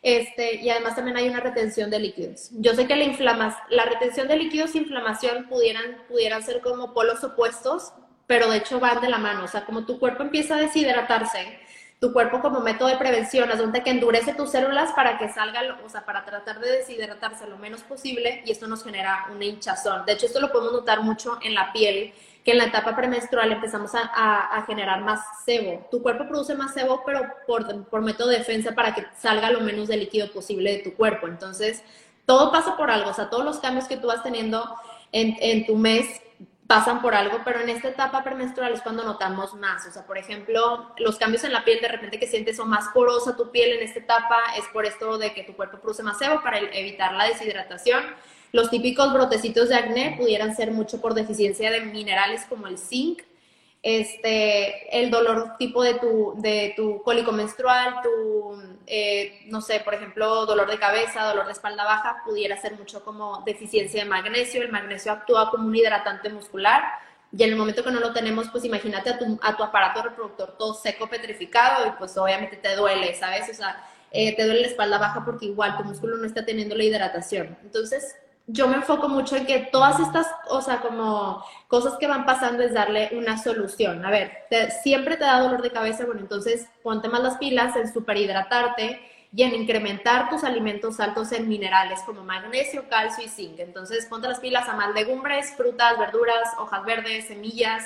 Este, 0.06 0.62
y 0.62 0.70
además 0.70 0.94
también 0.94 1.16
hay 1.16 1.28
una 1.28 1.40
retención 1.40 1.90
de 1.90 1.98
líquidos. 1.98 2.50
Yo 2.52 2.74
sé 2.74 2.86
que 2.86 2.94
la, 2.94 3.02
inflamas, 3.02 3.56
la 3.70 3.86
retención 3.86 4.28
de 4.28 4.36
líquidos 4.36 4.72
e 4.72 4.78
inflamación 4.78 5.48
pudieran, 5.48 6.04
pudieran 6.08 6.44
ser 6.44 6.60
como 6.60 6.94
polos 6.94 7.24
opuestos, 7.24 7.92
pero 8.28 8.48
de 8.48 8.58
hecho 8.58 8.78
van 8.78 9.00
de 9.00 9.08
la 9.08 9.18
mano. 9.18 9.42
O 9.42 9.48
sea, 9.48 9.64
como 9.64 9.84
tu 9.84 9.98
cuerpo 9.98 10.22
empieza 10.22 10.54
a 10.54 10.60
deshidratarse, 10.60 11.58
tu 11.98 12.12
cuerpo 12.12 12.40
como 12.40 12.60
método 12.60 12.86
de 12.86 12.98
prevención, 12.98 13.48
donde 13.58 13.82
que 13.82 13.90
endurece 13.90 14.32
tus 14.32 14.52
células 14.52 14.92
para 14.92 15.18
que 15.18 15.28
salga, 15.28 15.76
o 15.84 15.88
sea, 15.88 16.06
para 16.06 16.24
tratar 16.24 16.60
de 16.60 16.70
deshidratarse 16.70 17.48
lo 17.48 17.58
menos 17.58 17.80
posible 17.82 18.44
y 18.46 18.52
esto 18.52 18.68
nos 18.68 18.84
genera 18.84 19.26
una 19.34 19.44
hinchazón. 19.44 20.06
De 20.06 20.12
hecho, 20.12 20.26
esto 20.26 20.40
lo 20.40 20.52
podemos 20.52 20.72
notar 20.72 21.02
mucho 21.02 21.36
en 21.42 21.52
la 21.52 21.72
piel, 21.72 22.12
que 22.46 22.52
en 22.52 22.58
la 22.58 22.66
etapa 22.66 22.94
premenstrual 22.94 23.50
empezamos 23.50 23.90
a, 23.96 24.64
generar 24.68 25.00
más 25.00 25.20
sebo. 25.44 25.88
Tu 25.90 26.00
cuerpo 26.00 26.28
produce 26.28 26.54
más 26.54 26.72
sebo, 26.72 27.02
pero 27.04 27.22
por, 27.44 27.86
por 27.86 28.02
método 28.02 28.28
de 28.28 28.38
defensa 28.38 28.72
para 28.72 28.94
que 28.94 29.04
salga 29.18 29.50
lo 29.50 29.58
menos 29.58 29.88
de 29.88 29.96
líquido 29.96 30.30
posible 30.30 30.76
de 30.76 30.78
tu 30.84 30.94
cuerpo. 30.94 31.26
Entonces, 31.26 31.82
todo 32.24 32.52
pasa 32.52 32.76
por 32.76 32.88
algo, 32.88 33.10
o 33.10 33.14
sea, 33.14 33.30
todos 33.30 33.44
los 33.44 33.58
cambios 33.58 33.88
que 33.88 33.96
tú 33.96 34.06
vas 34.06 34.22
teniendo 34.22 34.64
en, 35.10 35.36
en 35.40 35.66
tu 35.66 35.74
mes 35.74 36.22
pasan 36.68 37.02
por 37.02 37.16
algo, 37.16 37.40
pero 37.44 37.58
en 37.58 37.68
esta 37.68 37.88
etapa 37.88 38.22
premenstrual 38.22 38.72
es 38.72 38.80
cuando 38.80 39.02
notamos 39.02 39.54
más. 39.54 39.84
O 39.88 39.90
sea, 39.90 40.06
por 40.06 40.16
ejemplo, 40.16 40.92
los 40.98 41.16
cambios 41.16 41.42
en 41.42 41.52
la 41.52 41.64
piel, 41.64 41.80
de 41.80 41.88
repente 41.88 42.20
que 42.20 42.28
sientes 42.28 42.60
o 42.60 42.64
más 42.64 42.90
porosa 42.94 43.36
tu 43.36 43.50
piel 43.50 43.72
en 43.72 43.82
esta 43.82 43.98
etapa, 43.98 44.36
es 44.56 44.64
por 44.72 44.86
esto 44.86 45.18
de 45.18 45.34
que 45.34 45.42
tu 45.42 45.56
cuerpo 45.56 45.80
produce 45.80 46.04
más 46.04 46.18
sebo 46.18 46.40
para 46.42 46.58
evitar 46.58 47.12
la 47.12 47.24
deshidratación. 47.24 48.04
Los 48.56 48.70
típicos 48.70 49.12
brotecitos 49.12 49.68
de 49.68 49.74
acné 49.74 50.14
pudieran 50.16 50.56
ser 50.56 50.70
mucho 50.70 50.98
por 50.98 51.12
deficiencia 51.12 51.70
de 51.70 51.82
minerales 51.82 52.46
como 52.48 52.68
el 52.68 52.78
zinc, 52.78 53.20
este, 53.82 54.98
el 54.98 55.10
dolor 55.10 55.58
tipo 55.58 55.82
de 55.82 55.92
tu, 55.92 56.32
de 56.38 56.72
tu 56.74 57.02
cólico 57.02 57.32
menstrual, 57.32 57.96
tu, 58.02 58.58
eh, 58.86 59.42
no 59.48 59.60
sé, 59.60 59.80
por 59.80 59.92
ejemplo, 59.92 60.46
dolor 60.46 60.70
de 60.70 60.78
cabeza, 60.78 61.26
dolor 61.26 61.44
de 61.44 61.52
espalda 61.52 61.84
baja, 61.84 62.22
pudiera 62.24 62.56
ser 62.56 62.78
mucho 62.78 63.04
como 63.04 63.42
deficiencia 63.44 64.02
de 64.02 64.08
magnesio. 64.08 64.62
El 64.62 64.72
magnesio 64.72 65.12
actúa 65.12 65.50
como 65.50 65.66
un 65.66 65.76
hidratante 65.76 66.30
muscular 66.30 66.82
y 67.36 67.42
en 67.42 67.50
el 67.50 67.56
momento 67.56 67.84
que 67.84 67.90
no 67.90 68.00
lo 68.00 68.14
tenemos, 68.14 68.48
pues 68.48 68.64
imagínate 68.64 69.10
a 69.10 69.18
tu, 69.18 69.38
a 69.42 69.54
tu 69.54 69.64
aparato 69.64 70.00
reproductor 70.00 70.56
todo 70.56 70.72
seco, 70.72 71.10
petrificado 71.10 71.88
y 71.88 71.90
pues 71.98 72.16
obviamente 72.16 72.56
te 72.56 72.74
duele, 72.74 73.14
¿sabes? 73.16 73.50
O 73.50 73.54
sea, 73.54 73.86
eh, 74.12 74.34
te 74.34 74.46
duele 74.46 74.62
la 74.62 74.68
espalda 74.68 74.96
baja 74.96 75.26
porque 75.26 75.44
igual 75.44 75.76
tu 75.76 75.84
músculo 75.84 76.16
no 76.16 76.24
está 76.24 76.46
teniendo 76.46 76.74
la 76.74 76.84
hidratación. 76.84 77.58
Entonces, 77.62 78.16
yo 78.46 78.68
me 78.68 78.76
enfoco 78.76 79.08
mucho 79.08 79.36
en 79.36 79.46
que 79.46 79.58
todas 79.72 79.98
estas, 79.98 80.28
o 80.48 80.60
sea, 80.62 80.80
como 80.80 81.44
cosas 81.68 81.94
que 81.98 82.06
van 82.06 82.24
pasando 82.24 82.62
es 82.62 82.72
darle 82.72 83.10
una 83.12 83.38
solución. 83.38 84.04
A 84.04 84.10
ver, 84.10 84.44
siempre 84.82 85.16
te 85.16 85.24
da 85.24 85.40
dolor 85.40 85.62
de 85.62 85.72
cabeza, 85.72 86.06
bueno, 86.06 86.20
entonces 86.20 86.68
ponte 86.82 87.08
más 87.08 87.22
las 87.22 87.38
pilas 87.38 87.74
en 87.76 87.92
superhidratarte 87.92 89.00
y 89.34 89.42
en 89.42 89.54
incrementar 89.54 90.30
tus 90.30 90.44
alimentos 90.44 91.00
altos 91.00 91.32
en 91.32 91.48
minerales 91.48 92.00
como 92.06 92.22
magnesio, 92.22 92.88
calcio 92.88 93.24
y 93.24 93.28
zinc. 93.28 93.58
Entonces, 93.58 94.06
ponte 94.06 94.28
las 94.28 94.40
pilas 94.40 94.68
a 94.68 94.74
más 94.74 94.94
legumbres, 94.94 95.52
frutas, 95.56 95.98
verduras, 95.98 96.48
hojas 96.58 96.84
verdes, 96.84 97.26
semillas, 97.26 97.84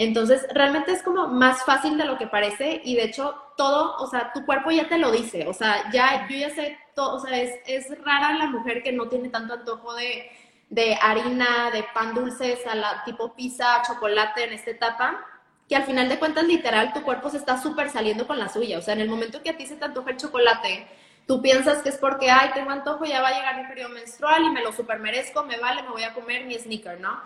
entonces, 0.00 0.46
realmente 0.54 0.92
es 0.92 1.02
como 1.02 1.28
más 1.28 1.62
fácil 1.66 1.98
de 1.98 2.06
lo 2.06 2.16
que 2.16 2.26
parece 2.26 2.80
y 2.84 2.96
de 2.96 3.04
hecho 3.04 3.34
todo, 3.58 3.96
o 3.98 4.06
sea, 4.06 4.32
tu 4.32 4.46
cuerpo 4.46 4.70
ya 4.70 4.88
te 4.88 4.96
lo 4.96 5.10
dice, 5.10 5.46
o 5.46 5.52
sea, 5.52 5.90
ya, 5.92 6.26
yo 6.26 6.38
ya 6.38 6.48
sé 6.48 6.78
o 6.96 7.20
sea, 7.20 7.36
es, 7.40 8.04
rara 8.04 8.34
la 8.34 8.46
mujer 8.46 8.82
que 8.82 8.92
no 8.92 9.08
tiene 9.08 9.28
tanto 9.28 9.54
antojo 9.54 9.94
de, 9.94 10.30
de 10.68 10.94
harina, 11.00 11.70
de 11.70 11.84
pan 11.94 12.14
dulce, 12.14 12.56
salada, 12.56 13.04
tipo 13.04 13.34
pizza, 13.34 13.82
chocolate 13.86 14.44
en 14.44 14.52
esta 14.52 14.70
etapa, 14.70 15.24
que 15.68 15.76
al 15.76 15.84
final 15.84 16.08
de 16.08 16.18
cuentas, 16.18 16.44
literal, 16.44 16.92
tu 16.92 17.02
cuerpo 17.02 17.30
se 17.30 17.36
está 17.36 17.60
súper 17.60 17.90
saliendo 17.90 18.26
con 18.26 18.38
la 18.38 18.48
suya, 18.48 18.78
o 18.78 18.82
sea, 18.82 18.94
en 18.94 19.00
el 19.00 19.08
momento 19.08 19.42
que 19.42 19.50
a 19.50 19.56
ti 19.56 19.66
se 19.66 19.76
te 19.76 19.84
antoja 19.84 20.10
el 20.10 20.16
chocolate, 20.16 20.86
tú 21.26 21.40
piensas 21.40 21.82
que 21.82 21.90
es 21.90 21.96
porque, 21.96 22.30
ay, 22.30 22.50
tengo 22.54 22.70
antojo, 22.70 23.04
ya 23.04 23.22
va 23.22 23.28
a 23.28 23.34
llegar 23.34 23.62
mi 23.62 23.68
periodo 23.68 23.90
menstrual 23.90 24.44
y 24.44 24.50
me 24.50 24.62
lo 24.62 24.72
super 24.72 24.98
merezco, 24.98 25.44
me 25.44 25.58
vale, 25.58 25.82
me 25.82 25.90
voy 25.90 26.02
a 26.02 26.14
comer 26.14 26.44
mi 26.44 26.58
sneaker, 26.58 27.00
¿no? 27.00 27.20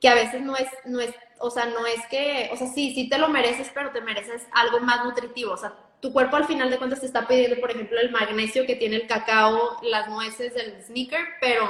Que 0.00 0.08
a 0.08 0.14
veces 0.14 0.42
no 0.42 0.56
es, 0.56 0.68
no 0.84 1.00
es 1.00 1.12
o 1.40 1.50
sea, 1.50 1.66
no 1.66 1.86
es 1.86 2.06
que, 2.06 2.50
o 2.52 2.56
sea, 2.56 2.66
sí, 2.68 2.92
sí 2.94 3.08
te 3.08 3.18
lo 3.18 3.28
mereces, 3.28 3.70
pero 3.74 3.90
te 3.90 4.00
mereces 4.00 4.46
algo 4.52 4.80
más 4.80 5.04
nutritivo, 5.04 5.52
o 5.52 5.56
sea, 5.56 5.74
tu 6.00 6.12
cuerpo 6.12 6.36
al 6.36 6.46
final 6.46 6.70
de 6.70 6.78
cuentas 6.78 7.00
te 7.00 7.06
está 7.06 7.26
pidiendo, 7.26 7.60
por 7.60 7.70
ejemplo, 7.70 7.98
el 8.00 8.10
magnesio 8.10 8.66
que 8.66 8.76
tiene 8.76 8.96
el 8.96 9.06
cacao, 9.06 9.78
las 9.82 10.08
nueces, 10.08 10.54
el 10.56 10.82
sneaker, 10.84 11.24
pero 11.40 11.68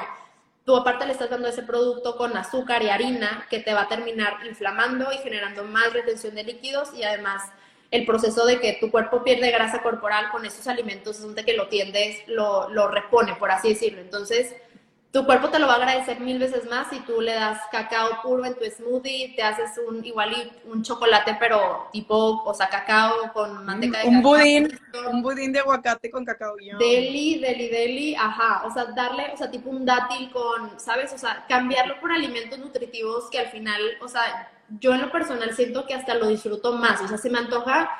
tú 0.64 0.76
aparte 0.76 1.06
le 1.06 1.12
estás 1.12 1.30
dando 1.30 1.48
ese 1.48 1.62
producto 1.62 2.16
con 2.16 2.36
azúcar 2.36 2.82
y 2.82 2.90
harina 2.90 3.46
que 3.48 3.60
te 3.60 3.72
va 3.72 3.82
a 3.82 3.88
terminar 3.88 4.38
inflamando 4.46 5.10
y 5.12 5.18
generando 5.18 5.64
más 5.64 5.92
retención 5.92 6.34
de 6.34 6.44
líquidos 6.44 6.92
y 6.94 7.04
además 7.04 7.42
el 7.90 8.04
proceso 8.04 8.44
de 8.44 8.60
que 8.60 8.76
tu 8.78 8.90
cuerpo 8.90 9.24
pierde 9.24 9.50
grasa 9.50 9.80
corporal 9.80 10.30
con 10.30 10.44
esos 10.44 10.66
alimentos 10.66 11.16
es 11.16 11.22
donde 11.22 11.44
que 11.44 11.54
lo 11.54 11.68
tiendes, 11.68 12.18
lo, 12.28 12.68
lo 12.68 12.88
repone, 12.88 13.34
por 13.36 13.50
así 13.50 13.70
decirlo. 13.70 14.00
Entonces, 14.02 14.54
tu 15.10 15.24
cuerpo 15.24 15.48
te 15.48 15.58
lo 15.58 15.66
va 15.66 15.74
a 15.74 15.76
agradecer 15.76 16.20
mil 16.20 16.38
veces 16.38 16.68
más 16.68 16.88
si 16.90 17.00
tú 17.00 17.20
le 17.20 17.32
das 17.32 17.58
cacao 17.72 18.20
puro 18.22 18.44
en 18.44 18.54
tu 18.54 18.64
smoothie, 18.64 19.34
te 19.34 19.42
haces 19.42 19.80
un 19.88 20.04
igual 20.04 20.52
un 20.66 20.82
chocolate, 20.82 21.36
pero 21.40 21.88
tipo, 21.92 22.42
o 22.44 22.52
sea, 22.52 22.68
cacao 22.68 23.32
con 23.32 23.64
manteca 23.64 24.00
de 24.00 24.08
un 24.08 24.22
budín, 24.22 24.78
un 25.10 25.22
budín 25.22 25.52
de 25.52 25.60
aguacate 25.60 26.10
con 26.10 26.26
cacao. 26.26 26.54
Deli, 26.78 27.38
deli, 27.38 27.68
deli, 27.68 28.14
ajá, 28.14 28.66
o 28.66 28.70
sea, 28.70 28.84
darle, 28.86 29.30
o 29.32 29.36
sea, 29.36 29.50
tipo 29.50 29.70
un 29.70 29.86
dátil 29.86 30.30
con, 30.30 30.78
¿sabes? 30.78 31.12
O 31.14 31.18
sea, 31.18 31.46
cambiarlo 31.48 31.98
por 32.00 32.12
alimentos 32.12 32.58
nutritivos 32.58 33.30
que 33.30 33.38
al 33.38 33.48
final, 33.48 33.80
o 34.02 34.08
sea, 34.08 34.50
yo 34.78 34.92
en 34.92 35.00
lo 35.00 35.10
personal 35.10 35.54
siento 35.54 35.86
que 35.86 35.94
hasta 35.94 36.14
lo 36.14 36.28
disfruto 36.28 36.72
más, 36.74 37.00
o 37.00 37.08
sea, 37.08 37.16
se 37.16 37.30
me 37.30 37.38
antoja 37.38 37.90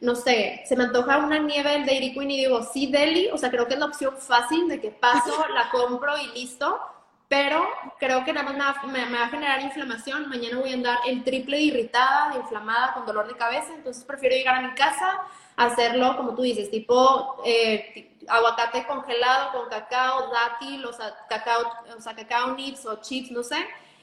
no 0.00 0.14
sé, 0.14 0.62
se 0.66 0.76
me 0.76 0.84
antoja 0.84 1.18
una 1.18 1.38
nieve 1.38 1.72
del 1.72 1.86
Dairy 1.86 2.12
Queen 2.12 2.30
y 2.30 2.36
digo, 2.38 2.62
sí, 2.62 2.90
Deli, 2.90 3.28
o 3.32 3.38
sea, 3.38 3.50
creo 3.50 3.66
que 3.66 3.74
es 3.74 3.80
la 3.80 3.86
opción 3.86 4.16
fácil 4.16 4.68
de 4.68 4.80
que 4.80 4.90
paso, 4.90 5.32
la 5.54 5.70
compro 5.70 6.12
y 6.18 6.38
listo, 6.38 6.78
pero 7.26 7.68
creo 7.98 8.24
que 8.24 8.32
nada 8.32 8.52
más 8.52 8.84
me 8.84 9.04
va, 9.10 9.24
a 9.24 9.28
generar 9.28 9.60
inflamación, 9.60 10.28
mañana 10.28 10.58
voy 10.58 10.70
a 10.70 10.74
andar 10.74 10.98
el 11.06 11.24
triple 11.24 11.58
de 11.58 11.62
irritada, 11.64 12.30
de 12.30 12.38
inflamada, 12.38 12.94
con 12.94 13.06
dolor 13.06 13.28
de 13.28 13.36
cabeza, 13.36 13.74
entonces 13.74 14.04
prefiero 14.04 14.34
llegar 14.34 14.54
a 14.56 14.68
mi 14.68 14.74
casa, 14.74 15.20
hacerlo, 15.56 16.16
como 16.16 16.34
tú 16.34 16.42
dices, 16.42 16.70
tipo 16.70 17.42
eh, 17.44 18.16
aguacate 18.28 18.86
congelado 18.86 19.52
con 19.52 19.68
cacao, 19.68 20.30
dátil, 20.30 20.86
o 20.86 20.92
sea, 20.92 21.14
cacao, 21.28 21.62
o 21.96 22.00
sea, 22.00 22.14
cacao 22.14 22.54
nips 22.54 22.86
o 22.86 23.00
chips, 23.02 23.30
no 23.30 23.42
sé, 23.42 23.56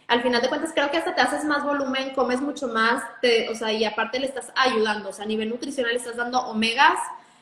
al 0.07 0.21
final 0.21 0.41
de 0.41 0.49
cuentas 0.49 0.71
creo 0.73 0.91
que 0.91 0.97
hasta 0.97 1.15
te 1.15 1.21
haces 1.21 1.43
más 1.45 1.63
volumen, 1.63 2.13
comes 2.13 2.41
mucho 2.41 2.67
más, 2.67 3.03
o 3.49 3.55
sea, 3.55 3.71
y 3.71 3.85
aparte 3.85 4.19
le 4.19 4.27
estás 4.27 4.51
ayudando, 4.55 5.09
o 5.09 5.13
sea, 5.13 5.25
a 5.25 5.27
nivel 5.27 5.49
nutricional 5.49 5.93
le 5.93 5.99
estás 5.99 6.15
dando 6.15 6.39
omegas, 6.41 6.99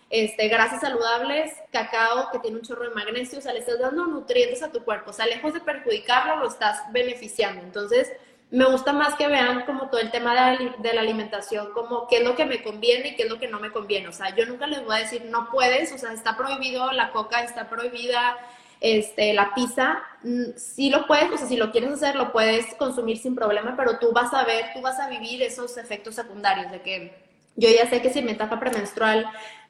este, 0.09 0.47
grasas 0.47 0.79
saludables, 0.79 1.51
cacao 1.71 2.29
que 2.31 2.39
tiene 2.39 2.57
un 2.57 2.63
chorro 2.63 2.87
de 2.87 2.95
magnesio, 2.95 3.39
o 3.39 3.41
sea, 3.41 3.51
le 3.51 3.59
estás 3.59 3.79
dando 3.79 4.05
nutrientes 4.05 4.61
a 4.61 4.71
tu 4.71 4.83
cuerpo, 4.83 5.09
o 5.09 5.13
sea, 5.13 5.25
lejos 5.25 5.53
de 5.53 5.59
perjudicarlo, 5.59 6.37
lo 6.37 6.47
estás 6.47 6.83
beneficiando. 6.91 7.63
Entonces, 7.63 8.11
me 8.51 8.65
gusta 8.65 8.93
más 8.93 9.15
que 9.15 9.27
vean 9.27 9.65
como 9.65 9.89
todo 9.89 9.99
el 9.99 10.11
tema 10.11 10.35
de 10.35 10.71
de 10.77 10.93
la, 10.93 11.01
alimentación, 11.01 11.73
como 11.73 12.07
qué 12.07 12.17
es 12.17 12.23
lo 12.23 12.35
que 12.35 12.45
me 12.45 12.61
conviene 12.61 13.09
y 13.09 13.15
qué 13.15 13.23
es 13.23 13.29
lo 13.29 13.39
que 13.39 13.47
no 13.47 13.59
me 13.59 13.71
conviene. 13.71 14.07
O 14.07 14.11
sea, 14.11 14.35
yo 14.35 14.45
nunca 14.45 14.67
les 14.67 14.85
voy 14.85 14.95
a 14.95 14.99
decir, 14.99 15.25
no 15.25 15.49
puedes, 15.49 15.91
o 15.91 15.97
sea, 15.97 16.13
está 16.13 16.37
prohibido 16.37 16.91
la 16.91 17.11
coca, 17.11 17.43
está 17.43 17.67
prohibida 17.67 18.37
este, 18.83 19.33
la 19.33 19.53
pizza, 19.55 20.03
mm, 20.23 20.57
si 20.57 20.89
lo 20.89 21.07
puedes, 21.07 21.31
o 21.31 21.37
sea, 21.37 21.47
si 21.47 21.55
lo 21.55 21.71
quieres 21.71 21.93
hacer, 21.93 22.17
lo 22.17 22.33
puedes 22.33 22.75
consumir 22.75 23.17
sin 23.17 23.33
problema, 23.33 23.75
pero 23.77 23.97
tú 23.97 24.11
vas 24.11 24.33
a 24.33 24.43
ver, 24.43 24.73
tú 24.73 24.81
vas 24.81 24.99
a 24.99 25.07
vivir 25.07 25.41
esos 25.41 25.77
efectos 25.77 26.15
secundarios 26.15 26.69
de 26.69 26.81
que 26.81 27.15
yo 27.55 27.69
ya 27.69 27.89
sé 27.89 28.01
que 28.01 28.09
si 28.09 28.19
en 28.19 28.25
mi 28.25 28.33
etapa 28.33 28.59
premenstrual 28.59 29.25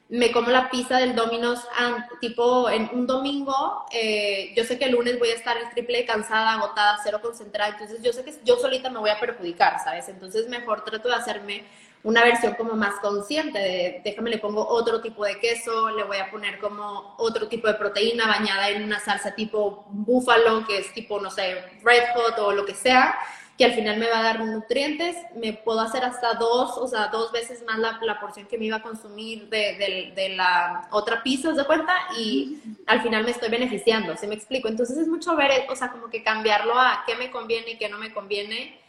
me 0.08 0.32
como 0.32 0.50
la 0.50 0.68
pizza 0.68 0.98
del 0.98 1.14
Domino's 1.14 1.60
tipo 2.20 2.68
en 2.68 2.90
un 2.92 3.06
domingo, 3.06 3.86
eh, 3.92 4.52
yo 4.56 4.64
sé 4.64 4.78
que 4.78 4.86
el 4.86 4.92
lunes 4.92 5.18
voy 5.20 5.28
a 5.28 5.34
estar 5.34 5.56
el 5.56 5.70
triple 5.70 6.04
cansada, 6.04 6.54
agotada, 6.54 6.98
cero 7.04 7.20
concentrada, 7.22 7.70
entonces 7.70 8.02
yo 8.02 8.12
sé 8.12 8.24
que 8.24 8.34
yo 8.44 8.56
solita 8.56 8.90
me 8.90 8.98
voy 8.98 9.10
a 9.10 9.20
perjudicar, 9.20 9.78
¿sabes? 9.84 10.08
Entonces 10.08 10.48
mejor 10.48 10.84
trato 10.84 11.08
de 11.08 11.14
hacerme 11.14 11.64
una 12.04 12.22
versión 12.22 12.54
como 12.54 12.74
más 12.74 13.00
consciente 13.00 13.58
de, 13.58 14.00
déjame, 14.04 14.30
le 14.30 14.38
pongo 14.38 14.66
otro 14.68 15.00
tipo 15.00 15.24
de 15.24 15.40
queso, 15.40 15.90
le 15.90 16.04
voy 16.04 16.18
a 16.18 16.30
poner 16.30 16.58
como 16.58 17.14
otro 17.18 17.48
tipo 17.48 17.66
de 17.66 17.74
proteína 17.74 18.26
bañada 18.26 18.68
en 18.68 18.84
una 18.84 19.00
salsa 19.00 19.34
tipo 19.34 19.86
búfalo, 19.88 20.66
que 20.66 20.78
es 20.78 20.92
tipo, 20.92 21.18
no 21.18 21.30
sé, 21.30 21.56
red 21.82 22.02
hot 22.14 22.38
o 22.40 22.52
lo 22.52 22.66
que 22.66 22.74
sea, 22.74 23.16
que 23.56 23.64
al 23.64 23.72
final 23.72 23.98
me 23.98 24.10
va 24.10 24.18
a 24.18 24.22
dar 24.22 24.44
nutrientes, 24.44 25.16
me 25.34 25.54
puedo 25.54 25.80
hacer 25.80 26.04
hasta 26.04 26.34
dos, 26.34 26.76
o 26.76 26.86
sea, 26.86 27.06
dos 27.06 27.32
veces 27.32 27.64
más 27.64 27.78
la, 27.78 27.98
la 28.02 28.20
porción 28.20 28.46
que 28.46 28.58
me 28.58 28.66
iba 28.66 28.78
a 28.78 28.82
consumir 28.82 29.48
de, 29.48 30.12
de, 30.14 30.28
la 30.30 30.88
otra 30.90 31.22
pizza, 31.22 31.52
¿de 31.52 31.64
cuenta? 31.64 31.94
Y 32.18 32.58
al 32.86 33.00
final 33.00 33.24
me 33.24 33.30
estoy 33.30 33.48
beneficiando, 33.48 34.14
¿se 34.18 34.26
me 34.26 34.34
explico? 34.34 34.68
Entonces 34.68 34.98
es 34.98 35.08
mucho 35.08 35.36
ver, 35.36 35.66
o 35.70 35.76
sea, 35.76 35.90
como 35.90 36.10
que 36.10 36.22
cambiarlo 36.22 36.78
a 36.78 37.04
qué 37.06 37.14
me 37.14 37.30
conviene 37.30 37.72
y 37.72 37.78
qué 37.78 37.88
no 37.88 37.96
me 37.96 38.12
conviene 38.12 38.83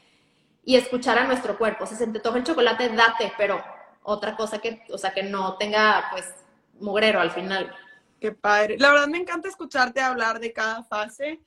y 0.66 0.76
escuchar 0.76 1.18
a 1.20 1.28
nuestro 1.28 1.58
cuerpo. 1.58 1.86
Si 1.86 1.96
se 1.96 2.08
te 2.08 2.20
toca 2.20 2.40
el 2.40 2.44
chocolate, 2.44 2.90
date, 2.90 3.32
pero 3.38 3.64
otra 4.04 4.36
cosa 4.36 4.60
que, 4.60 4.84
o 4.90 4.98
sea, 4.98 5.14
que 5.14 5.24
no 5.24 5.58
tenga, 5.58 6.08
pues, 6.12 6.34
mugrero 6.80 7.22
al 7.22 7.32
final. 7.32 7.74
Qué 8.20 8.32
padre. 8.32 8.78
La 8.80 8.90
verdad 8.92 9.08
me 9.08 9.20
encanta 9.20 9.48
escucharte 9.48 10.02
hablar 10.02 10.40
de 10.40 10.52
cada 10.52 10.84
fase, 10.84 11.42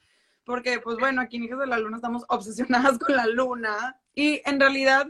porque, 0.45 0.81
pues 0.81 0.97
bueno, 0.99 1.21
aquí 1.21 1.37
en 1.37 1.45
Hijas 1.45 1.59
de 1.59 1.67
la 1.67 1.79
Luna 1.79 1.97
estamos 1.97 2.25
obsesionadas 2.29 2.99
con 2.99 3.17
la 3.17 3.27
luna 3.27 4.01
y 4.15 4.41
en 4.45 4.61
realidad 4.61 5.09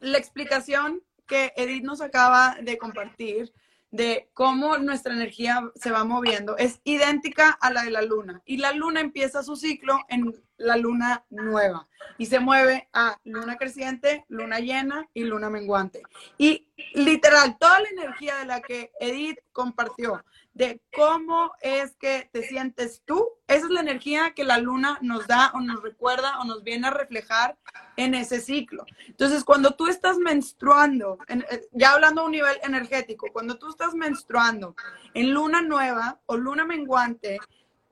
la 0.00 0.18
explicación 0.18 1.02
que 1.26 1.52
Edith 1.56 1.84
nos 1.84 2.00
acaba 2.00 2.56
de 2.62 2.78
compartir 2.78 3.52
de 3.94 4.28
cómo 4.34 4.76
nuestra 4.78 5.14
energía 5.14 5.70
se 5.76 5.92
va 5.92 6.02
moviendo 6.02 6.56
es 6.56 6.80
idéntica 6.82 7.50
a 7.60 7.70
la 7.70 7.84
de 7.84 7.92
la 7.92 8.02
luna. 8.02 8.42
Y 8.44 8.56
la 8.56 8.72
luna 8.72 9.00
empieza 9.00 9.44
su 9.44 9.54
ciclo 9.54 10.00
en 10.08 10.34
la 10.56 10.76
luna 10.76 11.24
nueva 11.30 11.86
y 12.18 12.26
se 12.26 12.40
mueve 12.40 12.88
a 12.92 13.20
luna 13.22 13.54
creciente, 13.56 14.24
luna 14.28 14.58
llena 14.58 15.08
y 15.14 15.22
luna 15.22 15.48
menguante. 15.48 16.02
Y 16.38 16.66
literal, 16.94 17.56
toda 17.56 17.78
la 17.78 17.88
energía 17.88 18.38
de 18.38 18.46
la 18.46 18.60
que 18.62 18.90
Edith 18.98 19.38
compartió, 19.52 20.24
de 20.54 20.80
cómo 20.94 21.52
es 21.60 21.96
que 21.96 22.30
te 22.32 22.44
sientes 22.44 23.02
tú, 23.04 23.28
esa 23.48 23.66
es 23.66 23.70
la 23.70 23.80
energía 23.80 24.32
que 24.34 24.44
la 24.44 24.58
luna 24.58 24.98
nos 25.02 25.26
da 25.26 25.50
o 25.52 25.60
nos 25.60 25.82
recuerda 25.82 26.38
o 26.40 26.44
nos 26.44 26.62
viene 26.62 26.86
a 26.86 26.90
reflejar 26.92 27.56
en 27.96 28.14
ese 28.14 28.40
ciclo. 28.40 28.86
Entonces, 29.06 29.42
cuando 29.44 29.72
tú 29.72 29.88
estás 29.88 30.16
menstruando, 30.16 31.18
eh, 31.28 31.68
ya 31.72 31.92
hablando 31.92 32.22
a 32.22 32.24
un 32.26 32.32
nivel 32.32 32.56
energético, 32.62 33.26
cuando 33.32 33.58
tú 33.58 33.68
estás 33.68 33.94
menstruando 33.94 34.76
en 35.12 35.34
luna 35.34 35.60
nueva 35.60 36.20
o 36.26 36.36
luna 36.36 36.64
menguante, 36.64 37.40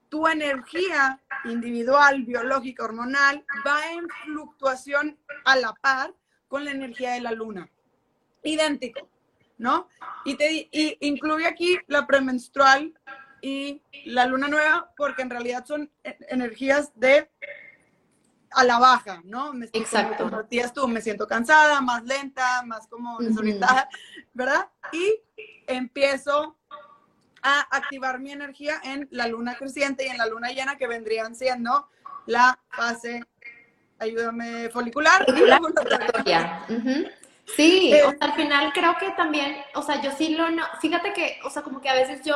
tu 0.08 0.28
energía 0.28 1.20
individual, 1.44 2.22
biológica, 2.22 2.84
hormonal, 2.84 3.44
va 3.66 3.92
en 3.92 4.08
fluctuación 4.24 5.18
a 5.44 5.56
la 5.56 5.72
par 5.72 6.14
con 6.46 6.64
la 6.64 6.70
energía 6.70 7.12
de 7.12 7.22
la 7.22 7.32
luna. 7.32 7.68
Idéntico, 8.44 9.08
¿no? 9.62 9.88
Y, 10.24 10.34
te, 10.34 10.68
incluye 11.00 11.46
aquí 11.46 11.78
la 11.86 12.04
premenstrual 12.06 12.92
y 13.40 13.80
la 14.04 14.26
luna 14.26 14.48
nueva, 14.48 14.92
porque 14.96 15.22
en 15.22 15.30
realidad 15.30 15.64
son 15.64 15.88
e, 16.02 16.18
energías 16.28 16.90
de 16.96 17.30
a 18.50 18.64
la 18.64 18.78
baja, 18.78 19.22
¿no? 19.24 19.54
Me 19.54 19.66
Exacto. 19.72 20.24
Como 20.24 20.44
tú, 20.74 20.88
me 20.88 21.00
siento 21.00 21.26
cansada, 21.26 21.80
más 21.80 22.02
lenta, 22.04 22.62
más 22.66 22.86
como 22.88 23.18
desorientada, 23.18 23.88
¿verdad? 24.34 24.68
Y 24.92 25.14
empiezo 25.66 26.58
a 27.40 27.60
activar 27.76 28.18
mi 28.18 28.32
energía 28.32 28.80
en 28.82 29.08
la 29.12 29.28
luna 29.28 29.54
creciente 29.56 30.04
y 30.04 30.08
en 30.08 30.18
la 30.18 30.26
luna 30.26 30.50
llena, 30.50 30.76
que 30.76 30.88
vendrían 30.88 31.34
siendo 31.34 31.88
la 32.26 32.58
fase, 32.68 33.22
ayúdame, 34.00 34.68
folicular. 34.70 35.24
Sí, 37.57 37.92
eh, 37.92 38.03
al 38.20 38.32
final 38.34 38.72
creo 38.72 38.96
que 38.98 39.11
también, 39.11 39.57
o 39.74 39.82
sea, 39.82 40.00
yo 40.00 40.11
sí 40.12 40.34
lo, 40.34 40.50
no, 40.50 40.64
fíjate 40.80 41.12
que, 41.12 41.38
o 41.44 41.50
sea, 41.50 41.62
como 41.62 41.80
que 41.80 41.88
a 41.88 41.94
veces 41.94 42.22
yo 42.24 42.34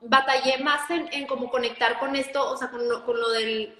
batallé 0.00 0.58
más 0.58 0.88
en, 0.90 1.08
en 1.12 1.26
como 1.26 1.50
conectar 1.50 1.98
con 1.98 2.16
esto, 2.16 2.50
o 2.50 2.56
sea, 2.56 2.70
con 2.70 2.80
con 3.04 3.20
lo 3.20 3.30
del, 3.30 3.76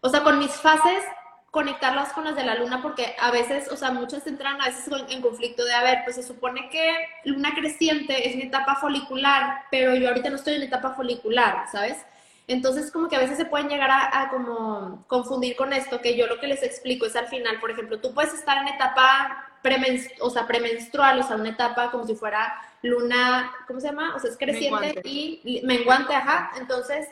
o 0.00 0.08
sea, 0.08 0.22
con 0.22 0.38
mis 0.38 0.52
fases 0.52 1.04
conectarlas 1.50 2.12
con 2.12 2.24
las 2.24 2.36
de 2.36 2.44
la 2.44 2.54
luna 2.54 2.80
porque 2.80 3.16
a 3.18 3.30
veces, 3.30 3.70
o 3.72 3.76
sea, 3.76 3.90
muchas 3.90 4.26
entran 4.26 4.60
a 4.60 4.66
veces 4.66 4.88
en 5.08 5.20
conflicto 5.20 5.64
de, 5.64 5.72
a 5.72 5.82
ver, 5.82 5.98
pues 6.04 6.16
se 6.16 6.22
supone 6.22 6.68
que 6.70 7.08
luna 7.24 7.54
creciente 7.54 8.28
es 8.28 8.36
mi 8.36 8.42
etapa 8.42 8.76
folicular, 8.76 9.64
pero 9.70 9.94
yo 9.96 10.08
ahorita 10.08 10.30
no 10.30 10.36
estoy 10.36 10.54
en 10.54 10.62
etapa 10.62 10.94
folicular, 10.94 11.64
¿sabes? 11.70 11.98
Entonces, 12.46 12.90
como 12.90 13.08
que 13.08 13.16
a 13.16 13.20
veces 13.20 13.36
se 13.36 13.44
pueden 13.44 13.68
llegar 13.68 13.90
a, 13.90 14.28
como 14.28 15.04
confundir 15.06 15.56
con 15.56 15.72
esto, 15.72 16.00
que 16.00 16.16
yo 16.16 16.26
lo 16.26 16.40
que 16.40 16.48
les 16.48 16.62
explico 16.62 17.06
es 17.06 17.14
al 17.16 17.28
final, 17.28 17.60
por 17.60 17.70
ejemplo, 17.70 18.00
tú 18.00 18.12
puedes 18.14 18.34
estar 18.34 18.58
en 18.58 18.68
etapa 18.68 19.49
o 20.20 20.30
sea, 20.30 20.46
premenstrual, 20.46 21.20
o 21.20 21.22
sea, 21.22 21.36
una 21.36 21.50
etapa 21.50 21.90
como 21.90 22.06
si 22.06 22.14
fuera 22.14 22.54
luna, 22.82 23.52
¿cómo 23.66 23.80
se 23.80 23.88
llama? 23.88 24.14
O 24.16 24.18
sea, 24.18 24.30
es 24.30 24.36
creciente 24.36 25.00
y 25.04 25.60
menguante, 25.64 26.14
ajá. 26.14 26.52
Entonces, 26.58 27.06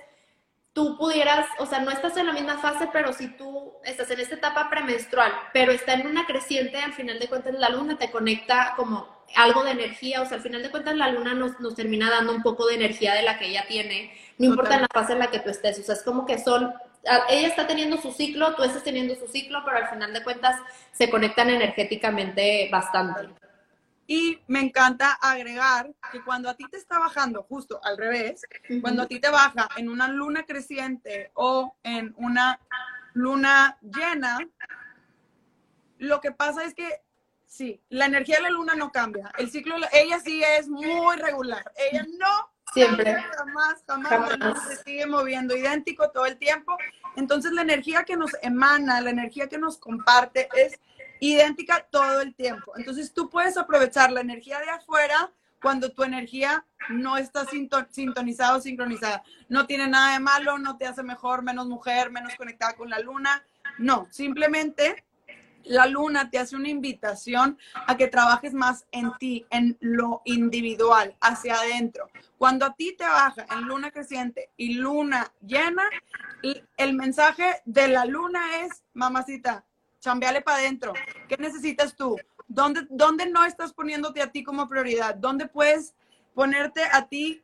tú 0.79 0.97
pudieras, 0.97 1.45
o 1.59 1.67
sea, 1.67 1.81
no 1.81 1.91
estás 1.91 2.17
en 2.17 2.27
la 2.27 2.33
misma 2.33 2.59
fase, 2.59 2.89
pero 2.93 3.13
si 3.13 3.27
tú 3.37 3.73
estás 3.85 4.09
en 4.13 4.21
esta 4.21 4.37
etapa 4.37 4.71
premenstrual, 4.71 5.33
pero 5.53 5.73
está 5.73 5.95
en 5.95 6.07
una 6.07 6.25
creciente, 6.25 6.79
al 6.79 6.93
final 6.93 7.19
de 7.19 7.27
cuentas 7.27 7.55
la 7.55 7.69
luna 7.69 7.99
te 7.99 8.13
conecta 8.13 8.75
como 8.77 9.25
algo 9.35 9.65
de 9.65 9.73
energía, 9.73 10.23
o 10.23 10.27
sea, 10.27 10.37
al 10.37 10.43
final 10.45 10.63
de 10.63 10.71
cuentas 10.71 10.95
la 10.95 11.11
luna 11.11 11.35
nos, 11.35 11.59
nos 11.59 11.75
termina 11.75 12.09
dando 12.09 12.33
un 12.33 12.45
poco 12.45 12.67
de 12.67 12.77
energía 12.77 13.15
de 13.15 13.23
la 13.23 13.41
que 13.41 13.47
ella 13.47 13.65
tiene, 13.67 14.13
no 14.39 14.47
importa 14.47 14.77
en 14.77 14.83
la 14.83 14.89
fase 14.95 15.15
en 15.15 15.19
la 15.19 15.33
que 15.33 15.41
tú 15.41 15.51
estés, 15.51 15.81
o 15.81 15.83
sea, 15.83 15.97
es 15.97 16.03
como 16.05 16.25
que 16.25 16.39
son, 16.39 16.73
ella 17.29 17.49
está 17.49 17.67
teniendo 17.67 17.97
su 17.97 18.13
ciclo, 18.13 18.55
tú 18.55 18.63
estás 18.63 18.85
teniendo 18.85 19.15
su 19.15 19.27
ciclo, 19.29 19.63
pero 19.65 19.79
al 19.79 19.89
final 19.89 20.13
de 20.13 20.23
cuentas 20.23 20.61
se 20.93 21.11
conectan 21.11 21.51
energéticamente 21.51 22.69
bastante. 22.71 23.29
Y 24.07 24.41
me 24.47 24.61
encanta 24.61 25.13
agregar 25.21 25.93
que 26.11 26.23
cuando 26.25 26.49
a 26.49 26.55
ti 26.55 26.65
te 26.71 26.79
está 26.79 26.99
bajando, 26.99 27.43
justo 27.43 27.79
al 27.85 27.99
revés, 27.99 28.47
cuando 28.81 29.03
a 29.03 29.07
ti 29.07 29.21
te 29.21 29.29
baja 29.29 29.69
en 29.77 29.91
una 29.91 30.09
luna 30.09 30.45
creciente 30.45 31.31
o 31.35 31.77
en 31.83 32.15
una 32.17 32.59
luna 33.13 33.77
llena, 33.83 34.39
lo 35.99 36.21
que 36.23 36.33
pasa 36.33 36.65
es 36.65 36.75
que 36.75 37.03
sí, 37.47 37.83
la 37.91 38.07
energía 38.07 38.37
de 38.37 38.43
la 38.43 38.51
luna 38.51 38.75
no 38.75 38.91
cambia. 38.93 39.31
El 39.37 39.51
ciclo, 39.51 39.77
ella 39.93 40.21
sí 40.21 40.43
es 40.43 40.69
muy 40.69 41.17
regular. 41.17 41.71
Ella 41.77 42.07
no 42.19 42.51
Siempre. 42.73 43.17
Jamás, 43.37 43.85
jamás, 43.87 44.69
se 44.69 44.77
sigue 44.85 45.07
moviendo, 45.07 45.57
idéntico 45.57 46.11
todo 46.11 46.27
el 46.27 46.37
tiempo. 46.37 46.77
Entonces 47.17 47.53
la 47.53 47.63
energía 47.63 48.05
que 48.05 48.17
nos 48.17 48.31
emana, 48.43 49.01
la 49.01 49.11
energía 49.11 49.49
que 49.49 49.59
nos 49.59 49.79
comparte 49.79 50.49
es 50.55 50.79
idéntica 51.21 51.87
todo 51.91 52.21
el 52.21 52.35
tiempo. 52.35 52.73
Entonces 52.77 53.13
tú 53.13 53.29
puedes 53.29 53.57
aprovechar 53.57 54.13
la 54.13 54.21
energía 54.21 54.61
de 54.61 54.71
afuera 54.71 55.33
cuando 55.61 55.91
tu 55.91 56.05
energía 56.05 56.65
no 56.91 57.17
está 57.17 57.45
sintonizada 57.91 58.57
o 58.57 58.61
sincronizada. 58.61 59.23
No 59.49 59.67
tiene 59.67 59.89
nada 59.89 60.13
de 60.13 60.21
malo, 60.21 60.59
no 60.59 60.77
te 60.77 60.87
hace 60.87 61.03
mejor, 61.03 61.43
menos 61.43 61.67
mujer, 61.67 62.11
menos 62.11 62.35
conectada 62.37 62.75
con 62.75 62.89
la 62.89 63.01
luna. 63.01 63.43
No, 63.79 64.07
simplemente 64.11 65.05
la 65.69 65.87
luna 65.87 66.31
te 66.31 66.39
hace 66.39 66.57
una 66.57 66.69
invitación 66.69 67.59
a 67.87 67.97
que 67.97 68.09
trabajes 68.09 68.55
más 68.55 68.87
en 68.91 69.13
ti, 69.19 69.47
en 69.51 69.77
lo 69.81 70.23
individual, 70.25 71.17
hacia 71.21 71.55
adentro. 71.57 72.11
Cuando 72.37 72.67
a 72.67 72.75
ti 72.75 72.95
te 72.97 73.05
baja 73.05 73.47
en 73.51 73.63
luna 73.63 73.91
creciente 73.91 74.51
y 74.57 74.75
luna 74.75 75.33
llena, 75.41 75.85
el 76.77 76.95
mensaje 76.95 77.63
de 77.65 77.89
la 77.89 78.05
luna 78.05 78.65
es, 78.65 78.83
mamacita, 78.95 79.65
chambeale 80.01 80.43
para 80.43 80.59
adentro. 80.59 80.93
¿Qué 81.29 81.37
necesitas 81.37 81.95
tú? 81.95 82.17
¿Dónde, 82.47 82.87
¿Dónde 82.89 83.29
no 83.29 83.45
estás 83.45 83.73
poniéndote 83.73 84.23
a 84.23 84.33
ti 84.33 84.43
como 84.43 84.69
prioridad? 84.69 85.15
¿Dónde 85.15 85.47
puedes 85.47 85.95
ponerte 86.35 86.83
a 86.93 87.09
ti 87.09 87.43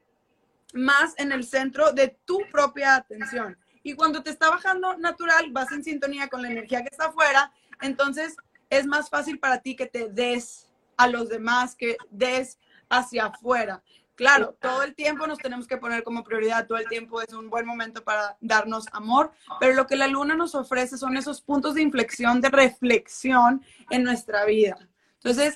más 0.72 1.14
en 1.18 1.32
el 1.32 1.44
centro 1.44 1.92
de 1.92 2.16
tu 2.24 2.38
propia 2.50 2.96
atención? 2.96 3.58
Y 3.86 3.92
cuando 3.92 4.22
te 4.22 4.30
está 4.30 4.48
bajando 4.48 4.96
natural, 4.96 5.52
vas 5.52 5.70
en 5.70 5.84
sintonía 5.84 6.28
con 6.28 6.40
la 6.40 6.50
energía 6.50 6.80
que 6.80 6.88
está 6.90 7.06
afuera, 7.06 7.52
entonces 7.84 8.36
es 8.70 8.86
más 8.86 9.10
fácil 9.10 9.38
para 9.38 9.60
ti 9.60 9.76
que 9.76 9.86
te 9.86 10.08
des 10.08 10.70
a 10.96 11.06
los 11.06 11.28
demás, 11.28 11.74
que 11.76 11.96
des 12.10 12.58
hacia 12.88 13.26
afuera. 13.26 13.82
Claro, 14.14 14.56
todo 14.60 14.84
el 14.84 14.94
tiempo 14.94 15.26
nos 15.26 15.38
tenemos 15.38 15.66
que 15.66 15.76
poner 15.76 16.04
como 16.04 16.22
prioridad, 16.22 16.68
todo 16.68 16.78
el 16.78 16.88
tiempo 16.88 17.20
es 17.20 17.32
un 17.32 17.50
buen 17.50 17.66
momento 17.66 18.04
para 18.04 18.36
darnos 18.40 18.86
amor, 18.92 19.32
pero 19.58 19.74
lo 19.74 19.86
que 19.86 19.96
la 19.96 20.06
luna 20.06 20.36
nos 20.36 20.54
ofrece 20.54 20.96
son 20.96 21.16
esos 21.16 21.40
puntos 21.40 21.74
de 21.74 21.82
inflexión, 21.82 22.40
de 22.40 22.48
reflexión 22.48 23.62
en 23.90 24.04
nuestra 24.04 24.44
vida. 24.44 24.76
Entonces, 25.14 25.54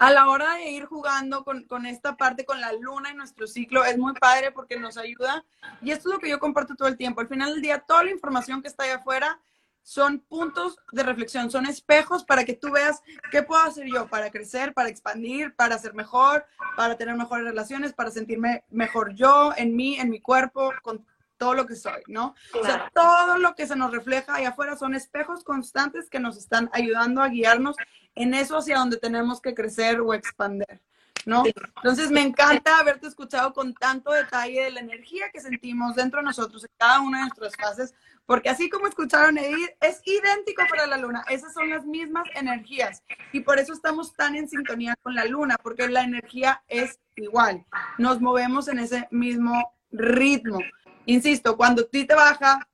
a 0.00 0.10
la 0.10 0.28
hora 0.28 0.54
de 0.54 0.70
ir 0.70 0.86
jugando 0.86 1.44
con, 1.44 1.62
con, 1.64 1.86
esta 1.86 2.16
parte, 2.16 2.44
con 2.44 2.60
la 2.60 2.72
luna 2.72 3.10
en 3.10 3.18
nuestro 3.18 3.46
ciclo, 3.46 3.84
es 3.84 3.96
muy 3.96 4.14
padre 4.14 4.50
porque 4.50 4.76
nos 4.78 4.96
ayuda. 4.96 5.44
Y 5.80 5.92
esto 5.92 6.08
es 6.08 6.14
lo 6.14 6.20
que 6.20 6.30
yo 6.30 6.40
comparto 6.40 6.74
todo 6.74 6.88
el 6.88 6.96
tiempo. 6.96 7.20
Al 7.20 7.28
final 7.28 7.52
del 7.52 7.62
día, 7.62 7.78
toda 7.86 8.02
la 8.02 8.10
información 8.10 8.62
que 8.62 8.68
está 8.68 8.84
ahí 8.84 8.90
afuera 8.90 9.38
son 9.82 10.20
puntos 10.20 10.78
de 10.92 11.02
reflexión, 11.02 11.50
son 11.50 11.66
espejos 11.66 12.24
para 12.24 12.44
que 12.44 12.54
tú 12.54 12.70
veas 12.70 13.02
qué 13.30 13.42
puedo 13.42 13.62
hacer 13.62 13.86
yo 13.86 14.08
para 14.08 14.30
crecer, 14.30 14.72
para 14.74 14.88
expandir, 14.88 15.54
para 15.54 15.78
ser 15.78 15.94
mejor, 15.94 16.44
para 16.76 16.96
tener 16.96 17.16
mejores 17.16 17.44
relaciones, 17.44 17.92
para 17.92 18.10
sentirme 18.10 18.64
mejor 18.70 19.14
yo, 19.14 19.52
en 19.56 19.74
mí, 19.74 19.98
en 19.98 20.10
mi 20.10 20.20
cuerpo, 20.20 20.72
con 20.82 21.04
todo 21.36 21.54
lo 21.54 21.66
que 21.66 21.74
soy, 21.74 22.02
¿no? 22.06 22.34
O 22.52 22.64
sea, 22.64 22.90
todo 22.94 23.38
lo 23.38 23.54
que 23.54 23.66
se 23.66 23.74
nos 23.74 23.90
refleja 23.90 24.34
ahí 24.34 24.44
afuera 24.44 24.76
son 24.76 24.94
espejos 24.94 25.42
constantes 25.42 26.10
que 26.10 26.20
nos 26.20 26.36
están 26.36 26.68
ayudando 26.74 27.22
a 27.22 27.28
guiarnos 27.28 27.76
en 28.14 28.34
eso 28.34 28.58
hacia 28.58 28.78
donde 28.78 28.98
tenemos 28.98 29.40
que 29.40 29.54
crecer 29.54 30.00
o 30.00 30.12
expandir. 30.12 30.82
¿no? 31.26 31.44
Entonces 31.76 32.10
me 32.10 32.22
encanta 32.22 32.78
haberte 32.78 33.06
escuchado 33.06 33.52
con 33.52 33.74
tanto 33.74 34.12
detalle 34.12 34.64
de 34.64 34.70
la 34.70 34.80
energía 34.80 35.30
que 35.32 35.40
sentimos 35.40 35.94
dentro 35.96 36.20
de 36.20 36.24
nosotros 36.24 36.64
en 36.64 36.70
cada 36.78 37.00
una 37.00 37.18
de 37.18 37.24
nuestras 37.24 37.56
fases, 37.56 37.94
porque 38.30 38.48
así 38.48 38.70
como 38.70 38.86
escucharon 38.86 39.38
Edith, 39.38 39.70
es 39.80 40.00
idéntico 40.04 40.62
para 40.70 40.86
la 40.86 40.96
luna, 40.96 41.24
esas 41.28 41.52
son 41.52 41.68
las 41.68 41.84
mismas 41.84 42.22
energías. 42.36 43.02
Y 43.32 43.40
por 43.40 43.58
eso 43.58 43.72
estamos 43.72 44.14
tan 44.14 44.36
en 44.36 44.48
sintonía 44.48 44.94
con 45.02 45.16
la 45.16 45.24
luna, 45.24 45.56
porque 45.60 45.88
la 45.88 46.04
energía 46.04 46.62
es 46.68 47.00
igual, 47.16 47.66
nos 47.98 48.20
movemos 48.20 48.68
en 48.68 48.78
ese 48.78 49.08
mismo 49.10 49.74
ritmo. 49.90 50.60
Insisto, 51.06 51.56
cuando 51.56 51.86
ti 51.86 52.04
te 52.04 52.14
baja 52.14 52.68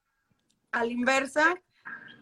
a 0.72 0.84
la 0.84 0.92
inversa, 0.92 1.54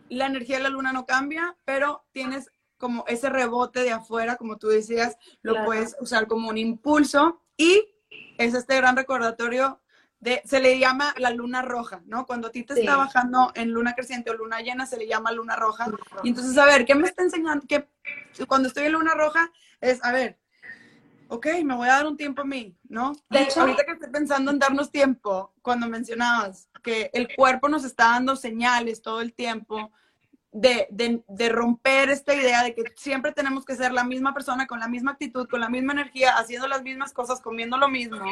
la 0.09 0.27
energía 0.27 0.59
de 0.59 0.63
la 0.63 0.69
luna 0.71 0.93
no 0.93 1.05
cambia, 1.05 1.57
pero 1.65 2.05
tienes 2.13 2.53
como 2.79 3.05
ese 3.09 3.31
rebote 3.31 3.81
de 3.81 3.91
afuera, 3.91 4.37
como 4.37 4.59
tú 4.59 4.69
decías, 4.69 5.17
lo 5.43 5.65
puedes 5.65 5.97
usar 6.01 6.29
como 6.29 6.51
un 6.51 6.57
impulso. 6.57 7.43
Y 7.57 7.97
es 8.39 8.55
este 8.55 8.77
gran 8.77 8.97
recordatorio 8.97 9.81
de, 10.25 10.41
se 10.47 10.59
le 10.59 10.79
llama 10.79 11.15
la 11.19 11.29
luna 11.29 11.61
roja, 11.61 12.01
¿no? 12.07 12.25
Cuando 12.25 12.49
a 12.49 12.51
ti 12.51 12.63
te 12.63 12.81
está 12.81 12.97
bajando 12.97 13.53
en 13.55 13.73
luna 13.73 13.93
creciente 13.93 14.31
o 14.31 14.35
luna 14.35 14.61
llena, 14.61 14.87
se 14.87 14.97
le 14.97 15.07
llama 15.07 15.31
luna 15.33 15.55
roja. 15.55 15.87
Y 16.23 16.31
entonces, 16.31 16.57
a 16.57 16.65
ver, 16.65 16.87
¿qué 16.87 16.95
me 16.95 17.07
está 17.07 17.23
enseñando? 17.23 17.67
Que 17.67 17.87
cuando 18.49 18.69
estoy 18.69 18.87
en 18.87 18.93
luna 18.93 19.13
roja 19.13 19.53
es, 19.83 20.03
a 20.03 20.13
ver, 20.13 20.39
ok, 21.29 21.47
me 21.63 21.77
voy 21.77 21.89
a 21.89 21.97
dar 21.97 22.07
un 22.07 22.17
tiempo 22.17 22.41
a 22.41 22.47
mí, 22.47 22.75
¿no? 22.89 23.13
De 23.29 23.43
hecho, 23.43 23.61
ahorita 23.61 23.85
que 23.85 23.93
estoy 23.93 24.09
pensando 24.09 24.51
en 24.51 24.59
darnos 24.59 24.91
tiempo, 24.91 25.53
cuando 25.61 25.89
mencionabas 25.91 26.71
que 26.83 27.11
el 27.13 27.29
cuerpo 27.37 27.69
nos 27.69 27.85
está 27.85 28.05
dando 28.05 28.35
señales 28.35 29.03
todo 29.03 29.21
el 29.21 29.35
tiempo, 29.35 29.93
de, 30.53 30.87
de, 31.29 31.49
romper 31.49 32.11
esta 32.11 32.33
idea 32.33 32.63
de 32.63 32.75
que 32.75 32.85
siempre 32.97 33.33
tenemos 33.33 33.65
que 33.65 33.75
ser 33.75 33.93
la 33.93 34.05
misma 34.05 34.33
persona 34.33 34.69
con 34.69 34.79
la 34.79 34.87
misma 34.87 35.11
actitud, 35.11 35.49
con 35.49 35.61
la 35.61 35.69
misma 35.69 35.93
energía, 35.93 36.39
haciendo 36.39 36.69
las 36.69 36.83
mismas 36.83 37.13
cosas, 37.13 37.41
comiendo 37.41 37.77
lo 37.77 37.89
mismo. 37.89 38.25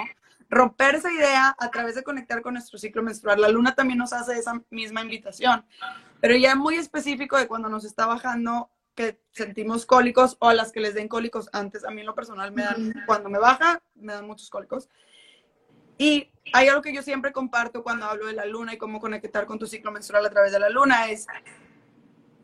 Romper 0.53 0.97
esa 0.97 1.11
idea 1.11 1.57
a 1.59 1.71
través 1.71 1.95
de 1.95 2.03
conectar 2.03 2.43
con 2.43 2.53
nuestro 2.53 2.79
ciclo 2.79 3.03
menstrual. 3.03 3.41
La 3.41 3.49
luna 3.49 3.75
también 3.75 3.99
nos 3.99 4.13
hace 4.13 4.39
esa 4.39 4.63
misma 4.69 5.01
invitación, 5.01 5.65
pero 6.21 6.37
ya 6.37 6.55
muy 6.55 6.75
específico 6.75 7.39
de 7.39 7.49
cuando 7.49 7.71
nos 7.71 7.87
está 7.87 8.05
bajando 8.05 8.71
que 8.95 9.19
sentimos 9.31 9.87
cólicos 9.87 10.37
o 10.41 10.51
a 10.51 10.55
las 10.55 10.71
que 10.71 10.81
les 10.81 10.93
den 10.93 11.09
cólicos 11.09 11.49
antes. 11.55 11.87
A 11.87 11.91
mí 11.91 12.03
en 12.03 12.07
lo 12.07 12.15
personal 12.15 12.53
me 12.53 12.65
dan, 12.65 12.93
cuando 13.07 13.31
me 13.31 13.39
baja, 13.39 13.81
me 13.95 14.13
dan 14.13 14.27
muchos 14.27 14.51
cólicos. 14.51 14.91
Y 15.97 16.31
hay 16.53 16.69
algo 16.69 16.83
que 16.83 16.93
yo 16.93 17.01
siempre 17.01 17.33
comparto 17.33 17.83
cuando 17.83 18.05
hablo 18.05 18.27
de 18.27 18.35
la 18.35 18.45
luna 18.45 18.75
y 18.75 18.77
cómo 18.77 19.01
conectar 19.01 19.47
con 19.47 19.59
tu 19.59 19.67
ciclo 19.67 19.91
menstrual 19.91 20.27
a 20.27 20.31
través 20.31 20.53
de 20.53 20.61
la 20.61 20.69
luna, 20.69 21.09
es 21.09 21.29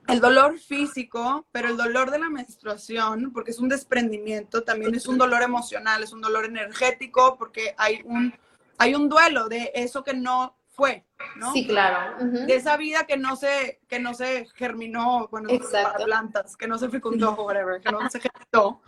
el 0.08 0.20
dolor 0.20 0.58
físico, 0.58 1.46
pero 1.52 1.68
el 1.68 1.76
dolor 1.76 2.10
de 2.10 2.18
la 2.18 2.30
menstruación, 2.30 3.30
porque 3.32 3.50
es 3.50 3.58
un 3.58 3.68
desprendimiento, 3.68 4.64
también 4.64 4.94
es 4.94 5.06
un 5.06 5.18
dolor 5.18 5.42
emocional, 5.42 6.02
es 6.02 6.12
un 6.12 6.22
dolor 6.22 6.46
energético, 6.46 7.36
porque 7.36 7.74
hay 7.76 8.00
un, 8.04 8.34
hay 8.78 8.94
un 8.94 9.08
duelo 9.08 9.48
de 9.48 9.70
eso 9.74 10.02
que 10.02 10.14
no 10.14 10.56
fue, 10.70 11.04
¿no? 11.36 11.52
Sí, 11.52 11.66
claro. 11.66 12.24
De 12.24 12.54
esa 12.54 12.76
vida 12.76 13.04
que 13.04 13.18
no 13.18 13.36
se, 13.36 13.80
que 13.86 13.98
no 13.98 14.14
se 14.14 14.46
germinó, 14.54 15.28
bueno, 15.28 15.50
para 15.70 15.94
plantas, 15.96 16.56
que 16.56 16.66
no 16.66 16.78
se 16.78 16.88
fecundó, 16.88 17.32
whatever, 17.34 17.80
que 17.80 17.92
no 17.92 18.08
se 18.08 18.20
gestó. 18.20 18.80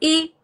Y 0.00 0.34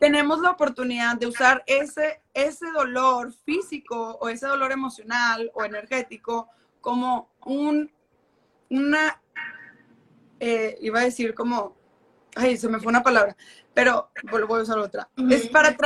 tenemos 0.00 0.40
la 0.40 0.50
oportunidad 0.50 1.16
de 1.16 1.26
usar 1.26 1.62
ese, 1.66 2.20
ese 2.34 2.66
dolor 2.72 3.32
físico 3.44 4.18
o 4.20 4.28
ese 4.28 4.46
dolor 4.46 4.72
emocional 4.72 5.50
o 5.54 5.64
energético 5.64 6.48
como 6.80 7.30
un 7.44 7.90
una, 8.70 9.20
eh, 10.40 10.78
iba 10.80 11.00
a 11.00 11.04
decir 11.04 11.34
como, 11.34 11.76
ay, 12.36 12.56
se 12.56 12.68
me 12.68 12.78
fue 12.78 12.90
una 12.90 13.02
palabra, 13.02 13.36
pero 13.74 14.10
voy 14.30 14.60
a 14.60 14.62
usar 14.62 14.78
otra. 14.78 15.08
Es 15.30 15.48
para, 15.48 15.76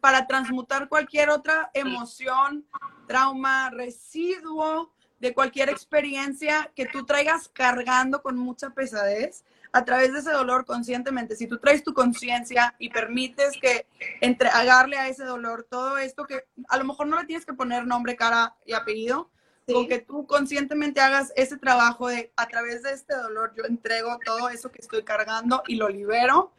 para 0.00 0.26
transmutar 0.26 0.88
cualquier 0.88 1.30
otra 1.30 1.70
emoción, 1.74 2.66
trauma, 3.06 3.70
residuo 3.70 4.92
de 5.18 5.32
cualquier 5.32 5.68
experiencia 5.70 6.70
que 6.74 6.86
tú 6.86 7.06
traigas 7.06 7.48
cargando 7.48 8.22
con 8.22 8.36
mucha 8.36 8.70
pesadez 8.70 9.44
a 9.72 9.84
través 9.84 10.12
de 10.12 10.20
ese 10.20 10.30
dolor 10.30 10.64
conscientemente. 10.64 11.36
Si 11.36 11.46
tú 11.46 11.58
traes 11.58 11.82
tu 11.82 11.94
conciencia 11.94 12.74
y 12.78 12.88
permites 12.88 13.52
que 13.60 13.86
entregarle 14.20 14.98
a 14.98 15.08
ese 15.08 15.24
dolor 15.24 15.66
todo 15.70 15.98
esto 15.98 16.24
que 16.24 16.44
a 16.68 16.76
lo 16.78 16.84
mejor 16.84 17.06
no 17.06 17.18
le 17.18 17.26
tienes 17.26 17.46
que 17.46 17.54
poner 17.54 17.86
nombre, 17.86 18.16
cara 18.16 18.54
y 18.64 18.72
apellido, 18.72 19.30
con 19.72 19.88
que 19.88 19.98
tú 19.98 20.26
conscientemente 20.26 21.00
hagas 21.00 21.32
ese 21.36 21.56
trabajo 21.56 22.08
de 22.08 22.32
a 22.36 22.46
través 22.46 22.82
de 22.82 22.92
este 22.92 23.16
dolor 23.16 23.52
yo 23.56 23.64
entrego 23.64 24.18
todo 24.24 24.48
eso 24.48 24.70
que 24.70 24.80
estoy 24.80 25.02
cargando 25.02 25.62
y 25.66 25.76
lo 25.76 25.88
libero, 25.88 26.52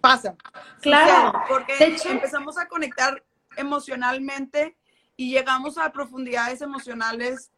pasa. 0.00 0.36
Claro. 0.80 1.40
porque 1.48 1.74
empezamos 2.04 2.58
a 2.58 2.68
conectar 2.68 3.24
emocionalmente 3.56 4.76
y 5.16 5.30
llegamos 5.32 5.78
a 5.78 5.92
profundidades 5.92 6.60
emocionales 6.60 7.50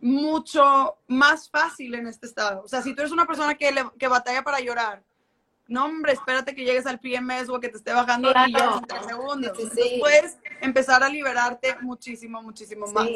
mucho 0.00 0.98
más 1.08 1.50
fácil 1.50 1.94
en 1.94 2.06
este 2.06 2.26
estado. 2.26 2.62
O 2.62 2.68
sea, 2.68 2.82
si 2.82 2.94
tú 2.94 3.02
eres 3.02 3.12
una 3.12 3.26
persona 3.26 3.54
que, 3.56 3.74
que 3.98 4.08
batalla 4.08 4.42
para 4.44 4.60
llorar, 4.60 5.02
no, 5.68 5.84
hombre, 5.84 6.12
espérate 6.12 6.54
que 6.54 6.64
llegues 6.64 6.86
al 6.86 6.98
PMS 6.98 7.50
o 7.50 7.60
que 7.60 7.68
te 7.68 7.76
esté 7.76 7.92
bajando 7.92 8.30
y 8.30 8.52
ya 8.52 8.74
en 8.74 8.84
tres 8.86 9.06
segundos. 9.06 9.52
puedes 10.00 10.38
empezar 10.62 11.02
a 11.02 11.10
liberarte 11.10 11.76
muchísimo, 11.82 12.42
muchísimo 12.42 12.86
más. 12.86 13.08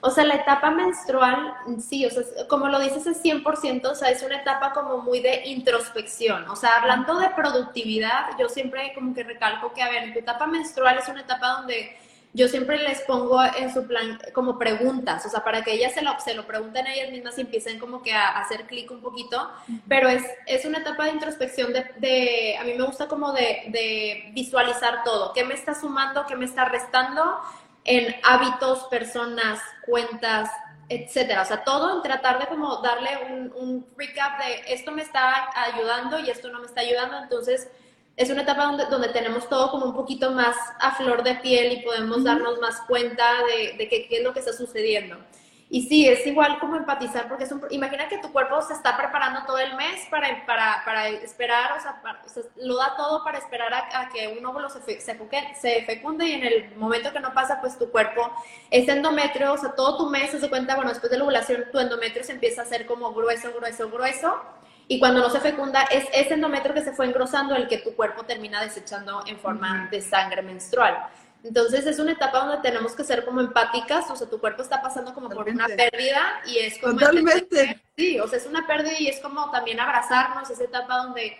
O 0.00 0.10
sea, 0.10 0.24
la 0.24 0.36
etapa 0.36 0.70
menstrual, 0.70 1.54
sí, 1.78 2.06
o 2.06 2.10
sea, 2.10 2.22
como 2.48 2.68
lo 2.68 2.80
dices, 2.80 3.06
es 3.06 3.22
100%, 3.22 3.90
o 3.90 3.94
sea, 3.94 4.10
es 4.10 4.22
una 4.22 4.40
etapa 4.40 4.72
como 4.72 4.98
muy 4.98 5.20
de 5.20 5.46
introspección. 5.48 6.48
O 6.48 6.56
sea, 6.56 6.76
hablando 6.76 7.18
de 7.18 7.28
productividad, 7.30 8.38
yo 8.38 8.48
siempre 8.48 8.92
como 8.94 9.14
que 9.14 9.22
recalco 9.22 9.74
que, 9.74 9.82
a 9.82 9.90
ver, 9.90 10.14
tu 10.14 10.18
etapa 10.18 10.46
menstrual 10.46 10.96
es 10.96 11.08
una 11.08 11.20
etapa 11.20 11.58
donde 11.58 11.94
yo 12.36 12.48
siempre 12.48 12.76
les 12.76 13.00
pongo 13.00 13.42
en 13.42 13.72
su 13.72 13.86
plan 13.86 14.18
como 14.34 14.58
preguntas, 14.58 15.24
o 15.24 15.30
sea, 15.30 15.42
para 15.42 15.64
que 15.64 15.72
ellas 15.72 15.94
se 15.94 16.02
lo, 16.02 16.20
se 16.20 16.34
lo 16.34 16.46
pregunten 16.46 16.86
a 16.86 16.92
ellas 16.92 17.10
mismas 17.10 17.38
y 17.38 17.40
empiecen 17.40 17.78
como 17.78 18.02
que 18.02 18.12
a, 18.12 18.38
hacer 18.38 18.66
clic 18.66 18.90
un 18.90 19.00
poquito, 19.00 19.50
pero 19.88 20.10
es, 20.10 20.22
es 20.44 20.66
una 20.66 20.78
etapa 20.78 21.04
de 21.04 21.12
introspección 21.12 21.72
de, 21.72 21.86
de 21.96 22.58
a 22.60 22.64
mí 22.64 22.74
me 22.74 22.84
gusta 22.84 23.08
como 23.08 23.32
de, 23.32 23.62
de 23.68 24.30
visualizar 24.34 25.02
todo, 25.02 25.32
qué 25.32 25.44
me 25.44 25.54
está 25.54 25.74
sumando, 25.74 26.26
qué 26.26 26.36
me 26.36 26.44
está 26.44 26.66
restando 26.66 27.38
en 27.84 28.14
hábitos, 28.22 28.84
personas, 28.84 29.58
cuentas, 29.86 30.50
etcétera. 30.90 31.40
O 31.40 31.44
sea, 31.46 31.64
todo 31.64 31.96
en 31.96 32.02
tratar 32.02 32.38
de 32.38 32.48
como 32.48 32.82
darle 32.82 33.10
un, 33.30 33.52
un 33.56 33.86
recap 33.96 34.38
de 34.40 34.74
esto 34.74 34.92
me 34.92 35.00
está 35.00 35.50
ayudando 35.54 36.18
y 36.18 36.28
esto 36.28 36.50
no 36.50 36.60
me 36.60 36.66
está 36.66 36.82
ayudando. 36.82 37.16
Entonces, 37.16 37.68
es 38.16 38.30
una 38.30 38.42
etapa 38.42 38.64
donde, 38.64 38.86
donde 38.86 39.08
tenemos 39.10 39.48
todo 39.48 39.70
como 39.70 39.86
un 39.86 39.94
poquito 39.94 40.30
más 40.30 40.56
a 40.80 40.94
flor 40.94 41.22
de 41.22 41.34
piel 41.36 41.72
y 41.72 41.82
podemos 41.82 42.24
darnos 42.24 42.58
más 42.60 42.80
cuenta 42.82 43.44
de, 43.44 43.76
de 43.76 43.88
qué, 43.88 44.08
qué, 44.08 44.18
es 44.18 44.24
lo 44.24 44.32
que 44.32 44.40
está 44.40 44.52
sucediendo. 44.52 45.18
Y 45.68 45.88
sí, 45.88 46.08
es 46.08 46.24
igual 46.26 46.60
como 46.60 46.76
empatizar, 46.76 47.28
porque 47.28 47.42
es 47.42 47.50
un, 47.50 47.60
imagina 47.70 48.08
que 48.08 48.18
tu 48.18 48.30
cuerpo 48.30 48.62
se 48.62 48.72
está 48.72 48.96
preparando 48.96 49.44
todo 49.46 49.58
el 49.58 49.74
mes 49.74 50.00
para, 50.08 50.46
para, 50.46 50.82
para 50.84 51.08
esperar, 51.08 51.76
o 51.76 51.80
sea, 51.80 52.00
o 52.24 52.28
sea, 52.28 52.44
lo 52.56 52.76
da 52.76 52.94
todo 52.96 53.24
para 53.24 53.38
esperar 53.38 53.74
a, 53.74 54.08
que 54.08 54.28
un 54.28 54.46
óvulo 54.46 54.70
se, 54.70 54.80
se, 55.00 55.00
se, 55.00 55.82
fecunde 55.84 56.24
y 56.24 56.32
en 56.34 56.44
el 56.44 56.76
momento 56.76 57.12
que 57.12 57.18
no 57.18 57.34
pasa, 57.34 57.60
pues 57.60 57.76
tu 57.76 57.90
cuerpo, 57.90 58.30
ese 58.70 58.92
endometrio, 58.92 59.54
o 59.54 59.58
sea, 59.58 59.74
todo 59.74 59.96
tu 59.96 60.08
mes 60.08 60.30
se 60.30 60.48
cuenta, 60.48 60.76
bueno, 60.76 60.90
después 60.90 61.10
de 61.10 61.18
la 61.18 61.24
ovulación, 61.24 61.64
tu 61.72 61.80
endometrio 61.80 62.22
se 62.22 62.32
empieza 62.32 62.60
a 62.62 62.64
hacer 62.64 62.86
como 62.86 63.12
grueso, 63.12 63.52
grueso, 63.52 63.90
grueso, 63.90 64.40
y 64.88 65.00
cuando 65.00 65.20
no 65.20 65.30
se 65.30 65.40
fecunda, 65.40 65.82
es 65.84 66.04
ese 66.12 66.34
endometrio 66.34 66.74
que 66.74 66.82
se 66.82 66.92
fue 66.92 67.06
engrosando 67.06 67.56
el 67.56 67.66
que 67.66 67.78
tu 67.78 67.94
cuerpo 67.94 68.22
termina 68.24 68.62
desechando 68.62 69.22
en 69.26 69.38
forma 69.38 69.88
de 69.90 70.00
sangre 70.00 70.42
menstrual. 70.42 71.08
Entonces 71.42 71.86
es 71.86 71.98
una 71.98 72.12
etapa 72.12 72.40
donde 72.40 72.58
tenemos 72.58 72.94
que 72.94 73.04
ser 73.04 73.24
como 73.24 73.40
empáticas, 73.40 74.10
o 74.10 74.16
sea, 74.16 74.28
tu 74.28 74.40
cuerpo 74.40 74.62
está 74.62 74.80
pasando 74.80 75.12
como 75.12 75.28
por 75.28 75.48
una 75.48 75.66
pérdida 75.66 76.40
y 76.46 76.58
es 76.58 76.78
como... 76.78 76.98
Totalmente. 76.98 77.82
Sí, 77.96 78.18
o 78.20 78.28
sea, 78.28 78.38
es 78.38 78.46
una 78.46 78.66
pérdida 78.66 78.98
y 78.98 79.08
es 79.08 79.20
como 79.20 79.50
también 79.50 79.80
abrazarnos, 79.80 80.50
esa 80.50 80.64
etapa 80.64 80.98
donde... 80.98 81.36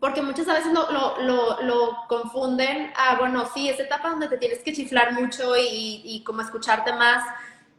Porque 0.00 0.22
muchas 0.22 0.46
veces 0.46 0.72
lo, 0.72 0.90
lo, 0.90 1.22
lo, 1.22 1.62
lo 1.62 1.96
confunden 2.08 2.92
a, 2.96 3.16
bueno, 3.16 3.48
sí, 3.54 3.68
esa 3.68 3.84
etapa 3.84 4.10
donde 4.10 4.28
te 4.28 4.38
tienes 4.38 4.58
que 4.60 4.72
chiflar 4.72 5.12
mucho 5.12 5.56
y, 5.56 6.02
y 6.04 6.22
como 6.24 6.42
escucharte 6.42 6.92
más, 6.92 7.24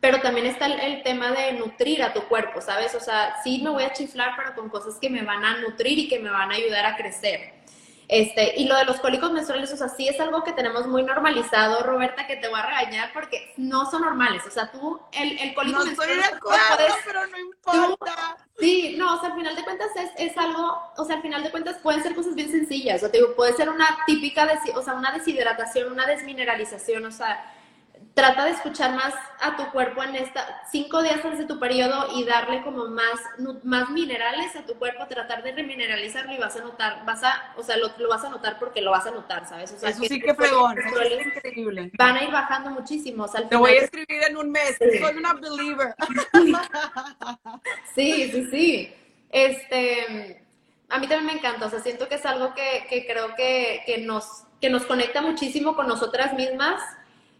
pero 0.05 0.21
también 0.21 0.45
está 0.45 0.67
el, 0.67 0.79
el, 0.79 1.01
tema 1.01 1.31
de 1.31 1.53
nutrir 1.53 2.03
a 2.03 2.13
tu 2.13 2.21
cuerpo, 2.25 2.61
¿sabes? 2.61 2.93
O 2.93 2.99
sea, 2.99 3.41
sí 3.43 3.59
me 3.63 3.71
voy 3.71 3.81
a 3.81 3.91
chiflar, 3.91 4.33
pero 4.37 4.53
con 4.53 4.69
cosas 4.69 4.99
que 5.01 5.09
me 5.09 5.23
van 5.23 5.43
a 5.43 5.57
nutrir 5.57 5.97
y 5.97 6.07
que 6.07 6.19
me 6.19 6.29
van 6.29 6.51
a 6.51 6.55
ayudar 6.55 6.85
a 6.85 6.95
crecer. 6.95 7.55
Este, 8.07 8.53
y 8.61 8.67
lo 8.67 8.75
de 8.75 8.85
los 8.85 8.99
cólicos 8.99 9.31
menstruales, 9.31 9.73
o 9.73 9.77
sea, 9.77 9.89
sí 9.89 10.07
es 10.07 10.19
algo 10.19 10.43
que 10.43 10.51
tenemos 10.51 10.85
muy 10.85 11.01
normalizado, 11.01 11.81
Roberta, 11.81 12.27
que 12.27 12.35
te 12.35 12.47
voy 12.49 12.59
a 12.59 12.67
regañar 12.67 13.11
porque 13.13 13.51
no 13.57 13.89
son 13.89 14.03
normales. 14.03 14.43
O 14.45 14.51
sea, 14.51 14.71
tú, 14.71 15.01
el, 15.11 15.39
el 15.39 15.55
cólico 15.55 15.79
no 15.79 15.85
menstrual. 15.85 16.11
Estoy 16.11 16.29
de 16.29 16.37
acuerdo, 16.37 16.95
pero 17.03 17.25
no 17.25 17.37
importa. 17.39 18.37
Tú, 18.37 18.61
sí, 18.61 18.93
no, 18.99 19.15
o 19.15 19.19
sea, 19.19 19.29
al 19.29 19.35
final 19.35 19.55
de 19.55 19.63
cuentas 19.63 19.87
es, 19.95 20.11
es, 20.17 20.37
algo, 20.37 20.83
o 20.97 21.03
sea, 21.03 21.15
al 21.15 21.23
final 21.23 21.41
de 21.41 21.49
cuentas 21.49 21.79
pueden 21.81 22.03
ser 22.03 22.13
cosas 22.13 22.35
bien 22.35 22.51
sencillas. 22.51 22.97
O 22.97 22.99
sea, 22.99 23.11
te 23.11 23.17
digo, 23.17 23.35
puede 23.35 23.53
ser 23.53 23.69
una 23.69 23.87
típica, 24.05 24.47
o 24.75 24.83
sea, 24.83 24.93
una 24.93 25.11
deshidratación, 25.11 25.91
una 25.91 26.05
desmineralización, 26.05 27.05
o 27.05 27.11
sea, 27.11 27.51
trata 28.15 28.45
de 28.45 28.51
escuchar 28.51 28.95
más 28.95 29.13
a 29.41 29.57
tu 29.57 29.69
cuerpo 29.71 30.01
en 30.01 30.15
esta 30.15 30.63
cinco 30.71 31.03
días 31.03 31.23
antes 31.23 31.39
de 31.39 31.45
tu 31.45 31.59
periodo 31.59 32.07
y 32.15 32.23
darle 32.23 32.63
como 32.63 32.85
más, 32.85 33.19
más 33.63 33.89
minerales 33.89 34.55
a 34.55 34.65
tu 34.65 34.75
cuerpo, 34.75 35.05
tratar 35.05 35.43
de 35.43 35.51
remineralizarlo 35.51 36.33
y 36.33 36.37
vas 36.37 36.55
a 36.55 36.61
notar, 36.61 37.05
vas 37.05 37.23
a, 37.25 37.53
o 37.57 37.61
sea, 37.61 37.75
lo, 37.75 37.91
lo 37.97 38.07
vas 38.07 38.23
a 38.23 38.29
notar 38.29 38.57
porque 38.57 38.81
lo 38.81 38.91
vas 38.91 39.05
a 39.05 39.11
notar, 39.11 39.45
¿sabes? 39.47 39.73
O 39.73 39.77
sea, 39.77 39.89
eso 39.89 40.01
sí 40.05 40.21
que 40.21 40.33
fregón, 40.33 40.79
eso 40.79 41.01
es 41.01 41.27
increíble. 41.27 41.91
Van 41.97 42.15
a 42.15 42.23
ir 42.23 42.31
bajando 42.31 42.69
muchísimo. 42.69 43.25
O 43.25 43.27
sea, 43.27 43.47
Te 43.47 43.57
voy 43.57 43.71
a 43.71 43.81
escribir 43.81 44.23
en 44.29 44.37
un 44.37 44.49
mes, 44.49 44.77
sí. 44.79 44.97
soy 44.97 45.17
una 45.17 45.33
believer. 45.33 45.93
sí, 47.93 48.31
sí, 48.31 48.47
sí. 48.49 48.95
Este, 49.29 50.41
a 50.87 50.99
mí 50.99 51.07
también 51.07 51.25
me 51.25 51.33
encanta, 51.33 51.65
o 51.65 51.69
sea, 51.69 51.81
siento 51.81 52.07
que 52.07 52.15
es 52.15 52.25
algo 52.25 52.53
que, 52.53 52.87
que 52.89 53.05
creo 53.05 53.35
que, 53.35 53.83
que, 53.85 53.97
nos, 53.97 54.43
que 54.61 54.69
nos 54.69 54.85
conecta 54.85 55.21
muchísimo 55.21 55.75
con 55.75 55.87
nosotras 55.89 56.33
mismas 56.33 56.81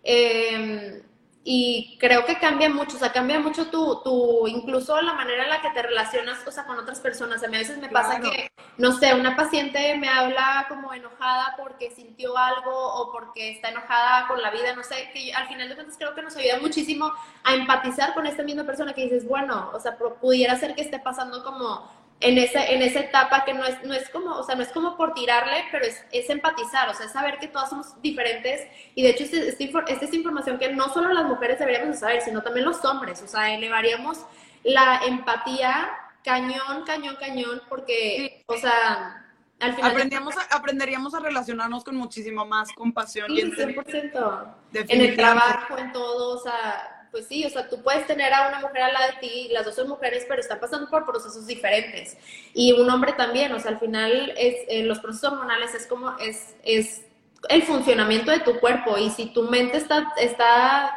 eh, 0.06 1.02
y 1.48 1.98
creo 2.00 2.26
que 2.26 2.40
cambia 2.40 2.70
mucho, 2.70 2.96
o 2.96 3.00
sea, 3.00 3.12
cambia 3.12 3.40
mucho 3.40 3.68
tu, 3.68 4.02
tu, 4.04 4.48
incluso 4.48 5.00
la 5.00 5.14
manera 5.14 5.44
en 5.44 5.50
la 5.50 5.62
que 5.62 5.70
te 5.70 5.84
relacionas, 5.84 6.40
o 6.48 6.52
sea, 6.52 6.66
con 6.66 6.80
otras 6.80 7.00
personas. 7.00 7.44
A 7.44 7.48
mí 7.48 7.56
a 7.56 7.60
veces 7.60 7.78
me 7.78 7.88
pasa 7.88 8.20
claro. 8.20 8.32
que, 8.32 8.48
no 8.80 8.92
sé, 8.94 9.14
una 9.14 9.36
paciente 9.36 9.96
me 9.98 10.10
habla 10.10 10.66
como 10.70 10.92
enojada 10.92 11.56
porque 11.56 11.92
sintió 11.92 12.36
algo 12.36 12.72
o 12.72 13.12
porque 13.12 13.52
está 13.52 13.70
enojada 13.70 14.28
con 14.28 14.42
la 14.42 14.50
vida, 14.50 14.76
no 14.76 14.84
sé, 14.84 15.12
que 15.14 15.32
al 15.34 15.48
final 15.48 15.70
de 15.70 15.76
cuentas 15.76 15.98
creo 16.00 16.16
que 16.16 16.24
nos 16.24 16.36
ayuda 16.36 16.58
muchísimo 16.60 17.14
a 17.44 17.54
empatizar 17.54 18.16
con 18.16 18.26
esta 18.26 18.42
misma 18.42 18.64
persona 18.64 18.94
que 18.94 19.04
dices, 19.04 19.28
bueno, 19.28 19.70
o 19.72 19.80
sea, 19.80 19.98
pudiera 19.98 20.56
ser 20.58 20.74
que 20.74 20.82
esté 20.82 20.98
pasando 20.98 21.44
como 21.44 21.88
en 22.22 22.38
esa, 22.38 22.66
en 22.66 22.82
esa 22.82 23.02
etapa 23.02 23.44
que 23.44 23.54
no 23.54 23.66
es, 23.66 23.84
no 23.84 23.94
es 23.94 24.10
como, 24.10 24.32
o 24.36 24.44
sea, 24.44 24.56
no 24.56 24.64
es 24.64 24.70
como 24.70 24.96
por 24.96 25.14
tirarle, 25.14 25.66
pero 25.72 25.86
es, 25.86 26.04
es 26.12 26.30
empatizar, 26.30 26.90
o 26.90 26.94
sea, 26.94 27.06
es 27.06 27.12
saber 27.12 27.38
que 27.40 27.48
todas 27.48 27.70
somos 27.70 28.02
diferentes 28.02 28.62
y 28.96 29.04
de 29.04 29.10
hecho 29.10 29.26
este, 29.26 29.50
este, 29.50 29.66
esta 29.66 30.06
es 30.06 30.14
información 30.14 30.58
que 30.58 30.72
no 30.72 30.92
solo 30.94 31.14
las 31.14 31.26
mujeres 31.26 31.60
deberíamos 31.60 32.00
saber, 32.00 32.22
sino 32.22 32.42
también 32.42 32.66
los 32.66 32.84
hombres, 32.86 33.22
o 33.22 33.28
sea, 33.28 33.54
elevaríamos 33.54 34.26
la 34.64 35.02
empatía 35.06 35.90
cañón, 36.24 36.84
cañón, 36.86 37.18
cañón, 37.20 37.62
porque, 37.70 38.16
sí. 38.40 38.44
o 38.48 38.58
sea, 38.58 39.26
al 39.60 39.76
final... 39.76 39.92
Aprenderíamos 39.92 40.36
a, 40.38 40.56
aprenderíamos 40.56 41.14
a 41.14 41.20
relacionarnos 41.20 41.84
con 41.84 41.96
muchísimo 41.96 42.46
más 42.46 42.72
compasión. 42.74 43.28
Sí, 43.28 43.42
y 43.42 43.52
100%. 43.52 44.56
En 44.74 45.02
el 45.02 45.16
trabajo, 45.16 45.78
en 45.78 45.92
todo, 45.92 46.38
o 46.38 46.40
sea 46.40 46.95
pues 47.16 47.28
sí, 47.28 47.46
o 47.46 47.50
sea, 47.50 47.70
tú 47.70 47.82
puedes 47.82 48.06
tener 48.08 48.34
a 48.34 48.50
una 48.50 48.60
mujer 48.60 48.82
al 48.82 48.92
lado 48.92 49.06
de 49.14 49.26
ti, 49.26 49.48
las 49.50 49.64
dos 49.64 49.74
son 49.74 49.88
mujeres, 49.88 50.26
pero 50.28 50.42
están 50.42 50.60
pasando 50.60 50.90
por 50.90 51.06
procesos 51.06 51.48
diferentes. 51.48 52.18
Y 52.54 52.74
un 52.74 52.90
hombre 52.90 53.14
también, 53.14 53.54
o 53.54 53.60
sea, 53.62 53.72
al 53.72 53.80
final 53.80 54.34
es, 54.36 54.56
eh, 54.68 54.84
los 54.84 55.00
procesos 55.00 55.32
hormonales 55.32 55.74
es 55.74 55.88
como, 55.88 56.18
es, 56.18 56.58
es 56.64 57.04
el 57.48 57.64
funcionamiento 57.64 58.32
de 58.32 58.42
tu 58.42 58.60
cuerpo 58.60 58.98
y 58.98 59.12
si 59.12 59.28
tu 59.28 59.44
mente 59.44 59.78
está, 59.78 60.12
está 60.18 60.94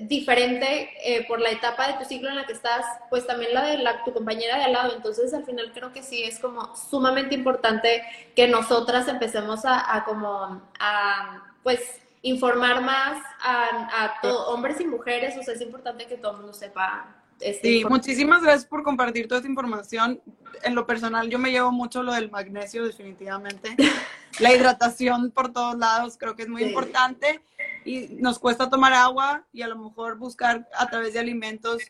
diferente 0.00 0.88
eh, 1.04 1.26
por 1.28 1.38
la 1.38 1.50
etapa 1.50 1.86
de 1.86 1.98
tu 1.98 2.06
ciclo 2.06 2.30
en 2.30 2.36
la 2.36 2.46
que 2.46 2.54
estás, 2.54 2.86
pues 3.10 3.26
también 3.26 3.52
la 3.52 3.66
de 3.66 3.76
la, 3.76 4.04
tu 4.04 4.14
compañera 4.14 4.56
de 4.56 4.64
al 4.64 4.72
lado. 4.72 4.94
Entonces, 4.96 5.34
al 5.34 5.44
final 5.44 5.70
creo 5.74 5.92
que 5.92 6.02
sí 6.02 6.22
es 6.22 6.38
como 6.38 6.74
sumamente 6.76 7.34
importante 7.34 8.02
que 8.34 8.48
nosotras 8.48 9.06
empecemos 9.06 9.66
a, 9.66 9.94
a 9.94 10.06
como, 10.06 10.62
a, 10.80 11.42
pues, 11.62 11.82
informar 12.28 12.82
más 12.82 13.22
a, 13.40 14.04
a 14.04 14.20
todo, 14.20 14.48
hombres 14.48 14.80
y 14.80 14.86
mujeres, 14.86 15.36
o 15.36 15.42
sea, 15.42 15.54
es 15.54 15.60
importante 15.60 16.06
que 16.06 16.16
todo 16.16 16.32
el 16.32 16.38
mundo 16.38 16.52
sepa. 16.52 17.14
Este 17.40 17.68
sí, 17.68 17.84
muchísimas 17.84 18.42
gracias 18.42 18.66
por 18.66 18.82
compartir 18.82 19.28
toda 19.28 19.38
esta 19.38 19.48
información. 19.48 20.20
En 20.62 20.74
lo 20.74 20.86
personal, 20.86 21.30
yo 21.30 21.38
me 21.38 21.52
llevo 21.52 21.70
mucho 21.70 22.02
lo 22.02 22.12
del 22.12 22.30
magnesio, 22.30 22.84
definitivamente. 22.84 23.76
La 24.40 24.52
hidratación 24.52 25.30
por 25.30 25.52
todos 25.52 25.76
lados 25.76 26.16
creo 26.18 26.34
que 26.34 26.42
es 26.42 26.48
muy 26.48 26.62
sí. 26.62 26.68
importante 26.68 27.40
y 27.84 28.08
nos 28.20 28.38
cuesta 28.38 28.68
tomar 28.68 28.92
agua 28.92 29.44
y 29.52 29.62
a 29.62 29.68
lo 29.68 29.76
mejor 29.76 30.16
buscar 30.18 30.68
a 30.76 30.86
través 30.88 31.14
de 31.14 31.20
alimentos 31.20 31.82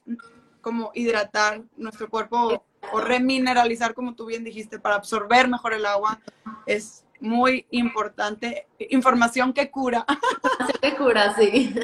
como 0.61 0.91
hidratar 0.95 1.63
nuestro 1.77 2.09
cuerpo 2.09 2.65
o 2.93 3.01
remineralizar, 3.01 3.95
como 3.95 4.15
tú 4.15 4.27
bien 4.27 4.45
dijiste, 4.45 4.79
para 4.79 4.97
absorber 4.97 5.49
mejor 5.49 5.75
el 5.75 5.87
agua. 5.87 6.21
Es 6.67 7.05
muy 7.21 7.67
importante. 7.71 8.67
Información 8.91 9.53
que 9.53 9.71
cura. 9.71 10.05
Que 10.81 10.95
cura, 10.95 11.35
sí. 11.35 11.75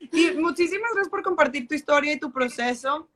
Y 0.00 0.32
muchísimas 0.32 0.90
gracias 0.92 1.08
por 1.08 1.22
compartir 1.22 1.68
tu 1.68 1.74
historia 1.74 2.12
y 2.12 2.18
tu 2.18 2.32
proceso. 2.32 3.08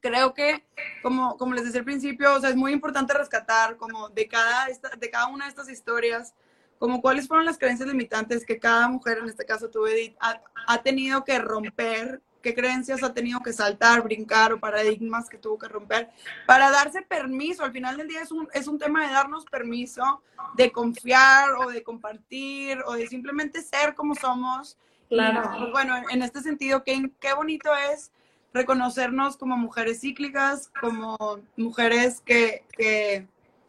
Creo 0.00 0.34
que, 0.34 0.64
como, 1.02 1.36
como 1.36 1.54
les 1.54 1.64
decía 1.64 1.80
al 1.80 1.86
principio, 1.86 2.34
o 2.34 2.40
sea, 2.40 2.50
es 2.50 2.56
muy 2.56 2.72
importante 2.72 3.14
rescatar 3.14 3.76
como 3.76 4.10
de 4.10 4.28
cada, 4.28 4.66
esta, 4.66 4.90
de 4.90 5.10
cada 5.10 5.28
una 5.28 5.46
de 5.46 5.48
estas 5.48 5.70
historias, 5.70 6.34
como 6.78 7.00
cuáles 7.00 7.26
fueron 7.26 7.46
las 7.46 7.58
creencias 7.58 7.88
limitantes 7.88 8.44
que 8.44 8.58
cada 8.58 8.88
mujer, 8.88 9.18
en 9.18 9.28
este 9.28 9.46
caso 9.46 9.70
tú, 9.70 9.86
Edith, 9.86 10.16
ha, 10.20 10.40
ha 10.66 10.82
tenido 10.82 11.24
que 11.24 11.38
romper 11.38 12.22
qué 12.42 12.54
creencias 12.54 13.02
ha 13.02 13.12
tenido 13.12 13.40
que 13.40 13.52
saltar, 13.52 14.02
brincar 14.02 14.52
o 14.52 14.60
paradigmas 14.60 15.28
que 15.28 15.38
tuvo 15.38 15.58
que 15.58 15.68
romper 15.68 16.08
para 16.46 16.70
darse 16.70 17.02
permiso. 17.02 17.64
Al 17.64 17.72
final 17.72 17.96
del 17.96 18.08
día 18.08 18.22
es 18.22 18.32
un, 18.32 18.48
es 18.52 18.66
un 18.66 18.78
tema 18.78 19.06
de 19.06 19.12
darnos 19.12 19.44
permiso, 19.44 20.22
de 20.54 20.70
confiar 20.70 21.52
o 21.56 21.70
de 21.70 21.82
compartir 21.82 22.78
o 22.86 22.94
de 22.94 23.06
simplemente 23.06 23.62
ser 23.62 23.94
como 23.94 24.14
somos. 24.14 24.76
Claro. 25.08 25.66
Y, 25.66 25.70
bueno, 25.70 25.94
en 26.10 26.22
este 26.22 26.40
sentido, 26.40 26.84
qué, 26.84 27.10
qué 27.20 27.32
bonito 27.32 27.70
es 27.92 28.12
reconocernos 28.52 29.36
como 29.36 29.56
mujeres 29.56 30.00
cíclicas, 30.00 30.70
como 30.80 31.16
mujeres 31.56 32.20
que, 32.20 32.64
que, 32.76 33.26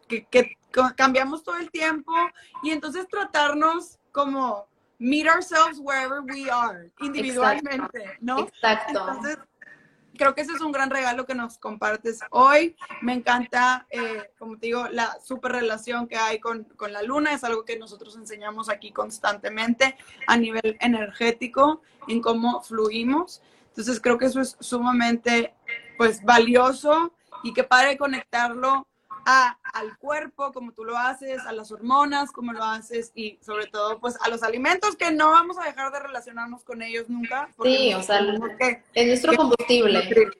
que, 0.07 0.25
que 0.25 0.57
cambiamos 0.95 1.43
todo 1.43 1.57
el 1.57 1.69
tiempo 1.69 2.13
y 2.63 2.71
entonces 2.71 3.07
tratarnos 3.07 3.97
como 4.11 4.67
meet 4.99 5.27
ourselves 5.27 5.79
wherever 5.79 6.21
we 6.21 6.49
are, 6.49 6.91
individualmente, 6.99 7.99
Exacto. 7.99 8.17
¿no? 8.21 8.39
Exacto. 8.39 8.89
Entonces, 8.89 9.37
creo 10.19 10.35
que 10.35 10.41
ese 10.41 10.51
es 10.51 10.61
un 10.61 10.73
gran 10.73 10.89
regalo 10.89 11.25
que 11.25 11.33
nos 11.33 11.57
compartes 11.57 12.19
hoy. 12.31 12.75
Me 13.01 13.13
encanta, 13.13 13.87
eh, 13.89 14.31
como 14.37 14.57
te 14.57 14.67
digo, 14.67 14.87
la 14.89 15.17
super 15.23 15.53
relación 15.53 16.07
que 16.07 16.17
hay 16.17 16.39
con, 16.39 16.65
con, 16.75 16.91
la 16.91 17.01
luna. 17.01 17.33
Es 17.33 17.43
algo 17.45 17.63
que 17.63 17.79
nosotros 17.79 18.17
enseñamos 18.17 18.69
aquí 18.69 18.91
constantemente 18.91 19.95
a 20.27 20.35
nivel 20.35 20.77
energético, 20.81 21.81
en 22.07 22.21
cómo 22.21 22.61
fluimos. 22.61 23.41
Entonces 23.69 24.01
creo 24.01 24.17
que 24.17 24.25
eso 24.25 24.41
es 24.41 24.57
sumamente, 24.59 25.55
pues, 25.97 26.21
valioso 26.23 27.13
y 27.43 27.53
que 27.53 27.63
padre 27.63 27.97
conectarlo 27.97 28.87
a, 29.25 29.57
al 29.73 29.97
cuerpo, 29.97 30.51
como 30.51 30.71
tú 30.71 30.83
lo 30.83 30.97
haces, 30.97 31.45
a 31.45 31.51
las 31.51 31.71
hormonas, 31.71 32.31
como 32.31 32.53
lo 32.53 32.63
haces, 32.63 33.11
y 33.15 33.37
sobre 33.41 33.67
todo, 33.67 33.99
pues, 33.99 34.17
a 34.21 34.29
los 34.29 34.43
alimentos 34.43 34.95
que 34.95 35.11
no 35.11 35.31
vamos 35.31 35.57
a 35.57 35.65
dejar 35.65 35.91
de 35.91 35.99
relacionarnos 35.99 36.63
con 36.63 36.81
ellos 36.81 37.09
nunca. 37.09 37.49
Sí, 37.63 37.93
o 37.93 38.03
sea, 38.03 38.19
es 38.93 39.07
nuestro 39.07 39.35
combustible. 39.35 40.31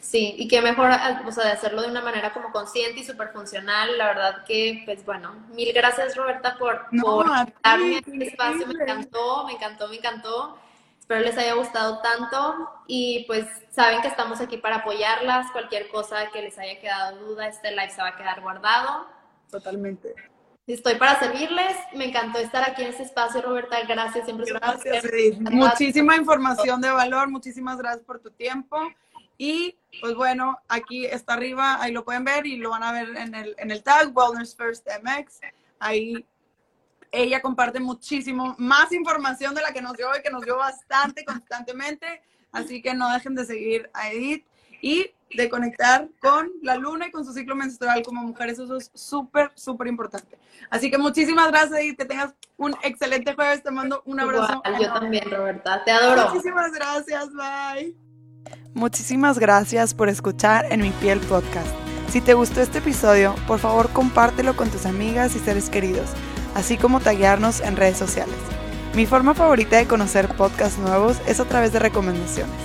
Sí, 0.00 0.36
y 0.38 0.46
que 0.46 0.62
mejor, 0.62 0.88
o 1.26 1.32
sea, 1.32 1.44
de 1.46 1.50
hacerlo 1.50 1.82
de 1.82 1.88
una 1.88 2.00
manera 2.00 2.32
como 2.32 2.52
consciente 2.52 3.00
y 3.00 3.04
súper 3.04 3.32
funcional. 3.32 3.98
La 3.98 4.06
verdad 4.06 4.44
que, 4.44 4.82
pues 4.84 5.04
bueno, 5.04 5.34
mil 5.52 5.72
gracias 5.72 6.14
Roberta 6.14 6.56
por, 6.56 6.86
por 7.00 7.26
darme 7.62 7.98
este 7.98 8.28
espacio. 8.28 8.68
Me 8.68 8.84
encantó, 8.84 9.44
me 9.46 9.54
encantó, 9.54 9.88
me 9.88 9.96
encantó. 9.96 10.58
Espero 11.06 11.20
les 11.20 11.38
haya 11.38 11.54
gustado 11.54 12.00
tanto 12.00 12.68
y 12.88 13.22
pues 13.28 13.46
saben 13.70 14.02
que 14.02 14.08
estamos 14.08 14.40
aquí 14.40 14.56
para 14.56 14.78
apoyarlas. 14.78 15.52
Cualquier 15.52 15.86
cosa 15.88 16.32
que 16.32 16.42
les 16.42 16.58
haya 16.58 16.80
quedado 16.80 17.24
duda, 17.24 17.46
este 17.46 17.70
live 17.70 17.90
se 17.90 18.02
va 18.02 18.08
a 18.08 18.16
quedar 18.16 18.40
guardado. 18.40 19.06
Totalmente. 19.48 20.16
Estoy 20.66 20.96
para 20.96 21.16
servirles. 21.20 21.76
Me 21.94 22.06
encantó 22.06 22.40
estar 22.40 22.68
aquí 22.68 22.82
en 22.82 22.88
este 22.88 23.04
espacio, 23.04 23.40
Roberta. 23.40 23.76
Gracias, 23.86 24.24
siempre 24.24 24.46
Gracias. 24.50 25.04
Muchísima 25.42 26.16
información 26.16 26.80
de 26.80 26.90
valor. 26.90 27.28
Muchísimas 27.30 27.78
gracias 27.78 28.04
por 28.04 28.18
tu 28.18 28.32
tiempo. 28.32 28.76
Y 29.38 29.78
pues 30.00 30.16
bueno, 30.16 30.58
aquí 30.66 31.06
está 31.06 31.34
arriba, 31.34 31.80
ahí 31.80 31.92
lo 31.92 32.04
pueden 32.04 32.24
ver 32.24 32.46
y 32.46 32.56
lo 32.56 32.70
van 32.70 32.82
a 32.82 32.90
ver 32.90 33.16
en 33.16 33.32
el, 33.36 33.54
en 33.58 33.70
el 33.70 33.84
tag 33.84 34.10
Wellness 34.12 34.56
First 34.56 34.88
MX. 35.04 35.38
Ahí 35.78 36.26
ella 37.16 37.40
comparte 37.40 37.80
muchísimo 37.80 38.54
más 38.58 38.92
información 38.92 39.54
de 39.54 39.62
la 39.62 39.72
que 39.72 39.80
nos 39.80 39.94
dio 39.94 40.08
hoy, 40.10 40.20
que 40.22 40.30
nos 40.30 40.42
dio 40.42 40.56
bastante 40.56 41.24
constantemente. 41.24 42.22
Así 42.52 42.82
que 42.82 42.94
no 42.94 43.10
dejen 43.12 43.34
de 43.34 43.44
seguir 43.44 43.90
a 43.94 44.10
Edith 44.10 44.46
y 44.80 45.10
de 45.34 45.48
conectar 45.48 46.08
con 46.20 46.50
la 46.62 46.76
luna 46.76 47.08
y 47.08 47.10
con 47.10 47.24
su 47.24 47.32
ciclo 47.32 47.56
menstrual 47.56 48.02
como 48.02 48.22
mujeres. 48.22 48.58
Eso 48.58 48.76
es 48.76 48.90
súper, 48.94 49.50
súper 49.54 49.88
importante. 49.88 50.38
Así 50.70 50.90
que 50.90 50.98
muchísimas 50.98 51.48
gracias 51.48 51.82
y 51.82 51.96
que 51.96 52.04
tengas 52.04 52.34
un 52.56 52.74
excelente 52.82 53.34
jueves. 53.34 53.62
Te 53.62 53.70
mando 53.70 54.02
un 54.04 54.20
abrazo. 54.20 54.62
yo 54.80 54.92
también, 54.92 55.30
Roberta. 55.30 55.82
Te 55.84 55.90
adoro. 55.90 56.30
Muchísimas 56.30 56.72
gracias. 56.72 57.28
Bye. 57.32 57.96
Muchísimas 58.74 59.38
gracias 59.38 59.94
por 59.94 60.08
escuchar 60.08 60.70
en 60.70 60.82
mi 60.82 60.90
piel 60.90 61.18
podcast. 61.20 61.68
Si 62.08 62.20
te 62.20 62.34
gustó 62.34 62.60
este 62.60 62.78
episodio, 62.78 63.34
por 63.46 63.58
favor 63.58 63.90
compártelo 63.90 64.54
con 64.54 64.70
tus 64.70 64.86
amigas 64.86 65.34
y 65.34 65.40
seres 65.40 65.68
queridos 65.68 66.10
así 66.56 66.76
como 66.78 67.00
taguearnos 67.00 67.60
en 67.60 67.76
redes 67.76 67.98
sociales. 67.98 68.34
Mi 68.94 69.04
forma 69.04 69.34
favorita 69.34 69.76
de 69.76 69.86
conocer 69.86 70.28
podcasts 70.28 70.78
nuevos 70.78 71.18
es 71.26 71.38
a 71.38 71.44
través 71.44 71.74
de 71.74 71.78
recomendaciones. 71.78 72.56